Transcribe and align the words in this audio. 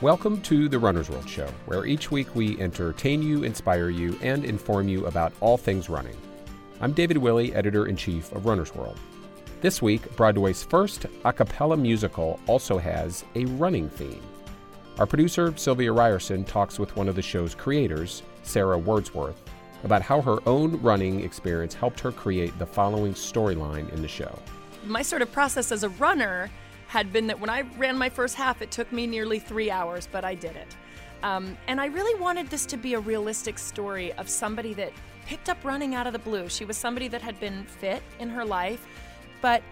Welcome 0.00 0.42
to 0.42 0.68
the 0.68 0.78
Runner's 0.78 1.10
World 1.10 1.28
Show, 1.28 1.48
where 1.66 1.84
each 1.84 2.12
week 2.12 2.32
we 2.36 2.56
entertain 2.60 3.20
you, 3.20 3.42
inspire 3.42 3.90
you, 3.90 4.16
and 4.22 4.44
inform 4.44 4.86
you 4.86 5.06
about 5.06 5.32
all 5.40 5.56
things 5.56 5.90
running. 5.90 6.16
I'm 6.80 6.92
David 6.92 7.18
Willey, 7.18 7.52
editor 7.52 7.86
in 7.86 7.96
chief 7.96 8.30
of 8.30 8.46
Runner's 8.46 8.72
World. 8.76 8.96
This 9.60 9.82
week, 9.82 10.14
Broadway's 10.14 10.62
first 10.62 11.06
a 11.24 11.32
cappella 11.32 11.76
musical 11.76 12.38
also 12.46 12.78
has 12.78 13.24
a 13.34 13.46
running 13.46 13.88
theme. 13.88 14.22
Our 15.00 15.06
producer, 15.06 15.52
Sylvia 15.56 15.92
Ryerson, 15.92 16.44
talks 16.44 16.78
with 16.78 16.94
one 16.94 17.08
of 17.08 17.16
the 17.16 17.22
show's 17.22 17.56
creators, 17.56 18.22
Sara 18.44 18.78
Wordsworth, 18.78 19.42
about 19.82 20.02
how 20.02 20.20
her 20.20 20.38
own 20.46 20.80
running 20.80 21.24
experience 21.24 21.74
helped 21.74 21.98
her 21.98 22.12
create 22.12 22.56
the 22.60 22.66
following 22.66 23.14
storyline 23.14 23.92
in 23.92 24.00
the 24.00 24.06
show. 24.06 24.38
My 24.86 25.02
sort 25.02 25.22
of 25.22 25.32
process 25.32 25.72
as 25.72 25.82
a 25.82 25.88
runner 25.88 26.50
had 26.88 27.12
been 27.12 27.26
that 27.28 27.38
when 27.38 27.50
I 27.50 27.62
ran 27.76 27.96
my 27.96 28.08
first 28.08 28.34
half, 28.34 28.60
it 28.62 28.70
took 28.70 28.90
me 28.92 29.06
nearly 29.06 29.38
three 29.38 29.70
hours, 29.70 30.08
but 30.10 30.24
I 30.24 30.34
did 30.34 30.56
it. 30.56 30.76
Um, 31.22 31.56
and 31.66 31.80
I 31.80 31.86
really 31.86 32.18
wanted 32.18 32.48
this 32.48 32.64
to 32.66 32.76
be 32.76 32.94
a 32.94 33.00
realistic 33.00 33.58
story 33.58 34.12
of 34.14 34.28
somebody 34.28 34.72
that 34.74 34.92
picked 35.26 35.50
up 35.50 35.62
running 35.64 35.94
out 35.94 36.06
of 36.06 36.14
the 36.14 36.18
blue. 36.18 36.48
She 36.48 36.64
was 36.64 36.76
somebody 36.78 37.06
that 37.08 37.20
had 37.20 37.38
been 37.38 37.64
fit 37.64 38.02
in 38.18 38.30
her 38.30 38.44
life, 38.44 38.86
but 39.42 39.62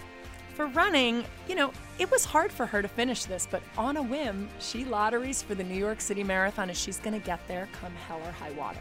for 0.55 0.67
running, 0.67 1.25
you 1.49 1.55
know, 1.55 1.73
it 1.99 2.11
was 2.11 2.27
hard 2.27 2.53
for 2.53 2.67
her 2.67 2.83
to 2.83 2.89
finish 2.89 3.25
this, 3.25 3.49
but 3.51 3.63
on 3.79 3.97
a 3.97 4.03
whim, 4.03 4.49
she 4.59 4.85
lotteries 4.85 5.43
for 5.43 5.55
the 5.55 5.65
New 5.65 5.79
York 5.79 6.03
City 6.03 6.23
Marathon 6.23 6.69
and 6.69 6.77
she's 6.77 6.99
going 6.99 7.19
to 7.19 7.27
get 7.27 7.41
there 7.49 7.69
come 7.81 7.93
hell 8.07 8.21
or 8.25 8.33
high 8.33 8.53
water. 8.53 8.81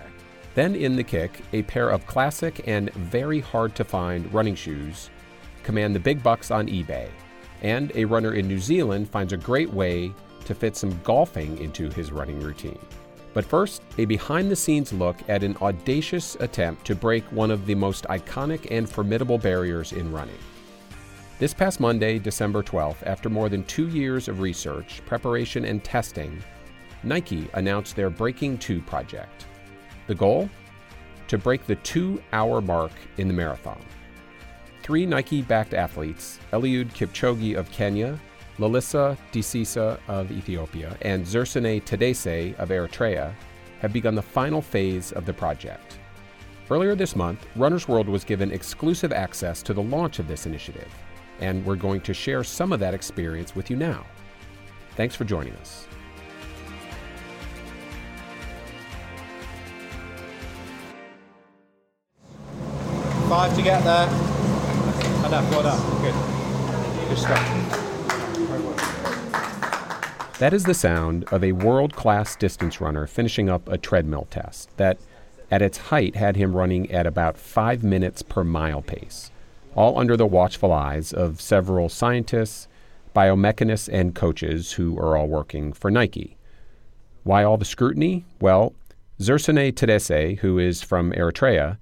Then 0.55 0.75
in 0.75 0.97
the 0.97 1.03
kick, 1.03 1.41
a 1.53 1.63
pair 1.63 1.89
of 1.89 2.05
classic 2.05 2.67
and 2.67 2.93
very 2.93 3.39
hard 3.39 3.75
to 3.75 3.85
find 3.85 4.33
running 4.33 4.55
shoes 4.55 5.09
command 5.63 5.95
the 5.95 5.99
big 5.99 6.21
bucks 6.21 6.51
on 6.51 6.67
eBay. 6.67 7.09
And 7.65 7.91
a 7.95 8.05
runner 8.05 8.35
in 8.35 8.47
New 8.47 8.59
Zealand 8.59 9.09
finds 9.09 9.33
a 9.33 9.37
great 9.37 9.73
way 9.73 10.13
to 10.45 10.53
fit 10.53 10.77
some 10.77 10.99
golfing 11.03 11.57
into 11.57 11.89
his 11.89 12.11
running 12.11 12.39
routine. 12.39 12.77
But 13.33 13.43
first, 13.43 13.81
a 13.97 14.05
behind 14.05 14.51
the 14.51 14.55
scenes 14.55 14.93
look 14.93 15.17
at 15.27 15.41
an 15.41 15.57
audacious 15.63 16.35
attempt 16.39 16.85
to 16.85 16.93
break 16.93 17.23
one 17.31 17.49
of 17.49 17.65
the 17.65 17.73
most 17.73 18.05
iconic 18.05 18.67
and 18.69 18.87
formidable 18.87 19.39
barriers 19.39 19.93
in 19.93 20.11
running. 20.11 20.37
This 21.39 21.55
past 21.55 21.79
Monday, 21.79 22.19
December 22.19 22.61
12th, 22.61 23.01
after 23.03 23.31
more 23.31 23.49
than 23.49 23.63
two 23.63 23.87
years 23.87 24.27
of 24.27 24.41
research, 24.41 25.01
preparation, 25.07 25.65
and 25.65 25.83
testing, 25.83 26.43
Nike 27.01 27.49
announced 27.55 27.95
their 27.95 28.11
Breaking 28.11 28.59
2 28.59 28.79
project. 28.81 29.47
The 30.05 30.13
goal? 30.13 30.51
To 31.29 31.39
break 31.39 31.65
the 31.65 31.77
two 31.77 32.21
hour 32.31 32.61
mark 32.61 32.91
in 33.17 33.27
the 33.27 33.33
marathon. 33.33 33.81
Three 34.85 35.07
Nike 35.07 35.41
backed 35.41 35.73
athletes, 35.73 36.39
Eliud 36.53 36.93
Kipchoge 36.93 37.57
of 37.57 37.71
Kenya, 37.71 38.19
Lelisa 38.59 39.17
Desisa 39.31 39.99
of 40.07 40.31
Ethiopia, 40.31 40.95
and 41.01 41.25
Zersenay 41.25 41.83
Tadese 41.83 42.55
of 42.59 42.69
Eritrea, 42.69 43.33
have 43.79 43.91
begun 43.91 44.13
the 44.13 44.21
final 44.21 44.61
phase 44.61 45.11
of 45.11 45.25
the 45.25 45.33
project. 45.33 45.97
Earlier 46.69 46.93
this 46.93 47.15
month, 47.15 47.47
Runner's 47.55 47.87
World 47.87 48.07
was 48.07 48.23
given 48.23 48.51
exclusive 48.51 49.11
access 49.11 49.63
to 49.63 49.73
the 49.73 49.81
launch 49.81 50.19
of 50.19 50.27
this 50.27 50.45
initiative 50.45 50.93
and 51.39 51.65
we're 51.65 51.75
going 51.75 52.01
to 52.01 52.13
share 52.13 52.43
some 52.43 52.71
of 52.71 52.79
that 52.79 52.93
experience 52.93 53.55
with 53.55 53.71
you 53.71 53.75
now. 53.75 54.05
Thanks 54.95 55.15
for 55.15 55.23
joining 55.23 55.53
us. 55.53 55.87
Five 63.27 63.55
to 63.55 63.63
get 63.63 63.83
there. 63.83 64.34
Good. 66.01 66.13
Good 67.09 67.17
stuff. 67.17 67.45
That 70.39 70.53
is 70.53 70.65
the 70.65 70.73
sound 70.73 71.23
of 71.25 71.43
a 71.43 71.53
world 71.53 71.95
class 71.95 72.35
distance 72.35 72.79
runner 72.81 73.07
finishing 73.07 73.49
up 73.49 73.67
a 73.67 73.77
treadmill 73.77 74.27
test 74.29 74.69
that, 74.77 74.97
at 75.49 75.61
its 75.61 75.77
height, 75.77 76.15
had 76.15 76.35
him 76.35 76.55
running 76.55 76.91
at 76.91 77.07
about 77.07 77.37
five 77.37 77.83
minutes 77.83 78.21
per 78.21 78.43
mile 78.43 78.81
pace 78.81 79.31
all 79.75 79.99
under 79.99 80.15
the 80.15 80.25
watchful 80.25 80.71
eyes 80.71 81.11
of 81.11 81.41
several 81.41 81.89
scientists, 81.89 82.67
biomechanists, 83.15 83.89
and 83.91 84.15
coaches 84.15 84.73
who 84.73 84.97
are 84.97 85.17
all 85.17 85.27
working 85.27 85.73
for 85.73 85.91
Nike. 85.91 86.37
Why 87.23 87.43
all 87.43 87.57
the 87.57 87.65
scrutiny? 87.65 88.25
Well, 88.39 88.73
Zersenay 89.19 89.73
Tadese, 89.73 90.39
who 90.39 90.57
is 90.57 90.81
from 90.81 91.11
Eritrea, 91.11 91.77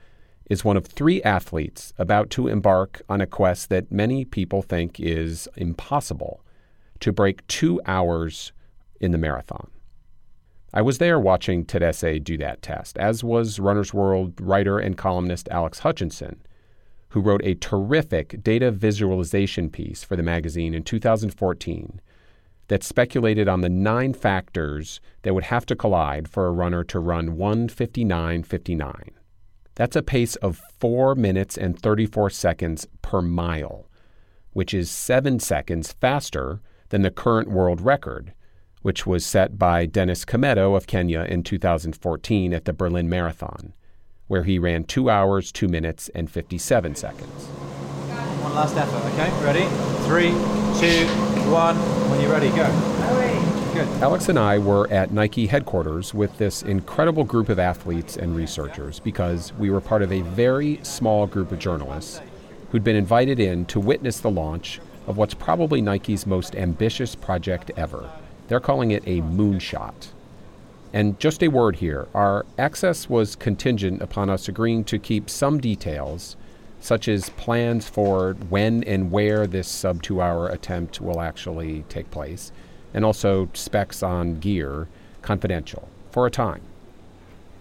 is 0.54 0.64
one 0.64 0.78
of 0.78 0.86
three 0.86 1.22
athletes 1.24 1.92
about 1.98 2.30
to 2.30 2.48
embark 2.48 3.02
on 3.10 3.20
a 3.20 3.28
quest 3.28 3.68
that 3.70 3.92
many 3.92 4.24
people 4.24 4.62
think 4.62 5.00
is 5.00 5.50
impossible 5.58 6.42
to 7.02 7.12
break 7.12 7.46
two 7.48 7.82
hours 7.86 8.54
in 9.02 9.12
the 9.12 9.18
marathon. 9.18 9.70
I 10.74 10.82
was 10.82 11.00
there 11.00 11.20
watching 11.20 11.66
Tadese 11.66 12.24
do 12.24 12.38
that 12.38 12.62
test, 12.62 12.98
as 12.98 13.24
was 13.24 13.60
Runner's 13.60 13.94
World 13.94 14.40
writer 14.40 14.80
and 14.80 14.98
columnist 14.98 15.50
Alex 15.50 15.80
Hutchinson 15.80 16.40
who 17.14 17.22
wrote 17.22 17.42
a 17.44 17.54
terrific 17.54 18.42
data 18.42 18.72
visualization 18.72 19.70
piece 19.70 20.04
for 20.04 20.16
the 20.16 20.24
magazine 20.24 20.74
in 20.74 20.82
2014 20.82 22.02
that 22.70 22.84
speculated 22.84 23.48
on 23.48 23.62
the 23.62 23.70
nine 23.70 24.14
factors 24.14 25.00
that 25.22 25.36
would 25.36 25.44
have 25.44 25.64
to 25.64 25.76
collide 25.76 26.28
for 26.28 26.48
a 26.48 26.52
runner 26.52 26.84
to 26.84 26.98
run 26.98 27.38
159.59. 27.38 29.10
That's 29.76 29.96
a 29.96 30.04
pace 30.04 30.36
of 30.38 30.62
4 30.80 31.16
minutes 31.16 31.58
and 31.58 31.80
34 31.80 32.30
seconds 32.30 32.88
per 33.02 33.22
mile, 33.22 33.90
which 34.52 34.74
is 34.74 34.92
7 34.92 35.40
seconds 35.40 35.94
faster 35.94 36.62
than 36.90 37.02
the 37.02 37.12
current 37.12 37.50
world 37.50 37.82
record, 37.82 38.34
which 38.82 39.06
was 39.08 39.26
set 39.26 39.58
by 39.58 39.86
Dennis 39.86 40.26
Kimetto 40.26 40.76
of 40.76 40.88
Kenya 40.88 41.22
in 41.22 41.44
2014 41.44 42.54
at 42.54 42.66
the 42.66 42.74
Berlin 42.74 43.10
Marathon 43.10 43.74
where 44.28 44.44
he 44.44 44.58
ran 44.58 44.84
2 44.84 45.10
hours, 45.10 45.52
2 45.52 45.68
minutes, 45.68 46.10
and 46.16 46.30
57 46.30 46.96
seconds. 46.96 47.46
One 48.42 48.56
last 48.56 48.76
effort, 48.76 49.06
okay? 49.14 49.30
Ready? 49.44 49.66
Three, 50.08 50.32
two, 50.80 51.06
one. 51.52 51.76
When 52.10 52.20
you're 52.22 52.32
ready, 52.32 52.50
go. 52.50 53.03
Good. 53.74 53.88
Alex 54.04 54.30
and 54.30 54.38
I 54.38 54.60
were 54.60 54.88
at 54.92 55.12
Nike 55.12 55.48
headquarters 55.48 56.14
with 56.14 56.38
this 56.38 56.62
incredible 56.62 57.24
group 57.24 57.50
of 57.50 57.58
athletes 57.58 58.18
and 58.18 58.36
researchers 58.36 59.00
because 59.00 59.52
we 59.54 59.72
were 59.72 59.82
part 59.82 60.04
of 60.04 60.12
a 60.12 60.22
very 60.22 60.80
small 60.84 61.26
group 61.26 61.52
of 61.52 61.58
journalists 61.58 62.22
who'd 62.70 62.84
been 62.84 62.96
invited 62.96 63.40
in 63.40 63.66
to 63.66 63.80
witness 63.80 64.20
the 64.20 64.30
launch 64.30 64.80
of 65.08 65.18
what's 65.18 65.34
probably 65.34 65.82
Nike's 65.82 66.28
most 66.28 66.56
ambitious 66.56 67.16
project 67.16 67.72
ever. 67.76 68.12
They're 68.48 68.60
calling 68.60 68.92
it 68.92 69.02
a 69.08 69.22
moonshot. 69.22 70.10
And 70.94 71.20
just 71.20 71.42
a 71.42 71.48
word 71.48 71.78
here 71.78 72.08
our 72.14 72.46
access 72.60 73.10
was 73.10 73.36
contingent 73.36 74.04
upon 74.04 74.30
us 74.30 74.48
agreeing 74.48 74.84
to 74.84 75.00
keep 75.00 75.32
some 75.32 75.60
details, 75.60 76.38
such 76.80 77.08
as 77.08 77.30
plans 77.32 77.90
for 77.90 78.34
when 78.50 78.84
and 78.84 79.10
where 79.10 79.48
this 79.48 79.68
sub 79.68 80.04
two 80.04 80.22
hour 80.22 80.48
attempt 80.48 81.02
will 81.02 81.20
actually 81.20 81.86
take 81.90 82.12
place, 82.12 82.52
and 82.94 83.04
also 83.04 83.50
specs 83.54 84.04
on 84.04 84.40
gear, 84.40 84.88
confidential 85.22 85.88
for 86.12 86.26
a 86.26 86.32
time. 86.32 86.62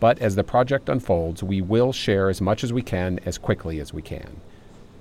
But 0.01 0.19
as 0.19 0.35
the 0.35 0.45
project 0.45 0.89
unfolds, 0.89 1.43
we 1.43 1.61
will 1.61 1.93
share 1.93 2.29
as 2.29 2.41
much 2.41 2.65
as 2.65 2.73
we 2.73 2.83
can 2.83 3.21
as 3.25 3.39
quickly 3.39 3.81
as 3.81 3.93
we 3.93 4.03
can 4.03 4.41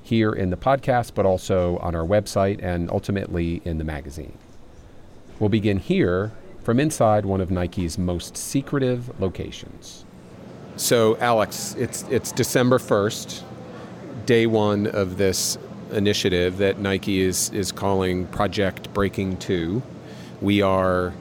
here 0.03 0.31
in 0.31 0.50
the 0.50 0.58
podcast, 0.58 1.14
but 1.16 1.25
also 1.25 1.78
on 1.78 1.96
our 1.96 2.06
website 2.06 2.62
and 2.62 2.90
ultimately 2.90 3.62
in 3.66 3.78
the 3.78 3.84
magazine. 3.84 4.38
We'll 5.40 5.50
begin 5.50 5.78
here 5.78 6.31
from 6.64 6.80
inside 6.80 7.25
one 7.25 7.41
of 7.41 7.50
Nike's 7.50 7.97
most 7.97 8.38
secretive 8.38 9.20
locations. 9.20 10.06
So, 10.75 11.18
Alex, 11.18 11.75
it's, 11.78 12.03
it's 12.09 12.31
December 12.31 12.78
1st, 12.78 13.41
day 14.25 14.46
one 14.47 14.88
of 14.88 15.18
this 15.18 15.58
initiative 15.91 16.58
that 16.58 16.80
Nike 16.80 17.22
is, 17.22 17.50
is 17.50 17.72
calling 17.72 18.28
Project 18.28 18.94
Breaking 18.94 19.38
2. 19.38 19.81
We 20.41 20.64
are 20.64 21.14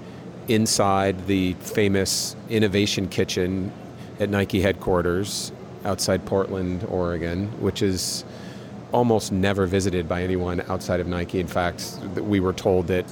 inside 0.48 1.26
the 1.26 1.52
famous 1.54 2.34
Innovation 2.48 3.06
Kitchen 3.06 3.70
at 4.18 4.30
Nike 4.30 4.62
headquarters 4.62 5.52
outside 5.84 6.24
Portland, 6.24 6.84
Oregon, 6.88 7.48
which 7.60 7.82
is 7.82 8.24
almost 8.92 9.30
never 9.30 9.66
visited 9.66 10.08
by 10.08 10.22
anyone 10.22 10.62
outside 10.68 11.00
of 11.00 11.06
Nike. 11.06 11.38
In 11.38 11.46
fact, 11.46 11.98
we 12.16 12.40
were 12.40 12.54
told 12.54 12.86
that 12.88 13.04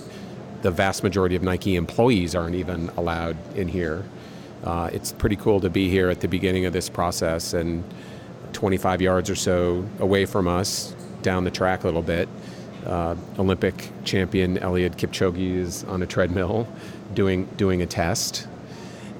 the 0.62 0.70
vast 0.70 1.02
majority 1.02 1.36
of 1.36 1.42
Nike 1.42 1.76
employees 1.76 2.34
aren't 2.34 2.56
even 2.56 2.88
allowed 2.96 3.36
in 3.54 3.68
here. 3.68 4.04
Uh, 4.64 4.90
it's 4.92 5.12
pretty 5.12 5.36
cool 5.36 5.60
to 5.60 5.70
be 5.70 5.88
here 5.88 6.08
at 6.08 6.20
the 6.20 6.26
beginning 6.26 6.64
of 6.64 6.72
this 6.72 6.88
process 6.88 7.52
and 7.52 7.84
25 8.54 9.00
yards 9.00 9.30
or 9.30 9.36
so 9.36 9.86
away 10.00 10.24
from 10.24 10.48
us, 10.48 10.94
down 11.22 11.44
the 11.44 11.50
track 11.50 11.84
a 11.84 11.86
little 11.86 12.02
bit. 12.02 12.28
Uh, 12.88 13.14
Olympic 13.38 13.90
champion 14.04 14.56
Eliud 14.56 14.96
Kipchoge 14.96 15.56
is 15.56 15.84
on 15.84 16.02
a 16.02 16.06
treadmill 16.06 16.66
doing 17.12 17.44
doing 17.58 17.82
a 17.82 17.86
test, 17.86 18.48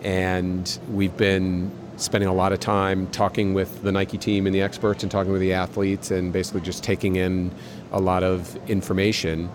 and 0.02 0.78
we've 0.90 1.14
been 1.18 1.70
spending 1.98 2.30
a 2.30 2.32
lot 2.32 2.52
of 2.52 2.60
time 2.60 3.06
talking 3.08 3.52
with 3.52 3.82
the 3.82 3.92
Nike 3.92 4.16
team 4.16 4.46
and 4.46 4.54
the 4.54 4.62
experts, 4.62 5.02
and 5.02 5.12
talking 5.12 5.32
with 5.32 5.42
the 5.42 5.52
athletes, 5.52 6.10
and 6.10 6.32
basically 6.32 6.62
just 6.62 6.82
taking 6.82 7.16
in 7.16 7.50
a 7.92 8.00
lot 8.00 8.22
of 8.22 8.56
information. 8.70 9.50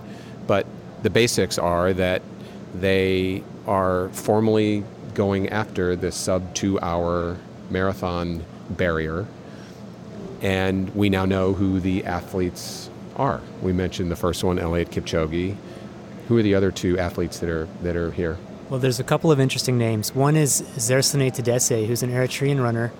But 0.45 0.67
the 1.01 1.09
basics 1.09 1.57
are 1.57 1.91
that 1.93 2.21
they 2.75 3.43
are 3.65 4.09
formally 4.09 4.83
going 5.15 5.49
after 5.49 5.95
this 5.95 6.15
sub 6.15 6.53
two 6.53 6.79
hour 6.81 7.37
marathon 7.71 8.45
barrier. 8.69 9.25
And 10.41 10.93
we 10.93 11.09
now 11.09 11.25
know 11.25 11.53
who 11.53 11.79
the 11.79 12.05
athletes 12.05 12.89
are. 13.15 13.41
We 13.61 13.73
mentioned 13.73 14.11
the 14.11 14.15
first 14.15 14.43
one, 14.43 14.57
Eliud 14.57 14.89
Kipchoge. 14.89 15.55
Who 16.27 16.37
are 16.37 16.41
the 16.41 16.55
other 16.55 16.71
two 16.71 16.97
athletes 16.97 17.39
that 17.39 17.49
are 17.49 17.67
that 17.81 17.95
are 17.95 18.11
here? 18.11 18.37
Well, 18.69 18.79
there's 18.79 18.99
a 18.99 19.03
couple 19.03 19.31
of 19.31 19.39
interesting 19.39 19.77
names. 19.77 20.15
One 20.15 20.35
is 20.35 20.61
Zersenay 20.77 21.35
Tadese, 21.35 21.85
who's 21.85 22.01
an 22.01 22.11
Eritrean 22.11 22.63
runner, 22.63 22.93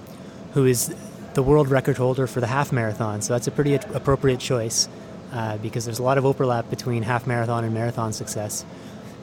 who 0.53 0.65
is 0.65 0.93
the 1.33 1.41
world 1.41 1.69
record 1.69 1.97
holder 1.97 2.27
for 2.27 2.41
the 2.41 2.47
half 2.47 2.71
marathon. 2.71 3.21
So 3.21 3.33
that's 3.33 3.47
a 3.47 3.51
pretty 3.51 3.75
appropriate 3.75 4.39
choice 4.39 4.87
uh, 5.31 5.57
because 5.57 5.85
there's 5.85 5.99
a 5.99 6.03
lot 6.03 6.17
of 6.17 6.25
overlap 6.25 6.69
between 6.69 7.03
half 7.03 7.25
marathon 7.25 7.63
and 7.63 7.73
marathon 7.73 8.13
success. 8.13 8.65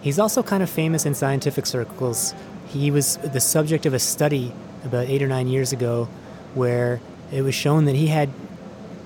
He's 0.01 0.19
also 0.19 0.43
kind 0.43 0.63
of 0.63 0.71
famous 0.71 1.07
in 1.07 1.15
scientific 1.15 1.67
circles. 1.67 2.35
He 2.69 2.91
was 2.91 3.17
the 3.19 3.41
subject 3.41 3.87
of 3.87 3.95
a 3.95 3.99
study 3.99 4.53
about 4.85 5.09
eight 5.09 5.23
or 5.23 5.29
nine 5.29 5.47
years 5.47 5.73
ago 5.73 6.09
where 6.55 7.01
it 7.31 7.43
was 7.43 7.55
shown 7.55 7.85
that 7.85 7.95
he 7.95 8.09
had 8.09 8.31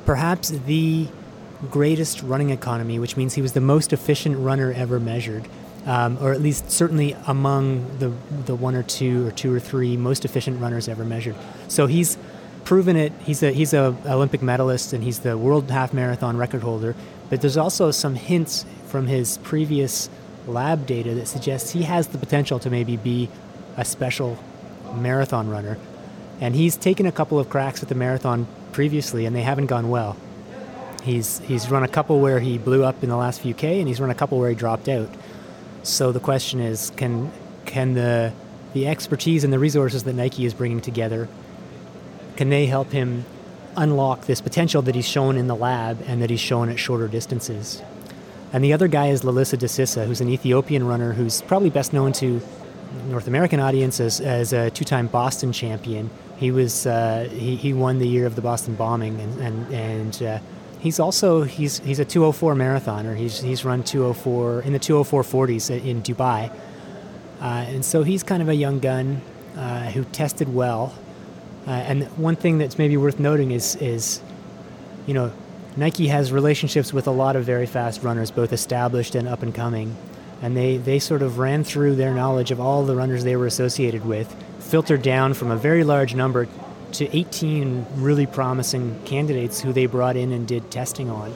perhaps 0.06 0.50
the 0.50 1.08
greatest 1.64 2.22
running 2.22 2.50
economy, 2.50 2.98
which 2.98 3.16
means 3.16 3.34
he 3.34 3.42
was 3.42 3.52
the 3.52 3.60
most 3.60 3.92
efficient 3.92 4.38
runner 4.38 4.72
ever 4.72 5.00
measured. 5.00 5.46
Um, 5.86 6.16
or 6.22 6.32
at 6.32 6.40
least 6.40 6.70
certainly 6.70 7.14
among 7.26 7.98
the 7.98 8.10
the 8.46 8.54
one 8.54 8.74
or 8.74 8.82
two 8.82 9.26
or 9.26 9.30
two 9.30 9.54
or 9.54 9.60
three 9.60 9.98
most 9.98 10.24
efficient 10.24 10.58
runners 10.60 10.88
ever 10.88 11.04
measured. 11.04 11.36
So 11.68 11.86
he's 11.86 12.16
proven 12.64 12.96
it. 12.96 13.12
He's 13.22 13.42
a 13.42 13.52
he's 13.52 13.74
a 13.74 13.94
Olympic 14.06 14.40
medalist 14.40 14.94
and 14.94 15.04
he's 15.04 15.18
the 15.18 15.36
world 15.36 15.70
half 15.70 15.92
marathon 15.92 16.38
record 16.38 16.62
holder. 16.62 16.94
But 17.28 17.42
there's 17.42 17.58
also 17.58 17.90
some 17.90 18.14
hints 18.14 18.64
from 18.86 19.06
his 19.06 19.38
previous 19.38 20.08
lab 20.46 20.86
data 20.86 21.14
that 21.14 21.26
suggests 21.26 21.72
he 21.72 21.82
has 21.82 22.08
the 22.08 22.18
potential 22.18 22.58
to 22.60 22.70
maybe 22.70 22.96
be 22.96 23.28
a 23.76 23.84
special 23.84 24.38
marathon 24.94 25.48
runner. 25.48 25.78
And 26.40 26.54
he's 26.54 26.76
taken 26.76 27.06
a 27.06 27.12
couple 27.12 27.38
of 27.38 27.48
cracks 27.48 27.82
at 27.82 27.88
the 27.88 27.94
marathon 27.94 28.46
previously, 28.72 29.26
and 29.26 29.34
they 29.34 29.42
haven't 29.42 29.66
gone 29.66 29.88
well. 29.88 30.16
He's 31.04 31.38
he's 31.40 31.70
run 31.70 31.84
a 31.84 31.88
couple 31.88 32.18
where 32.18 32.40
he 32.40 32.58
blew 32.58 32.82
up 32.82 33.02
in 33.04 33.08
the 33.10 33.16
last 33.16 33.40
few 33.40 33.54
k, 33.54 33.78
and 33.78 33.86
he's 33.86 34.00
run 34.00 34.10
a 34.10 34.14
couple 34.14 34.38
where 34.38 34.48
he 34.48 34.56
dropped 34.56 34.88
out. 34.88 35.08
So 35.82 36.10
the 36.10 36.20
question 36.20 36.60
is, 36.60 36.90
can 36.96 37.30
can 37.66 37.94
the 37.94 38.32
the 38.72 38.88
expertise 38.88 39.44
and 39.44 39.52
the 39.52 39.58
resources 39.58 40.02
that 40.04 40.14
Nike 40.14 40.44
is 40.44 40.54
bringing 40.54 40.80
together 40.80 41.28
can 42.36 42.48
they 42.50 42.66
help 42.66 42.90
him 42.90 43.24
unlock 43.76 44.26
this 44.26 44.40
potential 44.40 44.82
that 44.82 44.94
he's 44.94 45.06
shown 45.08 45.36
in 45.36 45.46
the 45.46 45.54
lab 45.54 46.02
and 46.06 46.22
that 46.22 46.30
he's 46.30 46.40
shown 46.40 46.68
at 46.68 46.78
shorter 46.78 47.08
distances? 47.08 47.82
And 48.52 48.62
the 48.62 48.72
other 48.72 48.88
guy 48.88 49.08
is 49.08 49.22
Lelisa 49.22 49.58
Desisa, 49.58 50.04
who's 50.06 50.20
an 50.20 50.28
Ethiopian 50.28 50.86
runner 50.86 51.12
who's 51.12 51.42
probably 51.42 51.70
best 51.70 51.92
known 51.92 52.12
to 52.14 52.40
North 53.08 53.26
American 53.26 53.58
audience 53.58 53.98
as, 53.98 54.20
as 54.20 54.52
a 54.52 54.70
two-time 54.70 55.08
Boston 55.08 55.52
champion. 55.52 56.10
He 56.36 56.50
was 56.50 56.86
uh, 56.86 57.28
he, 57.30 57.56
he 57.56 57.72
won 57.72 57.98
the 57.98 58.06
year 58.06 58.26
of 58.26 58.36
the 58.36 58.42
Boston 58.42 58.74
bombing, 58.74 59.20
and 59.20 59.40
and, 59.40 59.74
and 59.74 60.22
uh, 60.22 60.38
he's 60.84 61.00
also 61.00 61.42
he's 61.42 61.80
he's 61.80 61.98
a 61.98 62.04
204 62.04 62.54
marathoner. 62.54 63.16
He's 63.16 63.40
he's 63.40 63.64
run 63.64 63.82
204 63.82 64.62
in 64.62 64.72
the 64.72 64.78
204 64.78 65.22
40s 65.22 65.84
in 65.84 66.02
Dubai, 66.02 66.52
uh, 67.40 67.44
and 67.44 67.84
so 67.84 68.04
he's 68.04 68.22
kind 68.22 68.42
of 68.42 68.48
a 68.48 68.54
young 68.54 68.78
gun 68.78 69.20
uh, 69.56 69.90
who 69.90 70.04
tested 70.04 70.54
well. 70.54 70.94
Uh, 71.66 71.70
and 71.70 72.04
one 72.18 72.36
thing 72.36 72.58
that's 72.58 72.78
maybe 72.78 72.96
worth 72.96 73.18
noting 73.18 73.50
is 73.50 73.74
is 73.76 74.20
you 75.06 75.14
know 75.14 75.32
Nike 75.76 76.06
has 76.08 76.30
relationships 76.30 76.92
with 76.92 77.08
a 77.08 77.10
lot 77.10 77.34
of 77.34 77.44
very 77.44 77.66
fast 77.66 78.02
runners, 78.02 78.30
both 78.30 78.52
established 78.52 79.16
and 79.16 79.26
up 79.26 79.42
and 79.42 79.52
coming. 79.52 79.96
And 80.42 80.56
they, 80.56 80.76
they 80.76 80.98
sort 80.98 81.22
of 81.22 81.38
ran 81.38 81.64
through 81.64 81.96
their 81.96 82.12
knowledge 82.12 82.50
of 82.50 82.60
all 82.60 82.84
the 82.84 82.94
runners 82.94 83.24
they 83.24 83.34
were 83.34 83.46
associated 83.46 84.04
with, 84.04 84.32
filtered 84.60 85.02
down 85.02 85.32
from 85.32 85.50
a 85.50 85.56
very 85.56 85.82
large 85.82 86.14
number 86.14 86.46
to 86.94 87.16
18 87.16 87.86
really 87.96 88.26
promising 88.26 89.00
candidates 89.04 89.60
who 89.60 89.72
they 89.72 89.86
brought 89.86 90.16
in 90.16 90.32
and 90.32 90.46
did 90.46 90.70
testing 90.70 91.10
on. 91.10 91.32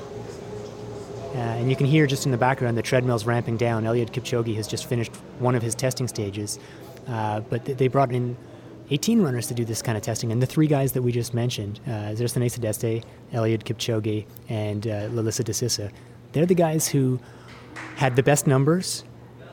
Uh, 1.35 1.39
and 1.39 1.71
you 1.71 1.77
can 1.77 1.87
hear 1.87 2.07
just 2.07 2.27
in 2.27 2.33
the 2.33 2.39
background 2.39 2.77
the 2.77 2.83
treadmill's 2.83 3.27
ramping 3.27 3.57
down. 3.57 3.85
Eliud 3.85 4.11
Kipchoge 4.11 4.55
has 4.57 4.67
just 4.67 4.87
finished 4.87 5.15
one 5.39 5.55
of 5.55 5.63
his 5.63 5.75
testing 5.75 6.09
stages. 6.09 6.59
Uh, 7.07 7.41
but 7.41 7.65
they 7.65 7.89
brought 7.89 8.13
in 8.13 8.37
18 8.91 9.21
runners 9.23 9.47
to 9.49 9.55
do 9.55 9.65
this 9.65 9.83
kind 9.83 9.97
of 9.97 10.03
testing. 10.03 10.33
And 10.33 10.41
the 10.41 10.47
three 10.47 10.67
guys 10.67 10.93
that 10.93 11.03
we 11.03 11.13
just 11.13 11.35
mentioned, 11.35 11.81
uh, 11.87 12.15
Zersenay 12.15 12.47
Tadese, 12.47 13.05
Eliud 13.33 13.65
Kipchoge, 13.65 14.27
and 14.49 14.87
uh, 14.87 15.09
Lelisa 15.09 15.45
Desisa, 15.45 15.91
they're 16.33 16.47
the 16.47 16.55
guys 16.55 16.89
who 16.89 17.21
had 17.97 18.17
the 18.17 18.23
best 18.23 18.47
numbers, 18.47 19.05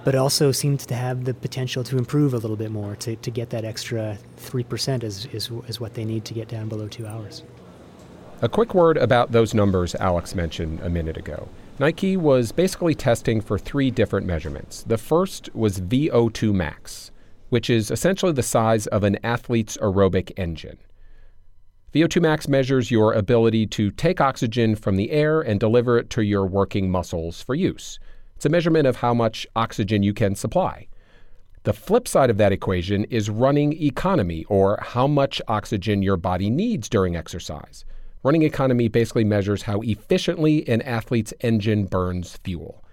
but 0.05 0.15
also 0.15 0.53
seemed 0.53 0.79
to 0.79 0.95
have 0.95 1.25
the 1.25 1.33
potential 1.33 1.83
to 1.83 1.97
improve 1.97 2.33
a 2.33 2.37
little 2.37 2.55
bit 2.55 2.71
more, 2.71 2.95
to, 2.95 3.17
to 3.17 3.29
get 3.29 3.49
that 3.49 3.65
extra 3.65 4.17
3% 4.37 5.03
is, 5.03 5.25
is, 5.33 5.51
is 5.67 5.81
what 5.81 5.95
they 5.95 6.05
need 6.05 6.23
to 6.23 6.33
get 6.33 6.47
down 6.47 6.69
below 6.69 6.87
two 6.87 7.05
hours. 7.05 7.43
A 8.41 8.47
quick 8.47 8.73
word 8.73 8.95
about 8.95 9.33
those 9.33 9.53
numbers 9.53 9.95
Alex 9.95 10.33
mentioned 10.33 10.79
a 10.79 10.89
minute 10.89 11.17
ago. 11.17 11.49
Nike 11.79 12.15
was 12.15 12.53
basically 12.53 12.95
testing 12.95 13.41
for 13.41 13.57
three 13.59 13.91
different 13.91 14.25
measurements. 14.25 14.83
The 14.83 14.97
first 14.97 15.53
was 15.53 15.81
VO2 15.81 16.53
max 16.53 17.11
which 17.49 17.69
is 17.69 17.91
essentially 17.91 18.31
the 18.31 18.43
size 18.43 18.87
of 18.87 19.03
an 19.03 19.17
athlete's 19.23 19.77
aerobic 19.77 20.31
engine. 20.37 20.77
VO2 21.93 22.21
max 22.21 22.47
measures 22.47 22.91
your 22.91 23.13
ability 23.13 23.65
to 23.67 23.91
take 23.91 24.19
oxygen 24.19 24.75
from 24.75 24.97
the 24.97 25.11
air 25.11 25.41
and 25.41 25.59
deliver 25.59 25.97
it 25.97 26.09
to 26.09 26.21
your 26.21 26.45
working 26.45 26.91
muscles 26.91 27.41
for 27.41 27.55
use. 27.55 27.99
It's 28.35 28.45
a 28.45 28.49
measurement 28.49 28.87
of 28.87 28.97
how 28.97 29.13
much 29.13 29.47
oxygen 29.55 30.03
you 30.03 30.13
can 30.13 30.35
supply. 30.35 30.87
The 31.63 31.73
flip 31.73 32.07
side 32.07 32.29
of 32.29 32.37
that 32.37 32.51
equation 32.51 33.05
is 33.05 33.29
running 33.29 33.73
economy, 33.81 34.45
or 34.49 34.77
how 34.81 35.07
much 35.07 35.41
oxygen 35.47 36.03
your 36.03 36.17
body 36.17 36.49
needs 36.49 36.87
during 36.87 37.15
exercise. 37.15 37.85
Running 38.23 38.43
economy 38.43 38.87
basically 38.87 39.23
measures 39.23 39.63
how 39.63 39.81
efficiently 39.81 40.67
an 40.67 40.81
athlete's 40.81 41.33
engine 41.41 41.85
burns 41.85 42.37
fuel. 42.43 42.83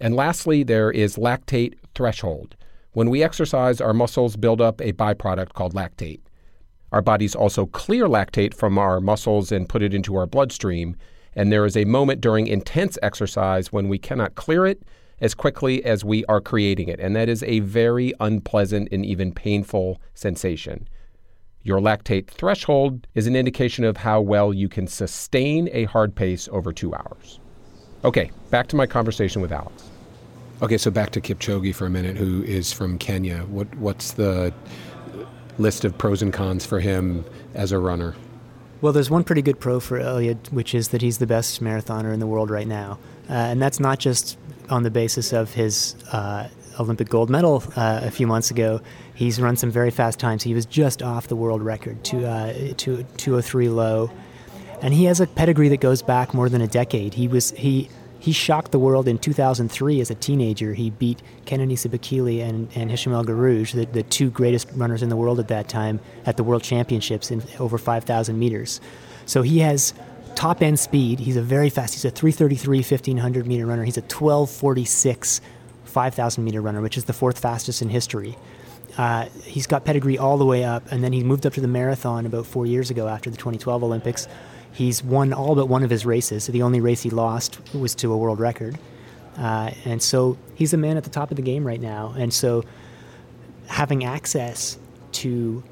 And 0.00 0.16
lastly, 0.16 0.62
there 0.62 0.90
is 0.90 1.16
lactate 1.16 1.74
threshold. 1.94 2.56
When 2.92 3.10
we 3.10 3.22
exercise, 3.22 3.80
our 3.80 3.92
muscles 3.92 4.36
build 4.36 4.60
up 4.60 4.80
a 4.80 4.92
byproduct 4.92 5.52
called 5.52 5.74
lactate. 5.74 6.20
Our 6.92 7.02
bodies 7.02 7.34
also 7.34 7.66
clear 7.66 8.06
lactate 8.06 8.54
from 8.54 8.78
our 8.78 9.00
muscles 9.00 9.52
and 9.52 9.68
put 9.68 9.82
it 9.82 9.92
into 9.92 10.16
our 10.16 10.26
bloodstream. 10.26 10.96
And 11.36 11.52
there 11.52 11.66
is 11.66 11.76
a 11.76 11.84
moment 11.84 12.20
during 12.20 12.46
intense 12.46 12.98
exercise 13.02 13.70
when 13.70 13.88
we 13.88 13.98
cannot 13.98 14.34
clear 14.34 14.66
it 14.66 14.82
as 15.20 15.34
quickly 15.34 15.84
as 15.84 16.04
we 16.04 16.24
are 16.24 16.40
creating 16.40 16.88
it. 16.88 16.98
And 16.98 17.14
that 17.14 17.28
is 17.28 17.42
a 17.44 17.60
very 17.60 18.12
unpleasant 18.20 18.88
and 18.90 19.04
even 19.04 19.32
painful 19.32 20.00
sensation. 20.14 20.88
Your 21.62 21.80
lactate 21.80 22.28
threshold 22.28 23.06
is 23.14 23.26
an 23.26 23.36
indication 23.36 23.84
of 23.84 23.98
how 23.98 24.20
well 24.20 24.52
you 24.54 24.68
can 24.68 24.86
sustain 24.86 25.68
a 25.72 25.84
hard 25.84 26.14
pace 26.14 26.48
over 26.52 26.72
two 26.72 26.94
hours. 26.94 27.40
Okay, 28.04 28.30
back 28.50 28.68
to 28.68 28.76
my 28.76 28.86
conversation 28.86 29.42
with 29.42 29.52
Alex. 29.52 29.90
Okay, 30.62 30.78
so 30.78 30.90
back 30.90 31.10
to 31.10 31.20
Kipchoge 31.20 31.74
for 31.74 31.86
a 31.86 31.90
minute, 31.90 32.16
who 32.16 32.42
is 32.44 32.72
from 32.72 32.98
Kenya. 32.98 33.40
What 33.40 33.74
what's 33.76 34.12
the 34.12 34.54
list 35.58 35.84
of 35.84 35.98
pros 35.98 36.22
and 36.22 36.32
cons 36.32 36.64
for 36.64 36.80
him 36.80 37.24
as 37.54 37.72
a 37.72 37.78
runner? 37.78 38.14
Well, 38.82 38.92
there's 38.92 39.08
one 39.08 39.24
pretty 39.24 39.42
good 39.42 39.58
pro 39.58 39.80
for 39.80 39.98
Eliud, 39.98 40.52
which 40.52 40.74
is 40.74 40.88
that 40.88 41.00
he's 41.00 41.16
the 41.18 41.26
best 41.26 41.62
marathoner 41.62 42.12
in 42.12 42.20
the 42.20 42.26
world 42.26 42.50
right 42.50 42.66
now, 42.66 42.98
uh, 43.28 43.32
and 43.32 43.60
that's 43.60 43.80
not 43.80 43.98
just 43.98 44.36
on 44.68 44.82
the 44.82 44.90
basis 44.90 45.32
of 45.32 45.54
his 45.54 45.94
uh, 46.12 46.48
Olympic 46.78 47.08
gold 47.08 47.30
medal 47.30 47.62
uh, 47.74 48.00
a 48.02 48.10
few 48.10 48.26
months 48.26 48.50
ago. 48.50 48.82
He's 49.14 49.40
run 49.40 49.56
some 49.56 49.70
very 49.70 49.90
fast 49.90 50.18
times. 50.18 50.42
He 50.42 50.52
was 50.52 50.66
just 50.66 51.02
off 51.02 51.26
the 51.28 51.36
world 51.36 51.62
record 51.62 52.04
to 52.04 52.26
uh, 52.26 52.52
to 52.76 53.02
203 53.16 53.70
low, 53.70 54.10
and 54.82 54.92
he 54.92 55.04
has 55.04 55.20
a 55.20 55.26
pedigree 55.26 55.70
that 55.70 55.80
goes 55.80 56.02
back 56.02 56.34
more 56.34 56.50
than 56.50 56.60
a 56.60 56.68
decade. 56.68 57.14
He 57.14 57.28
was 57.28 57.52
he 57.52 57.88
he 58.26 58.32
shocked 58.32 58.72
the 58.72 58.78
world 58.80 59.06
in 59.06 59.18
2003 59.18 60.00
as 60.00 60.10
a 60.10 60.14
teenager. 60.16 60.74
He 60.74 60.90
beat 60.90 61.22
Kenenisa 61.44 61.88
Bekele 61.88 62.42
and, 62.42 62.68
and 62.74 62.90
Hicham 62.90 63.12
El 63.12 63.24
Guerrouj, 63.24 63.70
the, 63.70 63.84
the 63.84 64.02
two 64.02 64.30
greatest 64.30 64.66
runners 64.74 65.00
in 65.00 65.10
the 65.10 65.14
world 65.14 65.38
at 65.38 65.46
that 65.46 65.68
time, 65.68 66.00
at 66.24 66.36
the 66.36 66.42
World 66.42 66.64
Championships 66.64 67.30
in 67.30 67.40
over 67.60 67.78
5,000 67.78 68.36
meters. 68.36 68.80
So 69.26 69.42
he 69.42 69.60
has 69.60 69.94
top 70.34 70.60
end 70.60 70.80
speed. 70.80 71.20
He's 71.20 71.36
a 71.36 71.40
very 71.40 71.70
fast, 71.70 71.94
he's 71.94 72.04
a 72.04 72.10
333 72.10 72.78
1500 72.78 73.46
meter 73.46 73.64
runner. 73.64 73.84
He's 73.84 73.96
a 73.96 74.00
1246 74.00 75.40
5,000 75.84 76.44
meter 76.44 76.60
runner, 76.60 76.80
which 76.80 76.98
is 76.98 77.04
the 77.04 77.12
fourth 77.12 77.38
fastest 77.38 77.80
in 77.80 77.90
history. 77.90 78.36
Uh, 78.98 79.26
he's 79.44 79.68
got 79.68 79.84
pedigree 79.84 80.18
all 80.18 80.36
the 80.36 80.44
way 80.44 80.64
up, 80.64 80.90
and 80.90 81.04
then 81.04 81.12
he 81.12 81.22
moved 81.22 81.46
up 81.46 81.52
to 81.52 81.60
the 81.60 81.68
marathon 81.68 82.26
about 82.26 82.44
four 82.44 82.66
years 82.66 82.90
ago 82.90 83.06
after 83.06 83.30
the 83.30 83.36
2012 83.36 83.84
Olympics 83.84 84.26
He's 84.76 85.02
won 85.02 85.32
all 85.32 85.54
but 85.54 85.70
one 85.70 85.82
of 85.82 85.88
his 85.88 86.04
races. 86.04 86.48
The 86.48 86.60
only 86.60 86.82
race 86.82 87.00
he 87.00 87.08
lost 87.08 87.58
was 87.74 87.94
to 87.94 88.12
a 88.12 88.16
world 88.16 88.38
record. 88.38 88.78
Uh, 89.38 89.70
and 89.86 90.02
so 90.02 90.36
he's 90.54 90.74
a 90.74 90.76
man 90.76 90.98
at 90.98 91.04
the 91.04 91.08
top 91.08 91.30
of 91.30 91.38
the 91.38 91.42
game 91.42 91.66
right 91.66 91.80
now. 91.80 92.14
And 92.18 92.32
so 92.32 92.62
having 93.68 94.04
access 94.04 94.78
to 95.12 95.64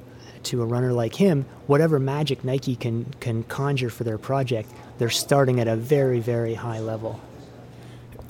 to 0.45 0.63
a 0.63 0.65
runner 0.65 0.95
like 0.95 1.15
him, 1.15 1.45
whatever 1.67 1.99
magic 1.99 2.45
Nike 2.45 2.77
can 2.77 3.05
can 3.21 3.43
conjure 3.43 3.91
for 3.91 4.05
their 4.05 4.17
project, 4.17 4.71
they're 4.97 5.11
starting 5.11 5.61
at 5.61 5.69
a 5.69 5.77
very 5.77 6.21
very 6.21 6.55
high 6.55 6.79
level. 6.79 7.21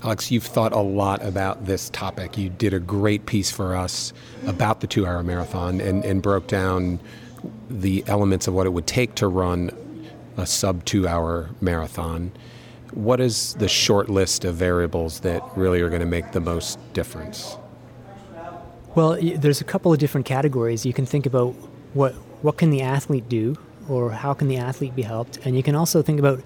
Alex, 0.02 0.32
you've 0.32 0.42
thought 0.42 0.72
a 0.72 0.80
lot 0.80 1.24
about 1.24 1.66
this 1.66 1.88
topic. 1.90 2.36
You 2.36 2.50
did 2.50 2.74
a 2.74 2.80
great 2.80 3.26
piece 3.26 3.52
for 3.52 3.76
us 3.76 4.12
about 4.44 4.80
the 4.80 4.88
two 4.88 5.06
hour 5.06 5.22
marathon 5.22 5.80
and, 5.80 6.04
and 6.04 6.20
broke 6.20 6.48
down 6.48 6.98
the 7.70 8.02
elements 8.08 8.48
of 8.48 8.54
what 8.54 8.66
it 8.66 8.70
would 8.70 8.88
take 8.88 9.14
to 9.16 9.28
run 9.28 9.70
a 10.36 10.46
sub 10.46 10.84
two 10.84 11.06
hour 11.06 11.50
marathon. 11.60 12.32
What 12.92 13.20
is 13.20 13.54
the 13.54 13.68
short 13.68 14.08
list 14.08 14.44
of 14.44 14.54
variables 14.54 15.20
that 15.20 15.42
really 15.56 15.80
are 15.80 15.88
going 15.88 16.00
to 16.00 16.06
make 16.06 16.32
the 16.32 16.40
most 16.40 16.78
difference? 16.92 17.56
Well, 18.94 19.18
there's 19.20 19.60
a 19.60 19.64
couple 19.64 19.92
of 19.92 19.98
different 19.98 20.26
categories. 20.26 20.86
You 20.86 20.92
can 20.92 21.06
think 21.06 21.26
about 21.26 21.54
what 21.94 22.12
what 22.42 22.58
can 22.58 22.70
the 22.70 22.82
athlete 22.82 23.28
do, 23.28 23.56
or 23.88 24.10
how 24.10 24.34
can 24.34 24.48
the 24.48 24.58
athlete 24.58 24.94
be 24.94 25.02
helped, 25.02 25.38
and 25.44 25.56
you 25.56 25.62
can 25.62 25.74
also 25.74 26.02
think 26.02 26.18
about 26.18 26.40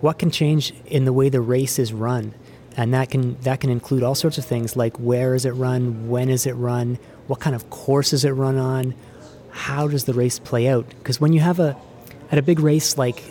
what 0.00 0.18
can 0.18 0.30
change 0.30 0.74
in 0.86 1.04
the 1.04 1.12
way 1.12 1.28
the 1.28 1.40
race 1.40 1.78
is 1.78 1.92
run, 1.92 2.34
and 2.76 2.92
that 2.92 3.10
can 3.10 3.40
that 3.42 3.60
can 3.60 3.70
include 3.70 4.02
all 4.02 4.14
sorts 4.14 4.38
of 4.38 4.44
things 4.44 4.76
like 4.76 4.96
where 4.98 5.34
is 5.34 5.44
it 5.44 5.52
run, 5.52 6.08
when 6.08 6.28
is 6.28 6.46
it 6.46 6.52
run, 6.52 6.98
what 7.26 7.40
kind 7.40 7.54
of 7.56 7.70
course 7.70 8.12
is 8.12 8.24
it 8.24 8.30
run 8.30 8.58
on, 8.58 8.94
how 9.50 9.88
does 9.88 10.04
the 10.04 10.14
race 10.14 10.38
play 10.38 10.68
out? 10.68 10.88
Because 10.88 11.20
when 11.20 11.32
you 11.32 11.40
have 11.40 11.60
a 11.60 11.76
at 12.30 12.38
a 12.38 12.42
big 12.42 12.60
race 12.60 12.96
like 12.96 13.22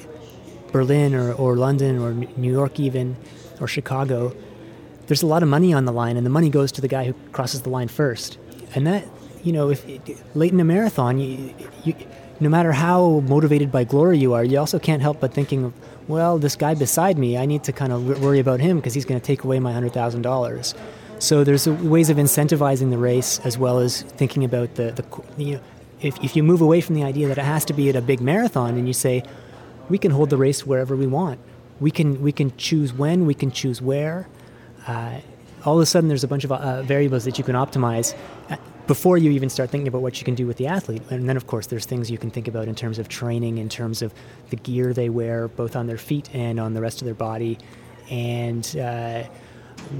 Berlin 0.71 1.15
or, 1.15 1.33
or 1.33 1.55
London 1.55 1.99
or 1.99 2.13
New 2.13 2.51
York 2.51 2.79
even 2.79 3.15
or 3.59 3.67
Chicago, 3.67 4.35
there's 5.07 5.23
a 5.23 5.27
lot 5.27 5.41
of 5.41 5.49
money 5.49 5.73
on 5.73 5.85
the 5.85 5.91
line, 5.91 6.17
and 6.17 6.25
the 6.25 6.29
money 6.29 6.49
goes 6.49 6.71
to 6.73 6.81
the 6.81 6.87
guy 6.87 7.05
who 7.05 7.13
crosses 7.31 7.63
the 7.63 7.69
line 7.69 7.87
first. 7.87 8.37
And 8.75 8.85
that, 8.85 9.05
you 9.43 9.51
know, 9.51 9.69
if 9.69 9.85
late 10.35 10.53
in 10.53 10.59
a 10.59 10.63
marathon, 10.63 11.19
you, 11.19 11.53
you, 11.83 11.95
no 12.39 12.49
matter 12.49 12.71
how 12.71 13.21
motivated 13.21 13.71
by 13.71 13.83
glory 13.83 14.19
you 14.19 14.33
are, 14.33 14.43
you 14.43 14.59
also 14.59 14.77
can't 14.77 15.01
help 15.01 15.19
but 15.19 15.33
thinking 15.33 15.73
well, 16.09 16.39
this 16.39 16.55
guy 16.55 16.73
beside 16.73 17.19
me, 17.19 17.37
I 17.37 17.45
need 17.45 17.63
to 17.65 17.71
kind 17.71 17.93
of 17.93 18.21
worry 18.21 18.39
about 18.39 18.59
him 18.59 18.77
because 18.77 18.95
he's 18.95 19.05
going 19.05 19.21
to 19.21 19.25
take 19.25 19.43
away 19.43 19.59
my 19.59 19.71
hundred 19.71 19.93
thousand 19.93 20.23
dollars. 20.23 20.73
So 21.19 21.43
there's 21.43 21.67
ways 21.67 22.09
of 22.09 22.17
incentivizing 22.17 22.89
the 22.89 22.97
race 22.97 23.39
as 23.43 23.57
well 23.57 23.77
as 23.79 24.01
thinking 24.01 24.43
about 24.43 24.75
the, 24.75 24.91
the 24.91 25.05
you 25.37 25.55
know, 25.55 25.61
if, 26.01 26.21
if 26.23 26.35
you 26.35 26.43
move 26.43 26.61
away 26.61 26.81
from 26.81 26.95
the 26.95 27.03
idea 27.03 27.27
that 27.27 27.37
it 27.37 27.43
has 27.45 27.65
to 27.65 27.73
be 27.73 27.89
at 27.89 27.95
a 27.95 28.01
big 28.01 28.21
marathon 28.21 28.77
and 28.77 28.87
you 28.87 28.93
say, 28.93 29.23
we 29.89 29.97
can 29.97 30.11
hold 30.11 30.29
the 30.29 30.37
race 30.37 30.65
wherever 30.65 30.95
we 30.95 31.07
want. 31.07 31.39
We 31.79 31.91
can, 31.91 32.21
we 32.21 32.31
can 32.31 32.55
choose 32.57 32.93
when, 32.93 33.25
we 33.25 33.33
can 33.33 33.51
choose 33.51 33.81
where. 33.81 34.27
Uh, 34.87 35.19
all 35.65 35.75
of 35.75 35.81
a 35.81 35.85
sudden, 35.85 36.07
there's 36.07 36.23
a 36.23 36.27
bunch 36.27 36.43
of 36.43 36.51
uh, 36.51 36.81
variables 36.83 37.25
that 37.25 37.37
you 37.37 37.43
can 37.43 37.55
optimize 37.55 38.15
uh, 38.49 38.57
before 38.87 39.17
you 39.17 39.31
even 39.31 39.49
start 39.49 39.69
thinking 39.69 39.87
about 39.87 40.01
what 40.01 40.19
you 40.19 40.25
can 40.25 40.35
do 40.35 40.47
with 40.47 40.57
the 40.57 40.67
athlete. 40.67 41.01
And 41.09 41.27
then, 41.27 41.37
of 41.37 41.47
course, 41.47 41.67
there's 41.67 41.85
things 41.85 42.09
you 42.09 42.17
can 42.17 42.31
think 42.31 42.47
about 42.47 42.67
in 42.67 42.75
terms 42.75 42.97
of 42.97 43.07
training, 43.07 43.57
in 43.57 43.69
terms 43.69 44.01
of 44.01 44.13
the 44.49 44.55
gear 44.55 44.93
they 44.93 45.09
wear, 45.09 45.47
both 45.47 45.75
on 45.75 45.87
their 45.87 45.97
feet 45.97 46.33
and 46.33 46.59
on 46.59 46.73
the 46.73 46.81
rest 46.81 47.01
of 47.01 47.05
their 47.05 47.13
body, 47.13 47.57
and 48.09 48.75
uh, 48.77 49.23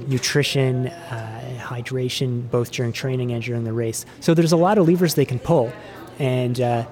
nutrition, 0.08 0.88
uh, 0.88 1.60
hydration, 1.60 2.50
both 2.50 2.72
during 2.72 2.92
training 2.92 3.32
and 3.32 3.44
during 3.44 3.64
the 3.64 3.74
race. 3.74 4.06
So 4.20 4.34
there's 4.34 4.52
a 4.52 4.58
lot 4.58 4.78
of 4.78 4.88
levers 4.88 5.16
they 5.16 5.26
can 5.26 5.40
pull, 5.40 5.72
and 6.18 6.60
uh, 6.60 6.86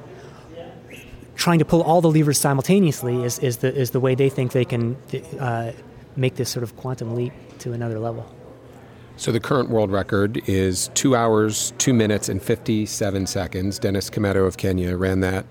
trying 1.36 1.60
to 1.60 1.66
pull 1.66 1.82
all 1.84 2.02
the 2.02 2.12
levers 2.12 2.40
simultaneously 2.40 3.24
is, 3.24 3.40
is 3.40 3.58
the 3.58 3.74
is 3.74 3.92
the 3.92 4.00
way 4.00 4.16
they 4.16 4.30
think 4.30 4.52
they 4.52 4.66
can 4.66 4.96
uh, 5.40 5.72
make 6.16 6.36
this 6.36 6.50
sort 6.50 6.64
of 6.64 6.76
quantum 6.78 7.16
leap 7.16 7.34
to 7.60 7.74
another 7.74 8.00
level. 8.00 8.26
So 9.18 9.32
the 9.32 9.40
current 9.40 9.70
world 9.70 9.92
record 9.92 10.48
is 10.48 10.90
two 10.94 11.16
hours, 11.16 11.74
two 11.80 11.94
minutes, 11.94 12.30
and 12.30 12.42
57 12.42 13.26
seconds. 13.26 13.80
Dennis 13.80 14.12
Kimetto 14.12 14.46
of 14.46 14.58
Kenya 14.58 14.96
ran 14.96 15.22
that 15.22 15.46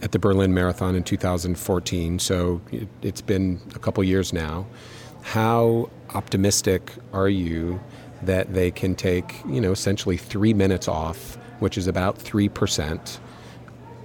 at 0.00 0.12
the 0.12 0.18
Berlin 0.18 0.54
Marathon 0.54 0.94
in 0.94 1.04
2014. 1.04 2.18
So 2.18 2.60
it, 2.72 2.88
has 3.02 3.20
been 3.20 3.60
a 3.74 3.78
couple 3.78 4.02
years 4.02 4.32
now. 4.32 4.66
How 5.22 5.90
optimistic 6.14 6.92
are 7.12 7.28
you 7.28 7.80
that 8.22 8.52
they 8.54 8.70
can 8.70 8.94
take, 8.94 9.34
you 9.46 9.60
know, 9.60 9.72
essentially 9.72 10.16
three 10.16 10.54
minutes 10.54 10.88
off, 10.88 11.36
which 11.58 11.76
is 11.76 11.86
about 11.86 12.18
3% 12.18 13.18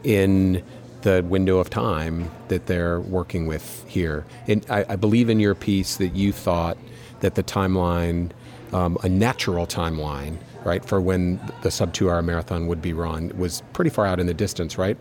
in 0.03 0.63
the 1.01 1.23
window 1.23 1.59
of 1.59 1.69
time 1.69 2.31
that 2.47 2.65
they're 2.65 2.99
working 2.99 3.45
with 3.45 3.85
here? 3.87 4.25
And 4.47 4.65
I, 4.69 4.85
I 4.89 4.95
believe 4.95 5.29
in 5.29 5.39
your 5.39 5.55
piece 5.55 5.97
that 5.97 6.15
you 6.15 6.31
thought 6.31 6.77
that 7.19 7.35
the 7.35 7.43
timeline, 7.43 8.31
um, 8.73 8.97
a 9.03 9.09
natural 9.09 9.67
timeline, 9.67 10.37
right, 10.63 10.83
for 10.83 10.99
when 10.99 11.39
the 11.61 11.71
sub 11.71 11.93
two 11.93 12.09
hour 12.09 12.21
marathon 12.21 12.67
would 12.67 12.81
be 12.81 12.93
run 12.93 13.31
was 13.37 13.61
pretty 13.73 13.89
far 13.89 14.05
out 14.05 14.19
in 14.19 14.27
the 14.27 14.33
distance, 14.33 14.77
right? 14.77 14.97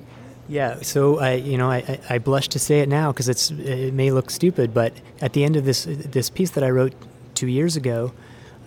Yeah, 0.49 0.81
so 0.83 1.19
I, 1.19 1.35
you 1.35 1.59
know, 1.59 1.71
I, 1.71 1.99
I 2.09 2.19
blush 2.19 2.49
to 2.49 2.59
say 2.59 2.81
it 2.81 2.89
now 2.89 3.11
because 3.11 3.29
it's 3.29 3.51
it 3.51 3.93
may 3.93 4.13
look 4.13 4.31
stupid, 4.31 4.73
but 4.73 4.93
at 5.21 5.33
the 5.33 5.43
end 5.45 5.57
of 5.57 5.65
this 5.65 5.85
this 5.89 6.31
piece 6.31 6.51
that 6.51 6.63
I 6.63 6.71
wrote 6.71 6.95
two 7.35 7.49
years 7.49 7.75
ago, 7.77 8.13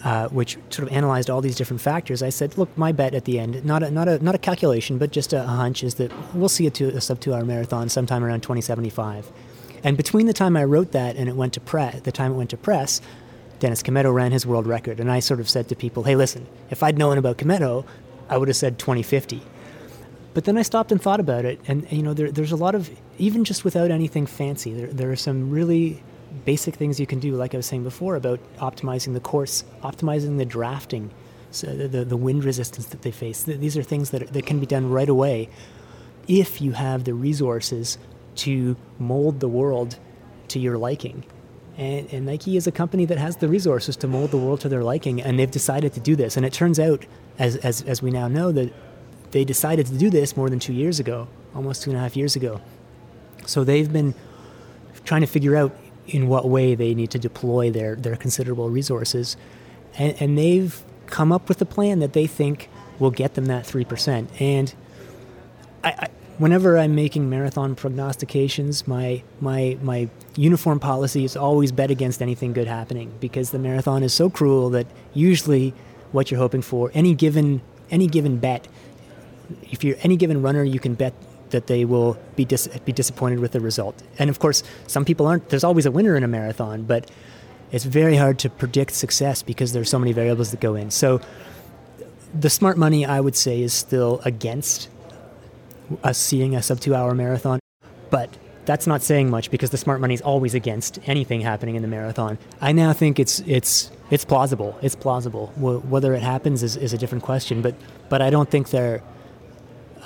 uh, 0.03 0.27
which 0.27 0.57
sort 0.69 0.87
of 0.87 0.93
analyzed 0.93 1.29
all 1.29 1.39
these 1.39 1.55
different 1.55 1.81
factors, 1.81 2.21
I 2.21 2.29
said, 2.29 2.57
look, 2.57 2.75
my 2.77 2.91
bet 2.91 3.13
at 3.13 3.25
the 3.25 3.39
end, 3.39 3.63
not 3.63 3.81
a, 3.81 3.91
not 3.91 4.09
a 4.09 4.21
not 4.23 4.35
a 4.35 4.37
calculation, 4.37 4.97
but 4.97 5.11
just 5.11 5.31
a, 5.31 5.43
hunch, 5.43 5.83
is 5.83 5.95
that 5.95 6.11
we'll 6.35 6.49
see 6.49 6.67
a, 6.67 6.69
two, 6.69 6.89
a 6.89 6.99
sub 6.99 7.21
two 7.21 7.33
hour 7.33 7.45
marathon 7.45 7.87
sometime 7.87 8.25
around 8.25 8.41
2075. 8.41 9.31
And 9.81 9.95
between 9.95 10.25
the 10.25 10.33
time 10.33 10.57
I 10.57 10.65
wrote 10.65 10.91
that 10.91 11.15
and 11.15 11.29
it 11.29 11.35
went 11.37 11.53
to 11.53 11.61
press, 11.61 12.01
the 12.01 12.11
time 12.11 12.33
it 12.33 12.35
went 12.35 12.49
to 12.49 12.57
press, 12.57 12.99
Dennis 13.59 13.81
Kimetto 13.81 14.13
ran 14.13 14.33
his 14.33 14.45
world 14.45 14.67
record, 14.67 14.99
and 14.99 15.09
I 15.09 15.19
sort 15.19 15.39
of 15.39 15.49
said 15.49 15.69
to 15.69 15.75
people, 15.75 16.03
hey, 16.03 16.17
listen, 16.17 16.45
if 16.69 16.83
I'd 16.83 16.97
known 16.97 17.17
about 17.17 17.37
Kimetto, 17.37 17.85
I 18.29 18.37
would 18.37 18.49
have 18.49 18.57
said 18.57 18.79
2050 18.79 19.41
but 20.33 20.45
then 20.45 20.57
I 20.57 20.61
stopped 20.61 20.91
and 20.91 21.01
thought 21.01 21.19
about 21.19 21.45
it, 21.45 21.59
and 21.67 21.89
you 21.91 22.03
know, 22.03 22.13
there, 22.13 22.31
there's 22.31 22.51
a 22.51 22.57
lot 22.57 22.75
of 22.75 22.89
even 23.17 23.43
just 23.43 23.63
without 23.63 23.91
anything 23.91 24.25
fancy, 24.25 24.73
there, 24.73 24.87
there 24.87 25.11
are 25.11 25.15
some 25.15 25.49
really 25.49 26.01
basic 26.45 26.75
things 26.75 26.99
you 26.99 27.07
can 27.07 27.19
do, 27.19 27.35
like 27.35 27.53
I 27.53 27.57
was 27.57 27.65
saying 27.65 27.83
before, 27.83 28.15
about 28.15 28.39
optimizing 28.57 29.13
the 29.13 29.19
course, 29.19 29.63
optimizing 29.83 30.37
the 30.37 30.45
drafting, 30.45 31.11
so 31.51 31.67
the, 31.67 32.05
the 32.05 32.17
wind 32.17 32.43
resistance 32.43 32.87
that 32.87 33.01
they 33.01 33.11
face. 33.11 33.43
These 33.43 33.75
are 33.77 33.83
things 33.83 34.11
that, 34.11 34.33
that 34.33 34.45
can 34.45 34.59
be 34.59 34.65
done 34.65 34.89
right 34.89 35.09
away 35.09 35.49
if 36.27 36.61
you 36.61 36.73
have 36.73 37.05
the 37.05 37.13
resources 37.13 37.97
to 38.35 38.77
mold 38.99 39.39
the 39.39 39.47
world 39.47 39.97
to 40.49 40.59
your 40.59 40.77
liking. 40.77 41.25
And, 41.77 42.07
and, 42.13 42.25
Nike 42.25 42.57
is 42.57 42.67
a 42.67 42.71
company 42.71 43.05
that 43.05 43.17
has 43.17 43.37
the 43.37 43.47
resources 43.47 43.95
to 43.97 44.07
mold 44.07 44.31
the 44.31 44.37
world 44.37 44.61
to 44.61 44.69
their 44.69 44.83
liking, 44.83 45.21
and 45.21 45.39
they've 45.39 45.49
decided 45.49 45.93
to 45.93 45.99
do 45.99 46.15
this. 46.15 46.35
And 46.35 46.45
it 46.45 46.51
turns 46.51 46.79
out, 46.79 47.05
as, 47.37 47.55
as, 47.57 47.81
as 47.83 48.01
we 48.01 48.11
now 48.11 48.27
know, 48.27 48.51
that 48.51 48.73
they 49.31 49.43
decided 49.43 49.85
to 49.87 49.97
do 49.97 50.09
this 50.09 50.35
more 50.35 50.49
than 50.49 50.59
two 50.59 50.73
years 50.73 50.99
ago, 50.99 51.27
almost 51.55 51.83
two 51.83 51.91
and 51.91 51.97
a 51.97 52.01
half 52.01 52.15
years 52.15 52.35
ago. 52.35 52.61
So 53.45 53.63
they've 53.63 53.91
been 53.91 54.13
trying 55.05 55.21
to 55.21 55.27
figure 55.27 55.55
out 55.55 55.75
in 56.07 56.27
what 56.27 56.47
way 56.47 56.75
they 56.75 56.93
need 56.93 57.11
to 57.11 57.19
deploy 57.19 57.71
their, 57.71 57.95
their 57.95 58.15
considerable 58.15 58.69
resources. 58.69 59.37
And, 59.97 60.15
and 60.19 60.37
they've 60.37 60.81
come 61.07 61.31
up 61.31 61.49
with 61.49 61.61
a 61.61 61.65
plan 61.65 61.99
that 61.99 62.13
they 62.13 62.27
think 62.27 62.69
will 62.99 63.11
get 63.11 63.35
them 63.35 63.45
that 63.45 63.65
3%. 63.65 64.27
And 64.41 64.73
I, 65.83 65.89
I, 65.89 66.07
whenever 66.37 66.77
I'm 66.77 66.95
making 66.95 67.29
marathon 67.29 67.75
prognostications, 67.75 68.87
my, 68.87 69.23
my, 69.39 69.77
my 69.81 70.09
uniform 70.35 70.79
policy 70.79 71.23
is 71.23 71.35
always 71.35 71.71
bet 71.71 71.91
against 71.91 72.21
anything 72.21 72.53
good 72.53 72.67
happening 72.67 73.11
because 73.19 73.51
the 73.51 73.59
marathon 73.59 74.03
is 74.03 74.13
so 74.13 74.29
cruel 74.29 74.69
that 74.71 74.87
usually 75.13 75.73
what 76.11 76.31
you're 76.31 76.39
hoping 76.39 76.61
for, 76.61 76.91
any 76.93 77.13
given, 77.13 77.61
any 77.91 78.07
given 78.07 78.37
bet 78.37 78.67
if 79.63 79.83
you're 79.83 79.97
any 80.01 80.17
given 80.17 80.41
runner, 80.41 80.63
you 80.63 80.79
can 80.79 80.95
bet 80.95 81.13
that 81.49 81.67
they 81.67 81.85
will 81.85 82.17
be 82.35 82.45
dis- 82.45 82.67
be 82.85 82.91
disappointed 82.91 83.39
with 83.39 83.51
the 83.51 83.59
result. 83.59 84.01
And 84.17 84.29
of 84.29 84.39
course, 84.39 84.63
some 84.87 85.05
people 85.05 85.27
aren't. 85.27 85.49
There's 85.49 85.63
always 85.63 85.85
a 85.85 85.91
winner 85.91 86.15
in 86.15 86.23
a 86.23 86.27
marathon, 86.27 86.83
but 86.83 87.09
it's 87.71 87.85
very 87.85 88.15
hard 88.15 88.39
to 88.39 88.49
predict 88.49 88.93
success 88.93 89.41
because 89.43 89.73
there's 89.73 89.89
so 89.89 89.99
many 89.99 90.13
variables 90.13 90.51
that 90.51 90.59
go 90.59 90.75
in. 90.75 90.91
So 90.91 91.21
the 92.37 92.49
smart 92.49 92.77
money, 92.77 93.05
I 93.05 93.19
would 93.19 93.35
say, 93.35 93.61
is 93.61 93.73
still 93.73 94.21
against 94.25 94.89
us 96.03 96.17
seeing 96.17 96.55
a 96.55 96.61
sub 96.61 96.79
two 96.79 96.93
hour 96.93 97.13
marathon, 97.15 97.59
but 98.09 98.29
that's 98.65 98.85
not 98.85 99.01
saying 99.01 99.31
much 99.31 99.49
because 99.49 99.71
the 99.71 99.77
smart 99.77 99.99
money 99.99 100.13
is 100.13 100.21
always 100.21 100.53
against 100.53 100.99
anything 101.07 101.41
happening 101.41 101.75
in 101.75 101.81
the 101.81 101.87
marathon. 101.87 102.37
I 102.61 102.71
now 102.71 102.93
think 102.93 103.19
it's 103.19 103.39
it's 103.41 103.91
it's 104.11 104.25
plausible. 104.25 104.77
It's 104.81 104.95
plausible. 104.95 105.47
Whether 105.57 106.13
it 106.13 106.21
happens 106.21 106.61
is, 106.63 106.75
is 106.75 106.93
a 106.93 106.97
different 106.97 107.23
question, 107.23 107.61
but 107.61 107.75
but 108.09 108.21
I 108.21 108.29
don't 108.29 108.49
think 108.49 108.69
they're 108.69 109.01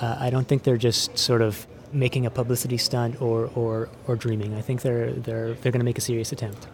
uh, 0.03 0.17
I 0.19 0.29
don't 0.29 0.47
think 0.47 0.63
they're 0.63 0.77
just 0.89 1.17
sort 1.17 1.41
of 1.41 1.65
making 1.93 2.25
a 2.25 2.29
publicity 2.29 2.77
stunt 2.77 3.21
or, 3.21 3.49
or, 3.55 3.89
or 4.07 4.15
dreaming. 4.15 4.53
I 4.53 4.61
think 4.61 4.81
they're, 4.81 5.13
they're, 5.13 5.53
they're 5.53 5.71
going 5.71 5.79
to 5.79 5.85
make 5.85 5.97
a 5.97 6.01
serious 6.01 6.31
attempt. 6.31 6.67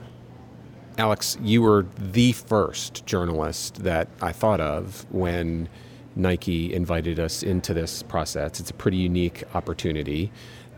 Alex, 0.98 1.38
you 1.42 1.62
were 1.62 1.86
the 1.98 2.32
first 2.32 3.06
journalist 3.06 3.84
that 3.84 4.08
I 4.22 4.32
thought 4.32 4.60
of 4.60 5.06
when 5.12 5.70
Nike 6.16 6.74
invited 6.74 7.20
us 7.20 7.44
into 7.44 7.74
this 7.74 8.04
process. 8.04 8.60
It's 8.60 8.72
a 8.72 8.74
pretty 8.74 8.98
unique 8.98 9.44
opportunity, 9.54 10.32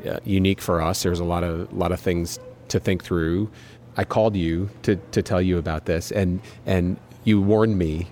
uh, 0.05 0.19
unique 0.25 0.61
for 0.61 0.81
us. 0.81 1.03
There's 1.03 1.21
a 1.21 1.23
lot 1.23 1.43
of 1.43 1.71
lot 1.73 1.91
of 1.91 1.99
things 1.99 2.39
to 2.67 2.79
think 2.79 3.03
through. 3.03 3.49
I 3.97 4.03
called 4.03 4.35
you 4.35 4.69
to, 4.83 4.95
to 4.95 5.21
tell 5.23 5.41
you 5.41 5.57
about 5.57 5.85
this, 5.85 6.11
and 6.11 6.39
and 6.65 6.97
you 7.23 7.41
warned 7.41 7.77
me 7.77 8.07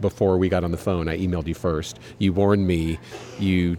before 0.00 0.38
we 0.38 0.48
got 0.48 0.64
on 0.64 0.70
the 0.70 0.76
phone, 0.78 1.08
I 1.08 1.18
emailed 1.18 1.46
you 1.46 1.54
first. 1.54 1.98
You 2.18 2.32
warned 2.32 2.66
me 2.66 2.98
you 3.38 3.76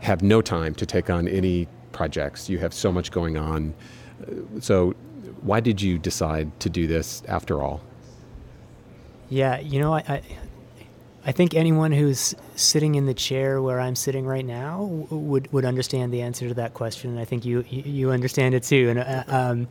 have 0.00 0.22
no 0.22 0.40
time 0.42 0.74
to 0.76 0.86
take 0.86 1.10
on 1.10 1.28
any 1.28 1.68
projects. 1.92 2.48
You 2.48 2.58
have 2.58 2.72
so 2.72 2.90
much 2.92 3.10
going 3.10 3.36
on. 3.36 3.74
So, 4.60 4.94
Why 5.42 5.60
did 5.60 5.80
you 5.80 5.98
decide 5.98 6.58
to 6.60 6.68
do 6.68 6.86
this 6.86 7.22
after 7.28 7.62
all? 7.62 7.80
Yeah, 9.30 9.60
you 9.60 9.78
know, 9.78 9.94
I, 9.94 10.04
I, 10.08 10.22
I 11.24 11.32
think 11.32 11.54
anyone 11.54 11.92
who's 11.92 12.34
sitting 12.56 12.94
in 12.94 13.06
the 13.06 13.14
chair 13.14 13.62
where 13.62 13.78
I'm 13.78 13.94
sitting 13.94 14.26
right 14.26 14.44
now 14.44 14.82
would 15.10 15.52
would 15.52 15.64
understand 15.64 16.12
the 16.12 16.22
answer 16.22 16.48
to 16.48 16.54
that 16.54 16.74
question. 16.74 17.10
And 17.10 17.20
I 17.20 17.24
think 17.24 17.44
you 17.44 17.64
you 17.68 18.10
understand 18.10 18.54
it 18.54 18.64
too. 18.64 18.88
And 18.90 18.98
uh, 18.98 19.24
um, 19.28 19.68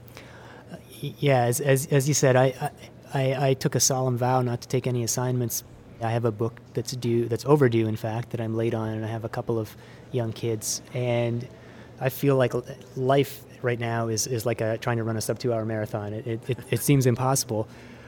yeah, 1.01 1.43
as, 1.43 1.59
as 1.59 1.87
as 1.87 2.07
you 2.07 2.13
said, 2.13 2.35
I, 2.35 2.45
I 2.45 2.71
I 3.13 3.53
took 3.55 3.75
a 3.75 3.79
solemn 3.79 4.17
vow 4.17 4.41
not 4.41 4.61
to 4.61 4.67
take 4.67 4.87
any 4.87 5.03
assignments. 5.03 5.63
I 6.01 6.11
have 6.11 6.25
a 6.25 6.31
book 6.31 6.59
that's 6.73 6.93
due, 6.93 7.27
that's 7.27 7.45
overdue, 7.45 7.87
in 7.87 7.95
fact, 7.95 8.31
that 8.31 8.41
I'm 8.41 8.55
late 8.55 8.73
on, 8.73 8.89
and 8.89 9.05
I 9.05 9.09
have 9.09 9.25
a 9.25 9.29
couple 9.29 9.59
of 9.59 9.75
young 10.11 10.31
kids, 10.31 10.81
and 10.93 11.47
I 11.99 12.09
feel 12.09 12.35
like 12.35 12.53
life 12.95 13.43
right 13.61 13.79
now 13.79 14.07
is, 14.07 14.25
is 14.25 14.45
like 14.45 14.61
a, 14.61 14.77
trying 14.77 14.97
to 14.97 15.03
run 15.03 15.17
a 15.17 15.21
sub 15.21 15.39
two 15.39 15.53
hour 15.53 15.65
marathon. 15.65 16.13
It, 16.13 16.49
it, 16.49 16.59
it, 16.71 16.79
seems 16.79 17.05
impossible, 17.05 17.67